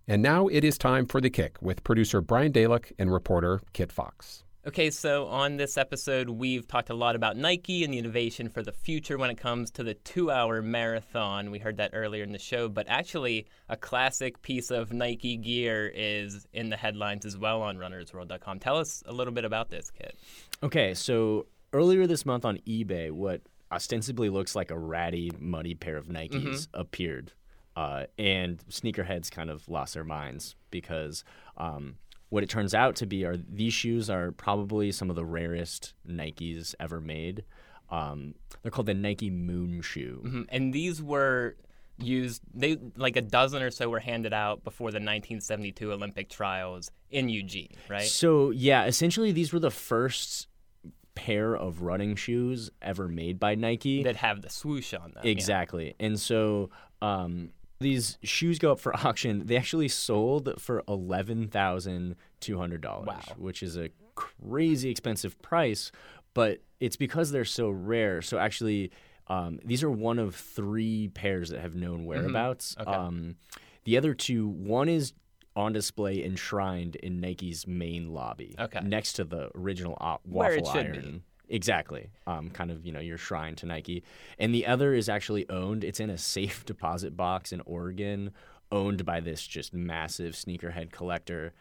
And 0.07 0.21
now 0.21 0.47
it 0.47 0.63
is 0.63 0.77
time 0.77 1.05
for 1.05 1.19
The 1.19 1.29
Kick 1.29 1.57
with 1.61 1.83
producer 1.83 2.21
Brian 2.21 2.53
Dalek 2.53 2.93
and 2.97 3.11
reporter 3.11 3.59
Kit 3.73 3.91
Fox. 3.91 4.43
Okay, 4.65 4.89
so 4.89 5.27
on 5.27 5.55
this 5.57 5.77
episode, 5.77 6.29
we've 6.29 6.67
talked 6.67 6.89
a 6.89 6.93
lot 6.93 7.15
about 7.15 7.37
Nike 7.37 7.83
and 7.85 7.93
the 7.93 7.97
innovation 7.99 8.49
for 8.49 8.61
the 8.61 8.71
future 8.73 9.17
when 9.17 9.29
it 9.29 9.37
comes 9.37 9.71
to 9.71 9.83
the 9.83 9.93
two 9.93 10.29
hour 10.29 10.61
marathon. 10.61 11.51
We 11.51 11.59
heard 11.59 11.77
that 11.77 11.91
earlier 11.93 12.23
in 12.23 12.33
the 12.33 12.39
show, 12.39 12.67
but 12.67 12.85
actually, 12.89 13.47
a 13.69 13.77
classic 13.77 14.41
piece 14.41 14.69
of 14.71 14.91
Nike 14.91 15.37
gear 15.37 15.91
is 15.93 16.47
in 16.51 16.69
the 16.69 16.75
headlines 16.77 17.25
as 17.25 17.37
well 17.37 17.61
on 17.61 17.77
runnersworld.com. 17.77 18.59
Tell 18.59 18.77
us 18.77 19.03
a 19.05 19.13
little 19.13 19.33
bit 19.33 19.45
about 19.45 19.69
this, 19.69 19.89
Kit. 19.89 20.17
Okay, 20.61 20.93
so 20.93 21.47
earlier 21.71 22.05
this 22.07 22.25
month 22.25 22.43
on 22.43 22.57
eBay, 22.67 23.09
what 23.11 23.41
ostensibly 23.71 24.29
looks 24.29 24.53
like 24.55 24.71
a 24.71 24.77
ratty, 24.77 25.31
muddy 25.39 25.75
pair 25.75 25.95
of 25.97 26.07
Nikes 26.07 26.31
Mhm. 26.31 26.67
appeared. 26.73 27.31
Uh, 27.77 28.07
and 28.17 28.57
sneakerheads 28.71 29.29
kind 29.29 29.51
of 29.51 29.69
lost 29.69 29.93
their 29.93 30.03
minds 30.03 30.55
because 30.71 31.23
um, 31.57 31.95
what 32.29 32.41
it 32.41 32.49
turns 32.49 32.73
out 32.73 32.95
to 32.95 33.05
be 33.05 33.23
are 33.23 33.37
these 33.37 33.71
shoes 33.71 34.09
are 34.09 34.31
probably 34.31 34.91
some 34.91 35.11
of 35.11 35.15
the 35.15 35.23
rarest 35.23 35.93
Nikes 36.09 36.73
ever 36.79 36.99
made. 36.99 37.43
Um, 37.91 38.33
they're 38.63 38.71
called 38.71 38.87
the 38.87 38.95
Nike 38.95 39.29
Moon 39.29 39.81
Shoe. 39.83 40.23
Mhm. 40.25 40.45
And 40.49 40.73
these 40.73 41.03
were 41.03 41.55
used, 41.99 42.41
they 42.51 42.77
like 42.95 43.15
a 43.15 43.21
dozen 43.21 43.61
or 43.61 43.69
so 43.69 43.89
were 43.89 43.99
handed 43.99 44.33
out 44.33 44.63
before 44.63 44.89
the 44.89 44.95
1972 44.99 45.91
Olympic 45.93 46.29
trials 46.29 46.89
in 47.11 47.29
Eugene, 47.29 47.75
right? 47.87 48.01
So 48.07 48.49
yeah, 48.49 48.85
essentially 48.85 49.31
these 49.31 49.53
were 49.53 49.59
the 49.59 49.69
first 49.69 50.47
pair 51.13 51.55
of 51.55 51.83
running 51.83 52.15
shoes 52.15 52.71
ever 52.81 53.07
made 53.07 53.39
by 53.39 53.53
Nike 53.53 54.01
that 54.01 54.15
have 54.15 54.41
the 54.41 54.49
swoosh 54.49 54.95
on 54.95 55.11
them. 55.11 55.21
yeah. 55.23 55.31
Exactly. 55.31 55.93
And 55.99 56.19
so 56.19 56.71
um, 57.01 57.51
these 57.79 58.17
shoes 58.23 58.59
go 58.59 58.71
up 58.71 58.79
for 58.79 58.95
auction. 59.05 59.43
They 59.45 59.57
actually 59.57 59.87
sold 59.87 60.49
for 60.59 60.83
eleven 60.87 61.47
thousand 61.47 62.15
two 62.39 62.57
hundred 62.57 62.81
dollars, 62.81 63.07
Wow. 63.07 63.35
which 63.37 63.61
is 63.63 63.77
a 63.77 63.89
crazy 64.15 64.89
expensive 64.89 65.39
price. 65.41 65.91
But 66.33 66.59
it's 66.79 66.95
because 66.95 67.31
they're 67.31 67.45
so 67.45 67.69
rare. 67.69 68.21
So 68.21 68.37
actually, 68.37 68.91
um, 69.27 69.59
these 69.65 69.83
are 69.83 69.89
one 69.89 70.19
of 70.19 70.35
three 70.35 71.07
pairs 71.09 71.49
that 71.49 71.61
have 71.61 71.73
known 71.75 72.05
whereabouts. 72.05 72.75
Okay. 72.79 72.91
Um, 72.91 73.35
the 73.85 73.97
other 73.97 74.13
two, 74.13 74.47
one 74.47 74.87
is 74.89 75.13
on 75.55 75.73
display 75.73 76.23
enshrined 76.23 76.95
in 76.97 77.19
Nike's 77.19 77.65
main 77.65 78.13
lobby, 78.13 78.53
Okay. 78.59 78.79
next 78.83 79.13
to 79.13 79.23
the 79.23 79.49
original 79.55 79.97
o- 79.99 80.19
Where 80.23 80.53
it 80.53 80.63
waffle 80.63 80.81
should 80.83 80.91
be. 81.01 81.21
Exactly. 81.49 82.09
Um, 82.25 82.49
kind 82.49 82.71
of, 82.71 82.85
you 82.85 82.91
know, 82.91 82.99
your 82.99 83.17
shrine 83.17 83.55
to 83.55 83.65
Nike. 83.65 84.03
And 84.37 84.53
the 84.53 84.65
other 84.65 84.93
is 84.93 85.09
actually 85.09 85.49
owned, 85.49 85.83
it's 85.83 85.99
in 85.99 86.09
a 86.09 86.17
safe 86.17 86.65
deposit 86.65 87.15
box 87.15 87.51
in 87.51 87.61
Oregon, 87.65 88.31
owned 88.71 89.05
by 89.05 89.19
this 89.19 89.45
just 89.45 89.73
massive 89.73 90.33
sneakerhead 90.33 90.91
collector. 90.91 91.53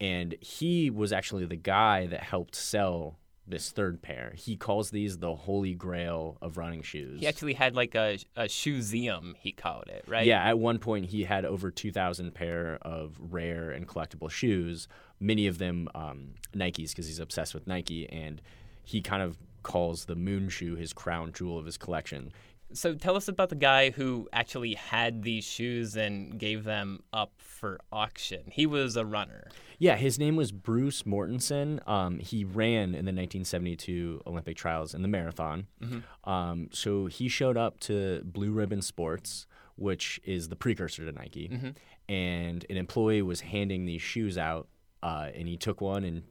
And 0.00 0.34
he 0.40 0.90
was 0.90 1.12
actually 1.12 1.46
the 1.46 1.56
guy 1.56 2.06
that 2.06 2.22
helped 2.22 2.54
sell 2.54 3.18
this 3.46 3.70
third 3.70 4.02
pair. 4.02 4.32
He 4.36 4.56
calls 4.56 4.90
these 4.90 5.18
the 5.18 5.34
holy 5.34 5.74
grail 5.74 6.38
of 6.40 6.56
running 6.56 6.82
shoes. 6.82 7.20
He 7.20 7.26
actually 7.26 7.54
had 7.54 7.74
like 7.74 7.94
a, 7.94 8.18
a 8.36 8.44
shoeseum, 8.44 9.34
he 9.38 9.52
called 9.52 9.88
it, 9.88 10.04
right? 10.06 10.26
Yeah, 10.26 10.42
at 10.42 10.58
one 10.58 10.78
point 10.78 11.06
he 11.06 11.24
had 11.24 11.44
over 11.44 11.70
2,000 11.70 12.32
pair 12.34 12.78
of 12.82 13.16
rare 13.18 13.70
and 13.70 13.86
collectible 13.86 14.30
shoes, 14.30 14.86
many 15.18 15.46
of 15.46 15.58
them 15.58 15.88
um, 15.94 16.34
Nikes 16.54 16.90
because 16.90 17.06
he's 17.06 17.18
obsessed 17.18 17.52
with 17.52 17.66
Nike, 17.66 18.08
and 18.08 18.40
he 18.84 19.00
kind 19.00 19.22
of 19.22 19.38
calls 19.62 20.06
the 20.06 20.16
Moon 20.16 20.48
shoe 20.48 20.74
his 20.76 20.92
crown 20.92 21.32
jewel 21.32 21.58
of 21.58 21.66
his 21.66 21.76
collection. 21.78 22.32
So 22.74 22.94
tell 22.94 23.16
us 23.16 23.28
about 23.28 23.50
the 23.50 23.54
guy 23.54 23.90
who 23.90 24.28
actually 24.32 24.74
had 24.74 25.22
these 25.22 25.44
shoes 25.44 25.94
and 25.94 26.38
gave 26.38 26.64
them 26.64 27.00
up 27.12 27.32
for 27.36 27.78
auction. 27.92 28.44
He 28.50 28.64
was 28.64 28.96
a 28.96 29.04
runner. 29.04 29.48
Yeah, 29.78 29.96
his 29.96 30.18
name 30.18 30.36
was 30.36 30.52
Bruce 30.52 31.02
Mortensen. 31.02 31.86
Um, 31.86 32.18
he 32.18 32.44
ran 32.44 32.94
in 32.94 33.04
the 33.04 33.12
1972 33.12 34.22
Olympic 34.26 34.56
trials 34.56 34.94
in 34.94 35.02
the 35.02 35.08
marathon. 35.08 35.66
Mhm. 35.82 36.02
Um, 36.24 36.68
so 36.72 37.06
he 37.06 37.28
showed 37.28 37.58
up 37.58 37.78
to 37.80 38.22
Blue 38.24 38.52
Ribbon 38.52 38.80
Sports, 38.80 39.46
which 39.76 40.18
is 40.24 40.48
the 40.48 40.56
precursor 40.56 41.04
to 41.04 41.12
Nike, 41.12 41.48
Mhm. 41.50 41.76
and 42.08 42.64
an 42.70 42.78
employee 42.78 43.20
was 43.22 43.42
handing 43.42 43.84
these 43.84 44.02
shoes 44.02 44.38
out, 44.38 44.68
uh, 45.02 45.28
and 45.34 45.46
he 45.46 45.58
took 45.58 45.82
one 45.82 46.04
and 46.04 46.22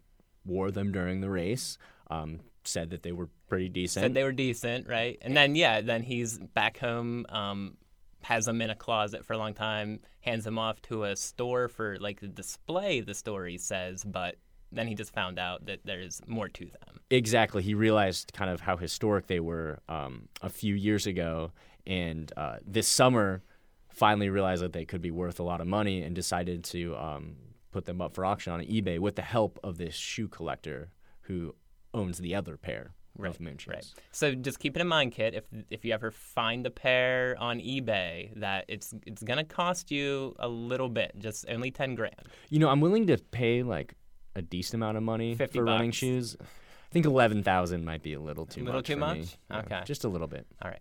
wore 0.44 0.72
them 0.72 0.92
during 0.92 1.22
the 1.22 1.30
race. 1.30 1.78
Um, 2.12 2.42
said 2.64 2.92
that 2.92 3.04
they 3.04 3.12
were 3.12 3.30
pretty 3.48 3.70
decent. 3.70 4.04
Said 4.04 4.14
they 4.14 4.24
were 4.24 4.32
decent, 4.32 4.88
right? 4.88 5.18
And 5.22 5.36
then 5.36 5.56
yeah, 5.56 5.82
then 5.82 6.04
he's 6.04 6.38
back 6.38 6.78
home, 6.78 7.26
um, 7.30 7.78
has 8.22 8.46
them 8.46 8.62
in 8.62 8.70
a 8.70 8.76
closet 8.76 9.26
for 9.26 9.34
a 9.34 9.38
long 9.38 9.54
time, 9.54 10.00
hands 10.20 10.44
them 10.44 10.60
off 10.60 10.82
to 10.84 11.06
a 11.06 11.16
store 11.16 11.68
for 11.68 11.98
like 12.00 12.20
the 12.20 12.28
display. 12.28 13.02
The 13.02 13.14
story 13.14 13.58
says, 13.58 14.04
but 14.04 14.36
then 14.72 14.88
he 14.88 14.96
just 14.96 15.14
found 15.14 15.40
out 15.40 15.66
that 15.66 15.80
there's 15.84 16.22
more 16.28 16.48
to 16.50 16.66
them. 16.66 17.00
Exactly. 17.10 17.62
He 17.62 17.74
realized 17.74 18.32
kind 18.34 18.50
of 18.50 18.62
how 18.62 18.78
historic 18.78 19.28
they 19.28 19.40
were 19.40 19.80
um, 19.90 20.30
a 20.42 20.50
few 20.50 20.76
years 20.76 21.08
ago, 21.08 21.52
and 21.86 22.32
uh, 22.38 22.58
this 22.66 22.88
summer 22.88 23.44
finally 23.90 24.30
realized 24.30 24.64
that 24.64 24.72
they 24.72 24.86
could 24.86 25.02
be 25.02 25.12
worth 25.12 25.40
a 25.40 25.44
lot 25.44 25.60
of 25.60 25.68
money 25.68 26.02
and 26.02 26.16
decided 26.16 26.64
to 26.64 26.96
um, 26.96 27.36
put 27.72 27.86
them 27.86 28.02
up 28.02 28.14
for 28.14 28.24
auction 28.24 28.54
on 28.54 28.62
eBay 28.62 28.98
with 29.00 29.16
the 29.16 29.22
help 29.22 29.60
of 29.64 29.78
this 29.78 29.94
shoe 29.94 30.30
collector 30.30 30.90
who 31.22 31.54
owns 31.94 32.18
the 32.20 32.36
other 32.36 32.58
pair 32.58 32.92
of 33.24 33.40
moon 33.40 33.58
shoes. 33.58 33.68
Right. 33.74 33.94
So 34.12 34.34
just 34.34 34.60
keep 34.60 34.76
it 34.76 34.82
in 34.82 34.88
mind, 34.88 35.12
Kit. 35.12 35.34
If 35.36 35.44
if 35.70 35.86
you 35.86 35.94
ever 35.94 36.12
find 36.12 36.66
a 36.66 36.72
pair 36.72 37.36
on 37.40 37.60
eBay, 37.60 38.34
that 38.40 38.66
it's 38.68 38.94
it's 39.06 39.22
gonna 39.22 39.44
cost 39.44 39.92
you 39.92 40.36
a 40.40 40.48
little 40.48 40.90
bit, 40.90 41.12
just 41.20 41.46
only 41.50 41.72
ten 41.72 41.94
grand. 41.96 42.16
You 42.50 42.60
know, 42.60 42.70
I'm 42.70 42.82
willing 42.82 43.08
to 43.08 43.18
pay 43.18 43.64
like 43.64 43.94
a 44.36 44.42
decent 44.42 44.76
amount 44.76 44.96
of 44.98 45.04
money 45.04 45.36
50 45.36 45.60
for 45.60 45.66
running 45.66 45.92
shoes. 45.92 46.38
I 46.40 46.46
think 46.94 47.06
eleven 47.06 47.44
thousand 47.44 47.84
might 47.86 48.02
be 48.02 48.14
a 48.14 48.20
little 48.20 48.46
too 48.46 48.62
A 48.62 48.64
little 48.64 48.80
much. 48.80 48.88
too 48.88 48.96
much? 48.98 49.18
me. 49.18 49.26
Yeah, 49.52 49.60
Okay. 49.60 49.82
just 49.86 50.04
a 50.06 50.10
little 50.10 50.28
bit. 50.28 50.48
All 50.62 50.72
right. 50.72 50.80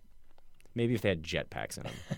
Maybe 0.73 0.95
if 0.95 1.01
they 1.01 1.09
had 1.09 1.21
jetpacks 1.21 1.77
in 1.77 1.83
them. 1.83 1.93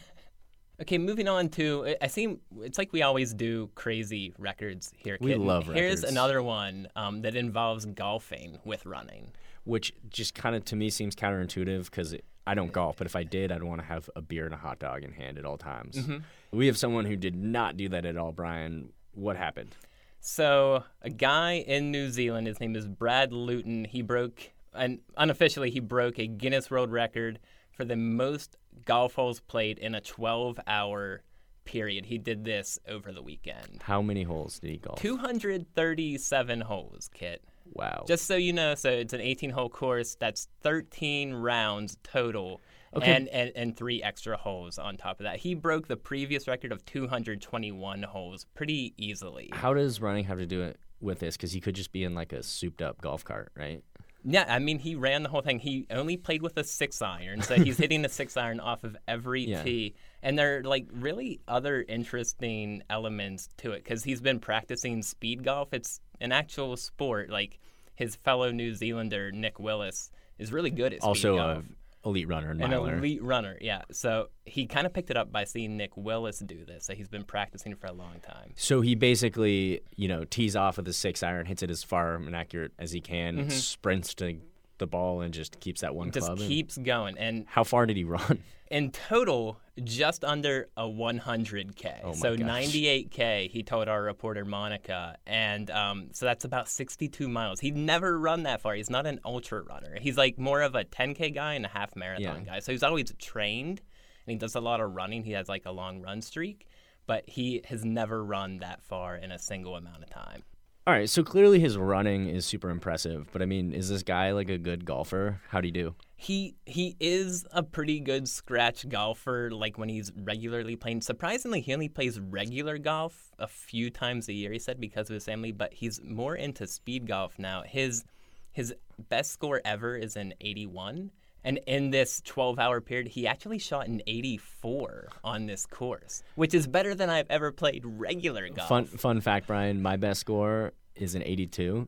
Okay, 0.81 0.97
moving 0.97 1.27
on 1.27 1.49
to 1.49 1.95
I- 2.01 2.07
seem 2.07 2.39
it's 2.61 2.77
like 2.77 2.91
we 2.91 3.03
always 3.03 3.33
do 3.33 3.69
crazy 3.75 4.33
records 4.39 4.91
here. 4.97 5.17
We 5.21 5.27
Kit. 5.31 5.37
And 5.37 5.47
love 5.47 5.65
Here's 5.67 5.97
records. 6.01 6.03
another 6.11 6.41
one 6.41 6.87
um, 6.95 7.21
that 7.21 7.35
involves 7.35 7.85
golfing 7.85 8.59
with 8.65 8.85
running. 8.85 9.31
which 9.65 9.93
just 10.09 10.33
kind 10.35 10.55
of 10.57 10.65
to 10.65 10.75
me 10.75 10.89
seems 10.89 11.15
counterintuitive 11.15 11.85
because 11.85 12.13
I 12.45 12.53
don't 12.53 12.73
golf, 12.73 12.97
but 12.97 13.07
if 13.07 13.15
I 13.15 13.23
did, 13.23 13.49
I'd 13.49 13.63
want 13.63 13.79
to 13.79 13.87
have 13.87 14.09
a 14.13 14.21
beer 14.21 14.43
and 14.43 14.53
a 14.53 14.57
hot 14.57 14.77
dog 14.79 15.03
in 15.03 15.13
hand 15.13 15.37
at 15.37 15.45
all 15.45 15.57
times. 15.57 15.95
Mhm. 15.95 16.23
We 16.51 16.67
have 16.67 16.77
someone 16.77 17.05
who 17.05 17.15
did 17.15 17.35
not 17.35 17.77
do 17.77 17.87
that 17.89 18.05
at 18.05 18.17
all, 18.17 18.33
Brian. 18.33 18.91
What 19.13 19.37
happened? 19.37 19.73
So 20.19 20.83
a 21.01 21.09
guy 21.09 21.53
in 21.65 21.91
New 21.91 22.09
Zealand, 22.09 22.47
his 22.47 22.59
name 22.59 22.75
is 22.75 22.87
Brad 22.87 23.31
Luton. 23.31 23.85
He 23.85 24.01
broke, 24.01 24.51
and 24.73 24.99
unofficially, 25.15 25.69
he 25.69 25.79
broke 25.79 26.19
a 26.19 26.27
Guinness 26.27 26.69
World 26.69 26.91
Record 26.91 27.39
for 27.71 27.85
the 27.85 27.95
most 27.95 28.57
golf 28.85 29.15
holes 29.15 29.39
played 29.39 29.77
in 29.77 29.95
a 29.95 30.01
12-hour 30.01 31.23
period. 31.65 32.05
He 32.05 32.17
did 32.17 32.43
this 32.43 32.79
over 32.87 33.11
the 33.11 33.21
weekend. 33.21 33.81
How 33.83 34.01
many 34.01 34.23
holes 34.23 34.59
did 34.59 34.71
he 34.71 34.77
golf? 34.77 34.99
237 34.99 36.61
holes, 36.61 37.09
Kit. 37.13 37.43
Wow. 37.71 38.03
Just 38.07 38.25
so 38.25 38.35
you 38.35 38.53
know, 38.53 38.75
so 38.75 38.89
it's 38.89 39.13
an 39.13 39.21
18-hole 39.21 39.69
course. 39.69 40.15
That's 40.19 40.47
13 40.61 41.33
rounds 41.33 41.97
total. 42.03 42.61
Okay. 42.95 43.11
And, 43.11 43.27
and 43.29 43.51
and 43.55 43.75
three 43.75 44.03
extra 44.03 44.37
holes 44.37 44.77
on 44.77 44.97
top 44.97 45.19
of 45.19 45.23
that. 45.23 45.37
He 45.37 45.55
broke 45.55 45.87
the 45.87 45.97
previous 45.97 46.47
record 46.47 46.71
of 46.71 46.85
221 46.85 48.03
holes 48.03 48.45
pretty 48.53 48.93
easily. 48.97 49.49
How 49.51 49.73
does 49.73 49.99
running 49.99 50.25
have 50.25 50.37
to 50.37 50.45
do 50.45 50.61
it 50.61 50.77
with 51.01 51.17
this? 51.17 51.35
Because 51.35 51.51
he 51.51 51.59
could 51.59 51.73
just 51.73 51.91
be 51.91 52.03
in 52.03 52.13
like 52.13 52.33
a 52.33 52.43
souped-up 52.43 53.01
golf 53.01 53.23
cart, 53.23 53.51
right? 53.57 53.83
Yeah, 54.25 54.45
I 54.47 54.59
mean, 54.59 54.79
he 54.79 54.95
ran 54.95 55.23
the 55.23 55.29
whole 55.29 55.41
thing. 55.41 55.59
He 55.59 55.85
only 55.91 56.15
played 56.17 56.41
with 56.41 56.57
a 56.57 56.63
six 56.63 57.01
iron, 57.01 57.41
so 57.41 57.55
he's 57.55 57.77
hitting 57.77 58.05
a 58.05 58.09
six 58.09 58.37
iron 58.37 58.59
off 58.59 58.83
of 58.83 58.95
every 59.07 59.43
Yeah. 59.49 59.63
tee. 59.63 59.95
And 60.21 60.39
there 60.39 60.59
are 60.59 60.63
like 60.63 60.87
really 60.93 61.41
other 61.47 61.83
interesting 61.87 62.83
elements 62.89 63.49
to 63.57 63.71
it 63.73 63.83
because 63.83 64.03
he's 64.03 64.21
been 64.21 64.39
practicing 64.39 65.03
speed 65.03 65.43
golf. 65.43 65.73
It's 65.73 65.99
an 66.21 66.31
actual 66.31 66.77
sport. 66.77 67.29
Like 67.29 67.59
his 67.95 68.15
fellow 68.15 68.51
New 68.51 68.73
Zealander 68.73 69.31
Nick 69.31 69.59
Willis 69.59 70.09
is 70.39 70.51
really 70.53 70.71
good 70.71 70.93
at 70.93 70.99
speed 71.01 71.07
Also, 71.07 71.37
a 71.37 71.63
elite 72.05 72.27
runner 72.27 72.51
An 72.51 72.57
miler. 72.57 72.97
elite 72.97 73.23
runner, 73.23 73.57
yeah. 73.61 73.83
So 73.91 74.29
he 74.45 74.65
kind 74.65 74.85
of 74.85 74.93
picked 74.93 75.09
it 75.09 75.17
up 75.17 75.31
by 75.31 75.45
seeing 75.45 75.77
Nick 75.77 75.95
Willis 75.95 76.39
do 76.39 76.65
this. 76.65 76.85
So 76.85 76.93
he's 76.93 77.07
been 77.07 77.23
practicing 77.23 77.75
for 77.75 77.87
a 77.87 77.93
long 77.93 78.19
time. 78.21 78.51
So 78.55 78.81
he 78.81 78.95
basically, 78.95 79.81
you 79.95 80.07
know, 80.07 80.23
tees 80.25 80.55
off 80.55 80.77
with 80.77 80.87
a 80.87 80.93
six 80.93 81.23
iron, 81.23 81.45
hits 81.45 81.63
it 81.63 81.69
as 81.71 81.83
far 81.83 82.15
and 82.15 82.35
accurate 82.35 82.71
as 82.77 82.91
he 82.91 82.99
can, 83.01 83.37
Mhm. 83.45 83.51
sprints 83.51 84.13
to 84.15 84.35
the 84.77 84.87
ball, 84.87 85.21
and 85.21 85.33
just 85.33 85.59
keeps 85.59 85.81
that 85.81 85.95
one 85.95 86.11
Just 86.11 86.27
club. 86.27 86.39
and- 86.39 86.47
keeps 86.47 86.77
going. 86.77 87.17
And 87.17 87.45
How 87.47 87.63
far 87.63 87.85
did 87.85 87.95
he 87.97 88.03
run? 88.03 88.39
in 88.71 88.91
total, 88.91 89.59
just 89.83 90.23
under 90.25 90.67
a 90.75 90.83
100K. 90.83 91.99
Oh 92.03 92.07
my 92.07 92.13
so 92.13 92.35
gosh. 92.35 92.47
98K, 92.67 93.49
he 93.49 93.63
told 93.63 93.87
our 93.87 94.01
reporter 94.01 94.45
Monica. 94.45 95.17
And 95.27 95.69
um, 95.69 96.09
so 96.11 96.25
that's 96.25 96.43
about 96.45 96.67
62 96.67 97.27
miles. 97.27 97.59
He'd 97.59 97.75
never 97.77 98.17
run 98.19 98.43
that 98.43 98.61
far. 98.61 98.73
He's 98.75 98.89
not 98.89 99.05
an 99.05 99.19
ultra 99.25 99.61
runner. 99.61 99.97
He's 100.01 100.17
like 100.17 100.37
more 100.39 100.61
of 100.61 100.75
a 100.75 100.83
10K 100.83 101.33
guy 101.33 101.53
and 101.53 101.65
a 101.65 101.69
half 101.69 101.95
marathon 101.95 102.43
Yeah. 102.45 102.53
guy. 102.53 102.59
So 102.59 102.71
he's 102.71 102.83
always 102.83 103.13
trained 103.19 103.81
and 104.25 104.31
he 104.31 104.37
does 104.37 104.55
a 104.55 104.61
lot 104.61 104.79
of 104.81 104.93
running. 104.95 105.23
He 105.23 105.33
has 105.33 105.47
like 105.49 105.65
a 105.65 105.71
long 105.71 106.01
run 106.01 106.21
streak, 106.21 106.67
but 107.05 107.29
he 107.29 107.61
has 107.65 107.85
never 107.85 108.23
run 108.23 108.57
that 108.59 108.81
far 108.83 109.15
in 109.15 109.31
a 109.31 109.37
single 109.39 109.75
amount 109.75 110.01
of 110.03 110.09
time. 110.09 110.43
All 110.85 110.93
right, 110.93 111.09
so 111.09 111.23
clearly 111.23 111.61
his 111.61 111.77
running 111.77 112.27
is 112.27 112.45
super 112.45 112.69
impressive, 112.69 113.29
but 113.31 113.41
I 113.41 113.45
mean, 113.45 113.71
is 113.71 113.87
this 113.87 114.03
guy 114.03 114.33
like 114.33 114.49
a 114.49 114.57
good 114.57 114.83
golfer? 114.83 115.39
How 115.47 115.61
do 115.61 115.67
you 115.67 115.73
do? 115.73 115.95
He 116.17 116.57
he 116.65 116.97
is 116.99 117.45
a 117.53 117.63
pretty 117.63 118.01
good 118.01 118.27
scratch 118.27 118.89
golfer. 118.89 119.49
Like 119.49 119.77
when 119.77 119.87
he's 119.87 120.11
regularly 120.13 120.75
playing. 120.75 120.99
Surprisingly, 120.99 121.61
he 121.61 121.73
only 121.73 121.87
plays 121.87 122.19
regular 122.19 122.77
golf 122.77 123.31
a 123.39 123.47
few 123.47 123.89
times 123.89 124.27
a 124.27 124.33
year. 124.33 124.51
He 124.51 124.59
said 124.59 124.81
because 124.81 125.09
of 125.09 125.13
his 125.13 125.23
family, 125.23 125.53
but 125.53 125.73
he's 125.73 126.01
more 126.03 126.35
into 126.35 126.67
speed 126.67 127.07
golf 127.07 127.39
now. 127.39 127.63
His 127.65 128.03
his 128.51 128.75
best 129.07 129.31
score 129.31 129.61
ever 129.63 129.95
is 129.95 130.17
an 130.17 130.33
81. 130.41 131.11
And 131.43 131.59
in 131.67 131.89
this 131.91 132.21
12 132.25 132.59
hour 132.59 132.81
period, 132.81 133.07
he 133.07 133.27
actually 133.27 133.59
shot 133.59 133.87
an 133.87 134.01
84 134.07 135.09
on 135.23 135.45
this 135.45 135.65
course, 135.65 136.23
which 136.35 136.53
is 136.53 136.67
better 136.67 136.95
than 136.95 137.09
I've 137.09 137.29
ever 137.29 137.51
played 137.51 137.83
regular 137.85 138.47
golf. 138.49 138.69
Fun 138.69 138.85
fun 138.85 139.21
fact, 139.21 139.47
Brian, 139.47 139.81
my 139.81 139.97
best 139.97 140.21
score 140.21 140.73
is 140.95 141.15
an 141.15 141.23
82. 141.23 141.87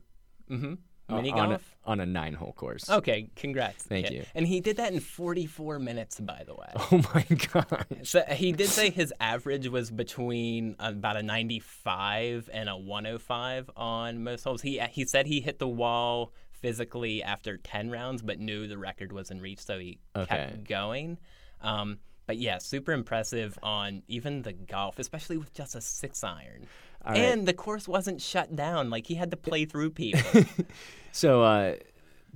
Mm-hmm. 0.50 0.74
uh, 1.10 1.16
Mini 1.16 1.32
on 1.32 1.46
a, 1.46 1.50
golf? 1.50 1.76
on 1.86 2.00
a 2.00 2.06
nine 2.06 2.34
hole 2.34 2.54
course. 2.54 2.90
Okay, 2.90 3.30
congrats. 3.36 3.84
Thank 3.84 4.08
kid. 4.08 4.14
you. 4.14 4.26
And 4.36 4.46
he 4.46 4.60
did 4.60 4.78
that 4.78 4.94
in 4.94 5.00
44 5.00 5.80
minutes, 5.80 6.20
by 6.20 6.44
the 6.46 6.54
way. 6.54 6.68
Oh 6.92 7.02
my 7.14 7.24
god. 7.54 7.86
So 8.04 8.22
he 8.30 8.52
did 8.52 8.68
say 8.68 8.90
his 8.90 9.14
average 9.20 9.68
was 9.68 9.90
between 9.90 10.76
about 10.80 11.16
a 11.18 11.24
95 11.24 12.50
and 12.54 12.70
a 12.70 12.76
105 12.76 13.70
on 13.76 14.24
most 14.24 14.44
holes. 14.44 14.62
He 14.62 14.80
he 14.92 15.06
said 15.06 15.28
he 15.28 15.40
hit 15.40 15.60
the 15.60 15.68
wall 15.68 16.34
physically 16.62 17.22
after 17.24 17.58
10 17.58 17.90
rounds, 17.92 18.22
but 18.22 18.40
knew 18.40 18.68
the 18.68 18.78
record 18.78 19.12
was 19.12 19.32
in 19.32 19.42
reach, 19.42 19.60
so 19.60 19.80
he 19.80 20.00
Okay. 20.16 20.28
kept 20.50 20.64
going. 20.68 21.18
Um, 21.62 22.00
but 22.28 22.38
yeah, 22.38 22.58
super 22.58 22.92
impressive 22.92 23.58
on 23.62 24.02
even 24.08 24.42
the 24.42 24.54
golf, 24.54 24.98
especially 25.00 25.38
with 25.38 25.54
just 25.54 25.76
a 25.76 25.82
six 25.82 26.24
iron. 26.24 26.68
All 27.06 27.14
right. 27.14 27.22
and 27.22 27.48
the 27.48 27.54
course 27.54 27.88
wasn't 27.88 28.20
shut 28.22 28.56
down; 28.56 28.90
like 28.90 29.06
he 29.06 29.14
had 29.16 29.30
to 29.32 29.38
play 29.38 29.66
through 29.66 29.92
people. 29.92 30.44
So, 31.12 31.44
uh, 31.44 31.76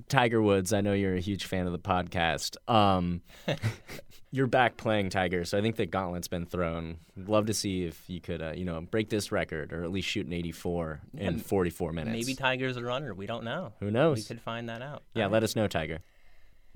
Tiger 0.08 0.40
Woods, 0.40 0.72
I 0.72 0.80
know 0.80 0.92
you're 0.92 1.14
a 1.14 1.20
huge 1.20 1.44
fan 1.44 1.66
of 1.66 1.72
the 1.72 1.78
podcast. 1.78 2.56
Um, 2.72 3.22
you're 4.32 4.46
back 4.46 4.76
playing 4.76 5.10
Tiger, 5.10 5.44
so 5.44 5.58
I 5.58 5.60
think 5.60 5.76
the 5.76 5.86
gauntlet's 5.86 6.28
been 6.28 6.46
thrown. 6.46 6.98
Love 7.16 7.46
to 7.46 7.54
see 7.54 7.84
if 7.84 8.02
you 8.08 8.20
could, 8.20 8.40
uh, 8.40 8.52
you 8.52 8.64
know, 8.64 8.80
break 8.80 9.08
this 9.08 9.32
record 9.32 9.72
or 9.72 9.82
at 9.82 9.90
least 9.90 10.08
shoot 10.08 10.26
an 10.26 10.32
84 10.32 11.00
in 11.16 11.38
44 11.38 11.92
minutes. 11.92 12.26
Maybe 12.26 12.34
Tiger's 12.36 12.76
a 12.76 12.82
runner. 12.82 13.12
We 13.14 13.26
don't 13.26 13.44
know. 13.44 13.72
Who 13.80 13.90
knows? 13.90 14.18
We 14.18 14.24
could 14.24 14.40
find 14.40 14.68
that 14.68 14.82
out. 14.82 15.02
Yeah, 15.14 15.26
let 15.26 15.42
us 15.42 15.56
know, 15.56 15.66
Tiger. 15.66 15.98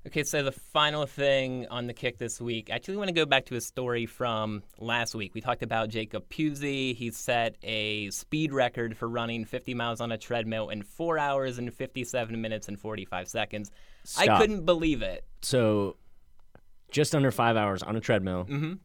Okay, 0.07 0.23
so 0.23 0.43
the 0.43 0.53
final 0.53 1.07
thing 1.07 1.67
on 1.71 1.87
the 1.87 1.95
kick 1.95 2.19
this 2.19 2.39
week, 2.39 2.69
I 2.71 2.75
actually 2.75 2.99
want 2.99 3.09
to 3.09 3.15
go 3.15 3.25
back 3.25 3.47
to 3.47 3.57
a 3.57 3.61
story 3.61 4.05
from 4.05 4.63
last 4.79 5.15
week. 5.15 5.35
We 5.35 5.41
talked 5.41 5.63
about 5.63 5.89
Jacob 5.89 6.29
Puzey. 6.29 6.95
He 6.95 7.11
set 7.11 7.57
a 7.63 8.11
speed 8.11 8.53
record 8.53 8.99
for 8.99 9.09
running 9.09 9.47
50 9.47 9.73
miles 9.73 10.03
on 10.03 10.13
a 10.13 10.19
treadmill 10.19 10.69
in 10.69 10.83
4 10.83 11.19
hours 11.19 11.57
and 11.59 11.73
57 11.73 12.39
minutes 12.39 12.69
and 12.69 12.79
45 12.79 13.29
seconds. 13.29 13.71
I 14.19 14.27
couldn't 14.39 14.67
believe 14.67 15.01
it. 15.01 15.25
So, 15.41 15.97
just 16.91 17.15
under 17.15 17.31
five 17.31 17.57
hours 17.57 17.83
on 17.83 17.97
a 17.97 18.01
treadmill, 18.01 18.45
Mhm. 18.45 18.81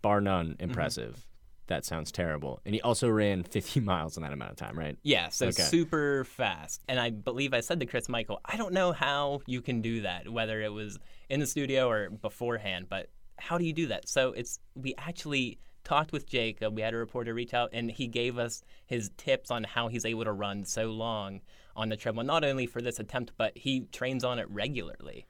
bar 0.00 0.22
none, 0.22 0.56
impressive. 0.58 1.26
That 1.68 1.84
sounds 1.84 2.12
terrible. 2.12 2.60
And 2.64 2.74
he 2.74 2.80
also 2.80 3.08
ran 3.08 3.42
50 3.42 3.80
miles 3.92 4.16
in 4.16 4.22
that 4.22 4.32
amount 4.32 4.52
of 4.52 4.56
time, 4.56 4.78
right? 4.78 4.96
Yeah, 5.02 5.28
so 5.30 5.46
Okay. 5.46 5.62
super 5.62 6.24
fast. 6.24 6.82
And 6.88 7.00
I 7.00 7.10
believe 7.10 7.52
I 7.54 7.60
said 7.60 7.80
to 7.80 7.86
Chris 7.86 8.08
Michael, 8.08 8.40
I 8.44 8.56
don't 8.56 8.72
know 8.72 8.92
how 8.92 9.40
you 9.46 9.60
can 9.60 9.82
do 9.82 10.02
that, 10.02 10.28
whether 10.28 10.62
it 10.62 10.72
was 10.72 10.98
in 11.28 11.40
the 11.40 11.46
studio 11.46 11.88
or 11.88 12.10
beforehand, 12.10 12.86
but 12.88 13.08
how 13.38 13.58
do 13.58 13.64
you 13.64 13.72
do 13.72 13.88
that? 13.88 14.08
So 14.08 14.32
it's 14.32 14.60
we 14.74 14.94
actually 14.96 15.58
talked 15.84 16.10
with 16.12 16.26
Jacob. 16.26 16.74
We 16.74 16.82
had 16.82 16.94
a 16.94 16.96
reporter 16.96 17.32
reach 17.34 17.54
out 17.54 17.70
and 17.72 17.90
he 17.90 18.06
gave 18.08 18.38
us 18.38 18.62
his 18.86 19.10
tips 19.16 19.50
on 19.50 19.64
how 19.64 19.88
he's 19.88 20.04
able 20.04 20.24
to 20.24 20.32
run 20.32 20.64
so 20.64 20.86
long 20.90 21.40
on 21.76 21.88
the 21.90 21.96
treadmill, 21.96 22.24
not 22.24 22.44
only 22.44 22.66
for 22.66 22.80
this 22.80 22.98
attempt, 22.98 23.32
but 23.36 23.56
he 23.56 23.82
trains 23.92 24.24
on 24.24 24.38
it 24.38 24.48
regularly. 24.50 25.26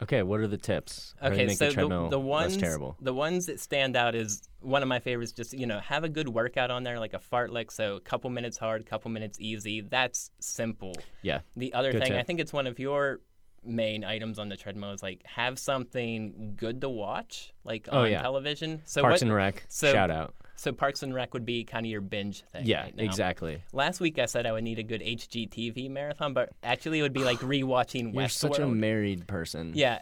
Okay, 0.00 0.22
what 0.22 0.38
are 0.40 0.46
the 0.46 0.56
tips? 0.56 1.14
How 1.20 1.28
do 1.30 1.36
you 1.36 1.42
Okay, 1.42 1.54
so 1.54 1.70
the 1.72 2.08
the, 2.08 2.20
ones 2.20 2.56
terrible. 2.56 2.96
the 3.00 3.12
ones 3.12 3.46
that 3.46 3.58
stand 3.58 3.96
out 3.96 4.14
is 4.14 4.42
one 4.60 4.82
of 4.82 4.88
my 4.88 5.00
favorites. 5.00 5.32
Just 5.32 5.52
you 5.52 5.66
know, 5.66 5.80
have 5.80 6.04
a 6.04 6.08
good 6.08 6.28
workout 6.28 6.70
on 6.70 6.84
there, 6.84 7.00
like 7.00 7.14
a 7.14 7.18
fartlek. 7.18 7.72
So 7.72 7.96
a 7.96 8.00
couple 8.00 8.30
minutes 8.30 8.56
hard, 8.56 8.86
couple 8.86 9.10
minutes 9.10 9.38
easy. 9.40 9.80
That's 9.80 10.30
simple. 10.38 10.94
Yeah, 11.22 11.40
The 11.56 11.74
other 11.74 11.90
good 11.92 12.02
thing, 12.02 12.12
I 12.12 12.22
think 12.22 12.38
it's 12.38 12.52
one 12.52 12.68
of 12.68 12.78
your 12.78 13.20
main 13.64 14.04
items 14.04 14.38
on 14.38 14.48
the 14.48 14.56
treadmill 14.56 14.92
is 14.92 15.02
like 15.02 15.22
have 15.26 15.58
something 15.58 16.54
good 16.56 16.80
to 16.80 16.88
watch, 16.88 17.52
like 17.64 17.88
Oh, 17.90 18.00
on 18.02 18.10
yeah. 18.10 18.22
television. 18.22 18.82
So 18.84 19.02
Parks 19.02 19.14
what- 19.14 19.22
and 19.22 19.32
Rec, 19.34 19.64
So, 19.68 19.92
shout 19.92 20.10
out. 20.10 20.34
So 20.56 20.72
Parks 20.72 21.04
and 21.04 21.14
Rec 21.14 21.34
would 21.34 21.46
be 21.46 21.62
kind 21.62 21.86
of 21.86 21.90
your 21.90 22.00
binge 22.00 22.42
thing. 22.52 22.66
Yeah, 22.66 22.82
right 22.82 22.96
now. 22.96 23.04
exactly. 23.04 23.62
Last 23.72 24.00
week 24.00 24.18
I 24.18 24.26
said 24.26 24.44
I 24.44 24.50
would 24.50 24.64
need 24.64 24.80
a 24.80 24.82
good 24.82 25.00
HGTV 25.02 25.88
marathon, 25.88 26.34
but 26.34 26.50
actually 26.64 26.98
it 26.98 27.02
would 27.02 27.12
be 27.12 27.22
like 27.22 27.38
rewatching 27.40 28.12
Westworld. 28.12 28.14
You're 28.14 28.28
such 28.28 28.58
a 28.58 28.66
married 28.66 29.28
person. 29.28 29.72
Yeah, 29.76 30.00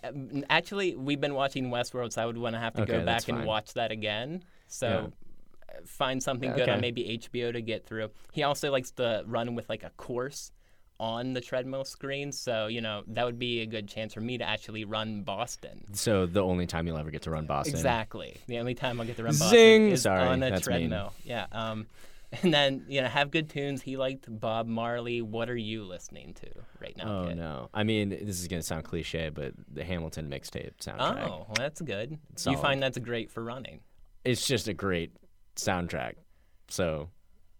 actually, 0.48 0.96
we've 0.96 1.20
been 1.20 1.34
watching 1.34 1.66
Westworld, 1.70 2.12
so 2.12 2.22
I 2.22 2.26
would 2.26 2.38
want 2.38 2.54
to 2.54 2.60
have 2.60 2.72
to 2.74 2.82
Okay, 2.82 2.92
go 2.98 3.04
back 3.04 3.28
and 3.28 3.44
watch 3.44 3.74
that 3.74 3.90
again. 3.92 4.44
So 4.66 5.12
uh, 5.68 5.72
find 5.84 6.22
something 6.22 6.50
good 6.52 6.62
Okay. 6.62 6.72
on 6.72 6.80
maybe 6.80 7.18
HBO 7.22 7.52
to 7.52 7.60
get 7.60 7.84
through. 7.84 8.10
He 8.32 8.42
also 8.42 8.70
likes 8.70 8.90
to 8.92 9.24
run 9.26 9.54
with 9.56 9.68
like 9.68 9.82
a 9.82 9.90
course 9.90 10.52
on 10.98 11.32
the 11.32 11.40
treadmill 11.40 11.84
screen, 11.84 12.32
so 12.32 12.66
you 12.66 12.80
know 12.80 13.02
that 13.08 13.24
would 13.24 13.38
be 13.38 13.60
a 13.60 13.66
good 13.66 13.88
chance 13.88 14.14
for 14.14 14.20
me 14.20 14.38
to 14.38 14.44
actually 14.44 14.84
run 14.84 15.22
Boston. 15.22 15.84
So 15.92 16.26
the 16.26 16.42
only 16.42 16.66
time 16.66 16.86
you'll 16.86 16.98
ever 16.98 17.10
get 17.10 17.22
to 17.22 17.30
run 17.30 17.46
Boston. 17.46 17.74
Exactly. 17.74 18.36
The 18.46 18.58
only 18.58 18.74
time 18.74 19.00
I'll 19.00 19.06
get 19.06 19.16
to 19.16 19.24
run 19.24 19.32
Boston 19.32 19.48
Zing! 19.50 19.90
is 19.90 20.02
Sorry, 20.02 20.22
on 20.22 20.42
a 20.42 20.50
that's 20.50 20.66
mean. 20.66 20.78
treadmill. 20.78 21.12
Yeah. 21.24 21.46
Um, 21.52 21.86
and 22.42 22.52
then 22.52 22.84
you 22.88 23.00
know 23.00 23.08
have 23.08 23.30
good 23.30 23.48
tunes. 23.48 23.82
He 23.82 23.96
liked 23.96 24.26
Bob 24.28 24.66
Marley. 24.66 25.22
What 25.22 25.48
are 25.48 25.56
you 25.56 25.84
listening 25.84 26.34
to 26.34 26.48
right 26.80 26.96
now? 26.96 27.22
Oh 27.22 27.28
Kit? 27.28 27.36
no! 27.36 27.68
I 27.72 27.84
mean, 27.84 28.10
this 28.10 28.40
is 28.40 28.48
gonna 28.48 28.62
sound 28.62 28.84
cliche, 28.84 29.28
but 29.28 29.52
the 29.72 29.84
Hamilton 29.84 30.28
mixtape 30.28 30.76
soundtrack. 30.80 31.28
Oh, 31.28 31.46
well, 31.46 31.54
that's 31.56 31.80
good. 31.80 32.18
Solid. 32.34 32.56
You 32.56 32.62
find 32.62 32.82
that's 32.82 32.98
great 32.98 33.30
for 33.30 33.44
running. 33.44 33.80
It's 34.24 34.46
just 34.46 34.66
a 34.66 34.74
great 34.74 35.12
soundtrack. 35.54 36.14
So, 36.68 37.10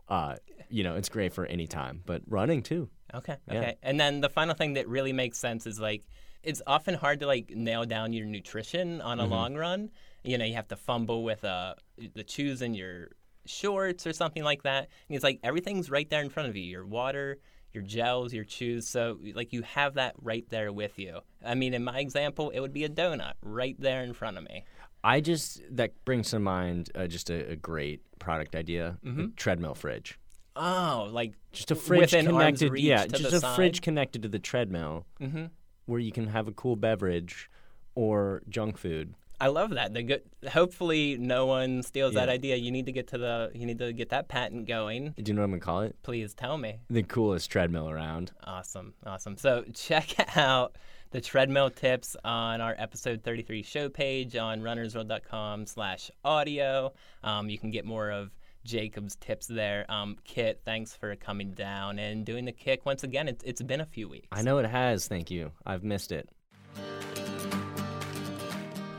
uh, 0.08 0.36
you 0.68 0.82
know, 0.82 0.96
it's 0.96 1.08
great 1.08 1.32
for 1.32 1.46
any 1.46 1.68
time, 1.68 2.02
but 2.04 2.22
running 2.26 2.62
too. 2.62 2.88
Okay. 3.16 3.36
Yeah. 3.50 3.58
Okay. 3.58 3.76
And 3.82 3.98
then 3.98 4.20
the 4.20 4.28
final 4.28 4.54
thing 4.54 4.74
that 4.74 4.88
really 4.88 5.12
makes 5.12 5.38
sense 5.38 5.66
is 5.66 5.80
like 5.80 6.04
it's 6.42 6.62
often 6.66 6.94
hard 6.94 7.20
to 7.20 7.26
like 7.26 7.50
nail 7.50 7.84
down 7.84 8.12
your 8.12 8.26
nutrition 8.26 9.00
on 9.00 9.18
a 9.20 9.24
Mhm. 9.26 9.30
long 9.30 9.54
run. 9.56 9.90
You 10.22 10.38
know, 10.38 10.44
you 10.44 10.54
have 10.54 10.68
to 10.68 10.76
fumble 10.76 11.24
with 11.24 11.44
uh 11.44 11.74
the 12.14 12.24
shoes 12.28 12.62
in 12.62 12.74
your 12.74 13.10
shorts 13.46 14.06
or 14.06 14.12
something 14.12 14.42
like 14.44 14.62
that. 14.64 14.88
And 15.08 15.14
it's 15.16 15.24
like 15.24 15.40
everything's 15.42 15.90
right 15.90 16.08
there 16.10 16.20
in 16.22 16.30
front 16.30 16.48
of 16.48 16.56
you. 16.56 16.64
Your 16.64 16.84
water, 16.86 17.38
your 17.72 17.82
gels, 17.82 18.32
your 18.32 18.44
chews. 18.44 18.86
So 18.88 19.18
like 19.34 19.52
you 19.52 19.62
have 19.62 19.94
that 19.94 20.14
right 20.20 20.44
there 20.50 20.72
with 20.72 20.98
you. 20.98 21.20
I 21.44 21.54
mean, 21.54 21.74
in 21.74 21.84
my 21.84 22.00
example, 22.00 22.50
it 22.50 22.60
would 22.60 22.72
be 22.72 22.84
a 22.84 22.88
donut 22.88 23.34
right 23.42 23.76
there 23.78 24.02
in 24.02 24.12
front 24.14 24.36
of 24.38 24.44
me. 24.44 24.64
I 25.04 25.20
just 25.20 25.62
that 25.70 26.04
brings 26.04 26.30
to 26.30 26.38
mind 26.40 26.90
uh, 26.94 27.06
just 27.06 27.30
a, 27.30 27.52
a 27.52 27.56
great 27.56 28.00
product 28.18 28.56
idea: 28.56 28.98
a 29.04 29.06
Mhm. 29.06 29.36
treadmill 29.36 29.74
fridge. 29.74 30.18
Oh, 30.56 31.08
like 31.12 31.34
Just 31.52 31.70
a 31.70 31.74
fridge 31.74 32.10
connected, 32.12 32.78
yeah, 32.78 33.04
to 33.04 33.08
just 33.18 33.40
the 33.40 33.46
a 33.46 33.54
fridge 33.54 33.80
connected 33.82 34.22
to 34.22 34.28
the 34.28 34.38
treadmill, 34.38 35.06
Mhm. 35.20 35.50
where 35.84 36.00
you 36.00 36.12
can 36.12 36.28
have 36.28 36.48
a 36.48 36.52
cool 36.52 36.76
beverage 36.76 37.50
or 37.94 38.42
junk 38.48 38.78
food. 38.78 39.14
I 39.38 39.48
love 39.48 39.68
that. 39.70 39.92
The 39.92 40.02
good. 40.02 40.22
Hopefully, 40.48 41.18
no 41.18 41.44
one 41.44 41.82
steals 41.82 42.14
that 42.14 42.30
idea. 42.30 42.56
You 42.56 42.70
need 42.72 42.86
to 42.86 42.92
get 42.92 43.08
to 43.08 43.18
the. 43.18 43.50
You 43.54 43.66
need 43.66 43.78
to 43.80 43.92
get 43.92 44.08
that 44.08 44.28
patent 44.28 44.66
going. 44.66 45.12
Do 45.18 45.24
you 45.30 45.34
know 45.34 45.42
what 45.42 45.44
I'm 45.44 45.50
gonna 45.50 45.60
call 45.60 45.82
it? 45.82 45.94
Please 46.02 46.32
tell 46.32 46.56
me. 46.56 46.80
The 46.88 47.02
coolest 47.02 47.50
treadmill 47.50 47.90
around. 47.90 48.32
Awesome, 48.44 48.94
awesome. 49.04 49.36
So 49.36 49.64
check 49.74 50.36
out 50.38 50.76
the 51.10 51.20
treadmill 51.20 51.68
tips 51.68 52.16
on 52.24 52.62
our 52.62 52.74
episode 52.78 53.22
33 53.22 53.62
show 53.62 53.90
page 53.90 54.36
on 54.36 54.62
runnersworld.com 54.62 55.66
slash 55.66 56.10
audio. 56.24 56.94
Um, 57.22 57.50
you 57.50 57.58
can 57.58 57.70
get 57.70 57.84
more 57.84 58.10
of 58.10 58.30
Jacob's 58.66 59.16
tips 59.16 59.46
there. 59.46 59.90
Um, 59.90 60.16
Kit, 60.24 60.60
thanks 60.64 60.94
for 60.94 61.14
coming 61.16 61.52
down 61.52 61.98
and 61.98 62.26
doing 62.26 62.44
the 62.44 62.52
kick 62.52 62.84
once 62.84 63.04
again. 63.04 63.28
It's, 63.28 63.42
it's 63.44 63.62
been 63.62 63.80
a 63.80 63.86
few 63.86 64.08
weeks. 64.08 64.28
I 64.32 64.42
know 64.42 64.58
it 64.58 64.66
has. 64.66 65.08
Thank 65.08 65.30
you. 65.30 65.52
I've 65.64 65.84
missed 65.84 66.12
it. 66.12 66.28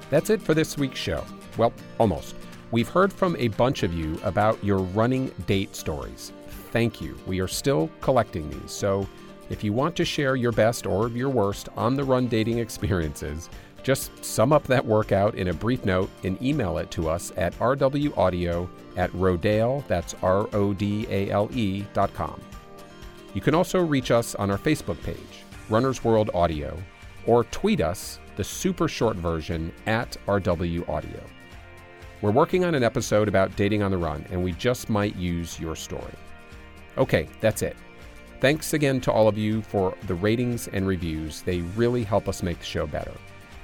That's 0.09 0.29
it 0.29 0.41
for 0.41 0.53
this 0.53 0.77
week's 0.77 0.99
show. 0.99 1.23
Well, 1.57 1.73
almost. 1.99 2.35
We've 2.71 2.87
heard 2.87 3.11
from 3.11 3.35
a 3.37 3.49
bunch 3.49 3.83
of 3.83 3.93
you 3.93 4.19
about 4.23 4.61
your 4.63 4.79
running 4.79 5.27
date 5.45 5.75
stories. 5.75 6.31
Thank 6.71 7.01
you. 7.01 7.17
We 7.25 7.39
are 7.39 7.47
still 7.47 7.89
collecting 8.01 8.49
these. 8.49 8.71
So 8.71 9.07
if 9.49 9.63
you 9.63 9.73
want 9.73 9.95
to 9.97 10.05
share 10.05 10.35
your 10.35 10.51
best 10.51 10.85
or 10.85 11.09
your 11.09 11.29
worst 11.29 11.69
on 11.75 11.95
the 11.95 12.03
run 12.03 12.27
dating 12.27 12.59
experiences, 12.59 13.49
just 13.87 14.11
sum 14.21 14.51
up 14.51 14.65
that 14.65 14.85
workout 14.85 15.35
in 15.35 15.47
a 15.47 15.53
brief 15.53 15.85
note 15.85 16.09
and 16.25 16.41
email 16.43 16.77
it 16.77 16.91
to 16.91 17.07
us 17.07 17.31
at 17.37 17.57
rwaudio 17.57 18.67
at 18.97 19.09
rodale, 19.13 19.81
that's 19.87 20.13
R 20.21 20.49
O 20.51 20.73
D 20.73 21.07
A 21.09 21.29
L 21.29 21.49
E 21.53 21.85
dot 21.93 22.13
com. 22.13 22.37
You 23.33 23.39
can 23.39 23.55
also 23.55 23.79
reach 23.79 24.11
us 24.11 24.35
on 24.35 24.51
our 24.51 24.57
Facebook 24.57 25.01
page, 25.03 25.45
Runner's 25.69 26.03
World 26.03 26.29
Audio, 26.33 26.77
or 27.25 27.45
tweet 27.45 27.79
us 27.79 28.19
the 28.35 28.43
super 28.43 28.89
short 28.89 29.15
version 29.15 29.71
at 29.85 30.17
RW 30.27 30.89
Audio. 30.89 31.23
We're 32.21 32.31
working 32.31 32.65
on 32.65 32.75
an 32.75 32.83
episode 32.83 33.29
about 33.29 33.55
dating 33.55 33.83
on 33.83 33.91
the 33.91 33.97
run, 33.97 34.25
and 34.31 34.43
we 34.43 34.51
just 34.51 34.89
might 34.89 35.15
use 35.15 35.61
your 35.61 35.77
story. 35.77 36.13
Okay, 36.97 37.29
that's 37.39 37.61
it. 37.61 37.77
Thanks 38.41 38.73
again 38.73 38.99
to 38.99 39.13
all 39.13 39.29
of 39.29 39.37
you 39.37 39.61
for 39.61 39.95
the 40.07 40.15
ratings 40.15 40.67
and 40.67 40.85
reviews. 40.85 41.41
They 41.41 41.61
really 41.77 42.03
help 42.03 42.27
us 42.27 42.43
make 42.43 42.59
the 42.59 42.65
show 42.65 42.85
better. 42.85 43.13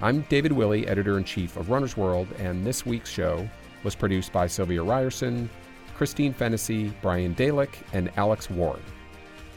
I'm 0.03 0.23
David 0.23 0.51
Willey, 0.51 0.85
editor 0.85 1.17
in 1.17 1.23
chief 1.23 1.55
of 1.55 1.69
Runner's 1.69 1.95
World, 1.95 2.27
and 2.37 2.65
this 2.65 2.85
week's 2.85 3.09
show 3.09 3.49
was 3.85 3.95
produced 3.95 4.33
by 4.33 4.47
Sylvia 4.47 4.83
Ryerson, 4.83 5.49
Christine 5.95 6.33
Fennessy, 6.33 6.91
Brian 7.01 7.33
Dalek, 7.33 7.69
and 7.93 8.11
Alex 8.17 8.49
Ward. 8.49 8.81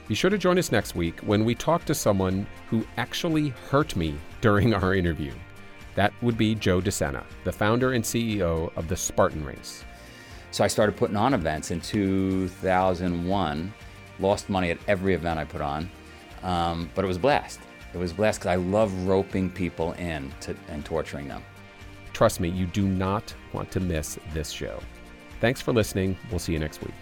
Be 0.07 0.15
sure 0.15 0.31
to 0.31 0.39
join 0.39 0.57
us 0.57 0.71
next 0.71 0.95
week 0.95 1.19
when 1.23 1.45
we 1.45 1.57
talk 1.57 1.85
to 1.87 1.97
someone 1.97 2.47
who 2.71 2.87
actually 2.97 3.49
hurt 3.71 3.97
me 3.97 4.15
during 4.41 4.73
our 4.73 4.95
interview. 4.95 5.33
That 5.97 6.13
would 6.23 6.39
be 6.39 6.55
Joe 6.55 6.81
DeSena, 6.81 7.25
the 7.43 7.51
founder 7.51 7.95
and 7.95 8.05
CEO 8.05 8.71
of 8.77 8.87
the 8.87 8.97
Spartan 8.97 9.45
Race. 9.45 9.83
So 10.53 10.63
I 10.63 10.69
started 10.69 10.97
putting 10.97 11.17
on 11.17 11.35
events 11.35 11.73
in 11.73 11.81
2001. 11.81 13.75
Lost 14.21 14.49
money 14.49 14.71
at 14.71 14.79
every 14.87 15.15
event 15.15 15.41
I 15.41 15.45
put 15.45 15.61
on, 15.61 15.91
um, 16.45 16.89
but 16.95 17.05
it 17.05 17.09
was 17.09 17.17
a 17.17 17.21
blast. 17.21 17.59
It 17.95 17.99
was 17.99 18.13
blast 18.13 18.41
because 18.41 18.53
I 18.53 18.57
love 18.57 18.93
roping 19.07 19.51
people 19.51 19.93
in 19.93 20.33
to, 20.41 20.57
and 20.69 20.85
torturing 20.85 21.29
them. 21.29 21.43
Trust 22.13 22.41
me, 22.41 22.49
you 22.49 22.67
do 22.67 22.87
not 22.87 23.35
want 23.53 23.71
to 23.73 23.81
miss 23.81 24.19
this 24.33 24.51
show. 24.51 24.81
Thanks 25.41 25.61
for 25.61 25.73
listening. 25.73 26.17
We'll 26.31 26.39
see 26.39 26.53
you 26.53 26.59
next 26.59 26.83
week. 26.83 26.95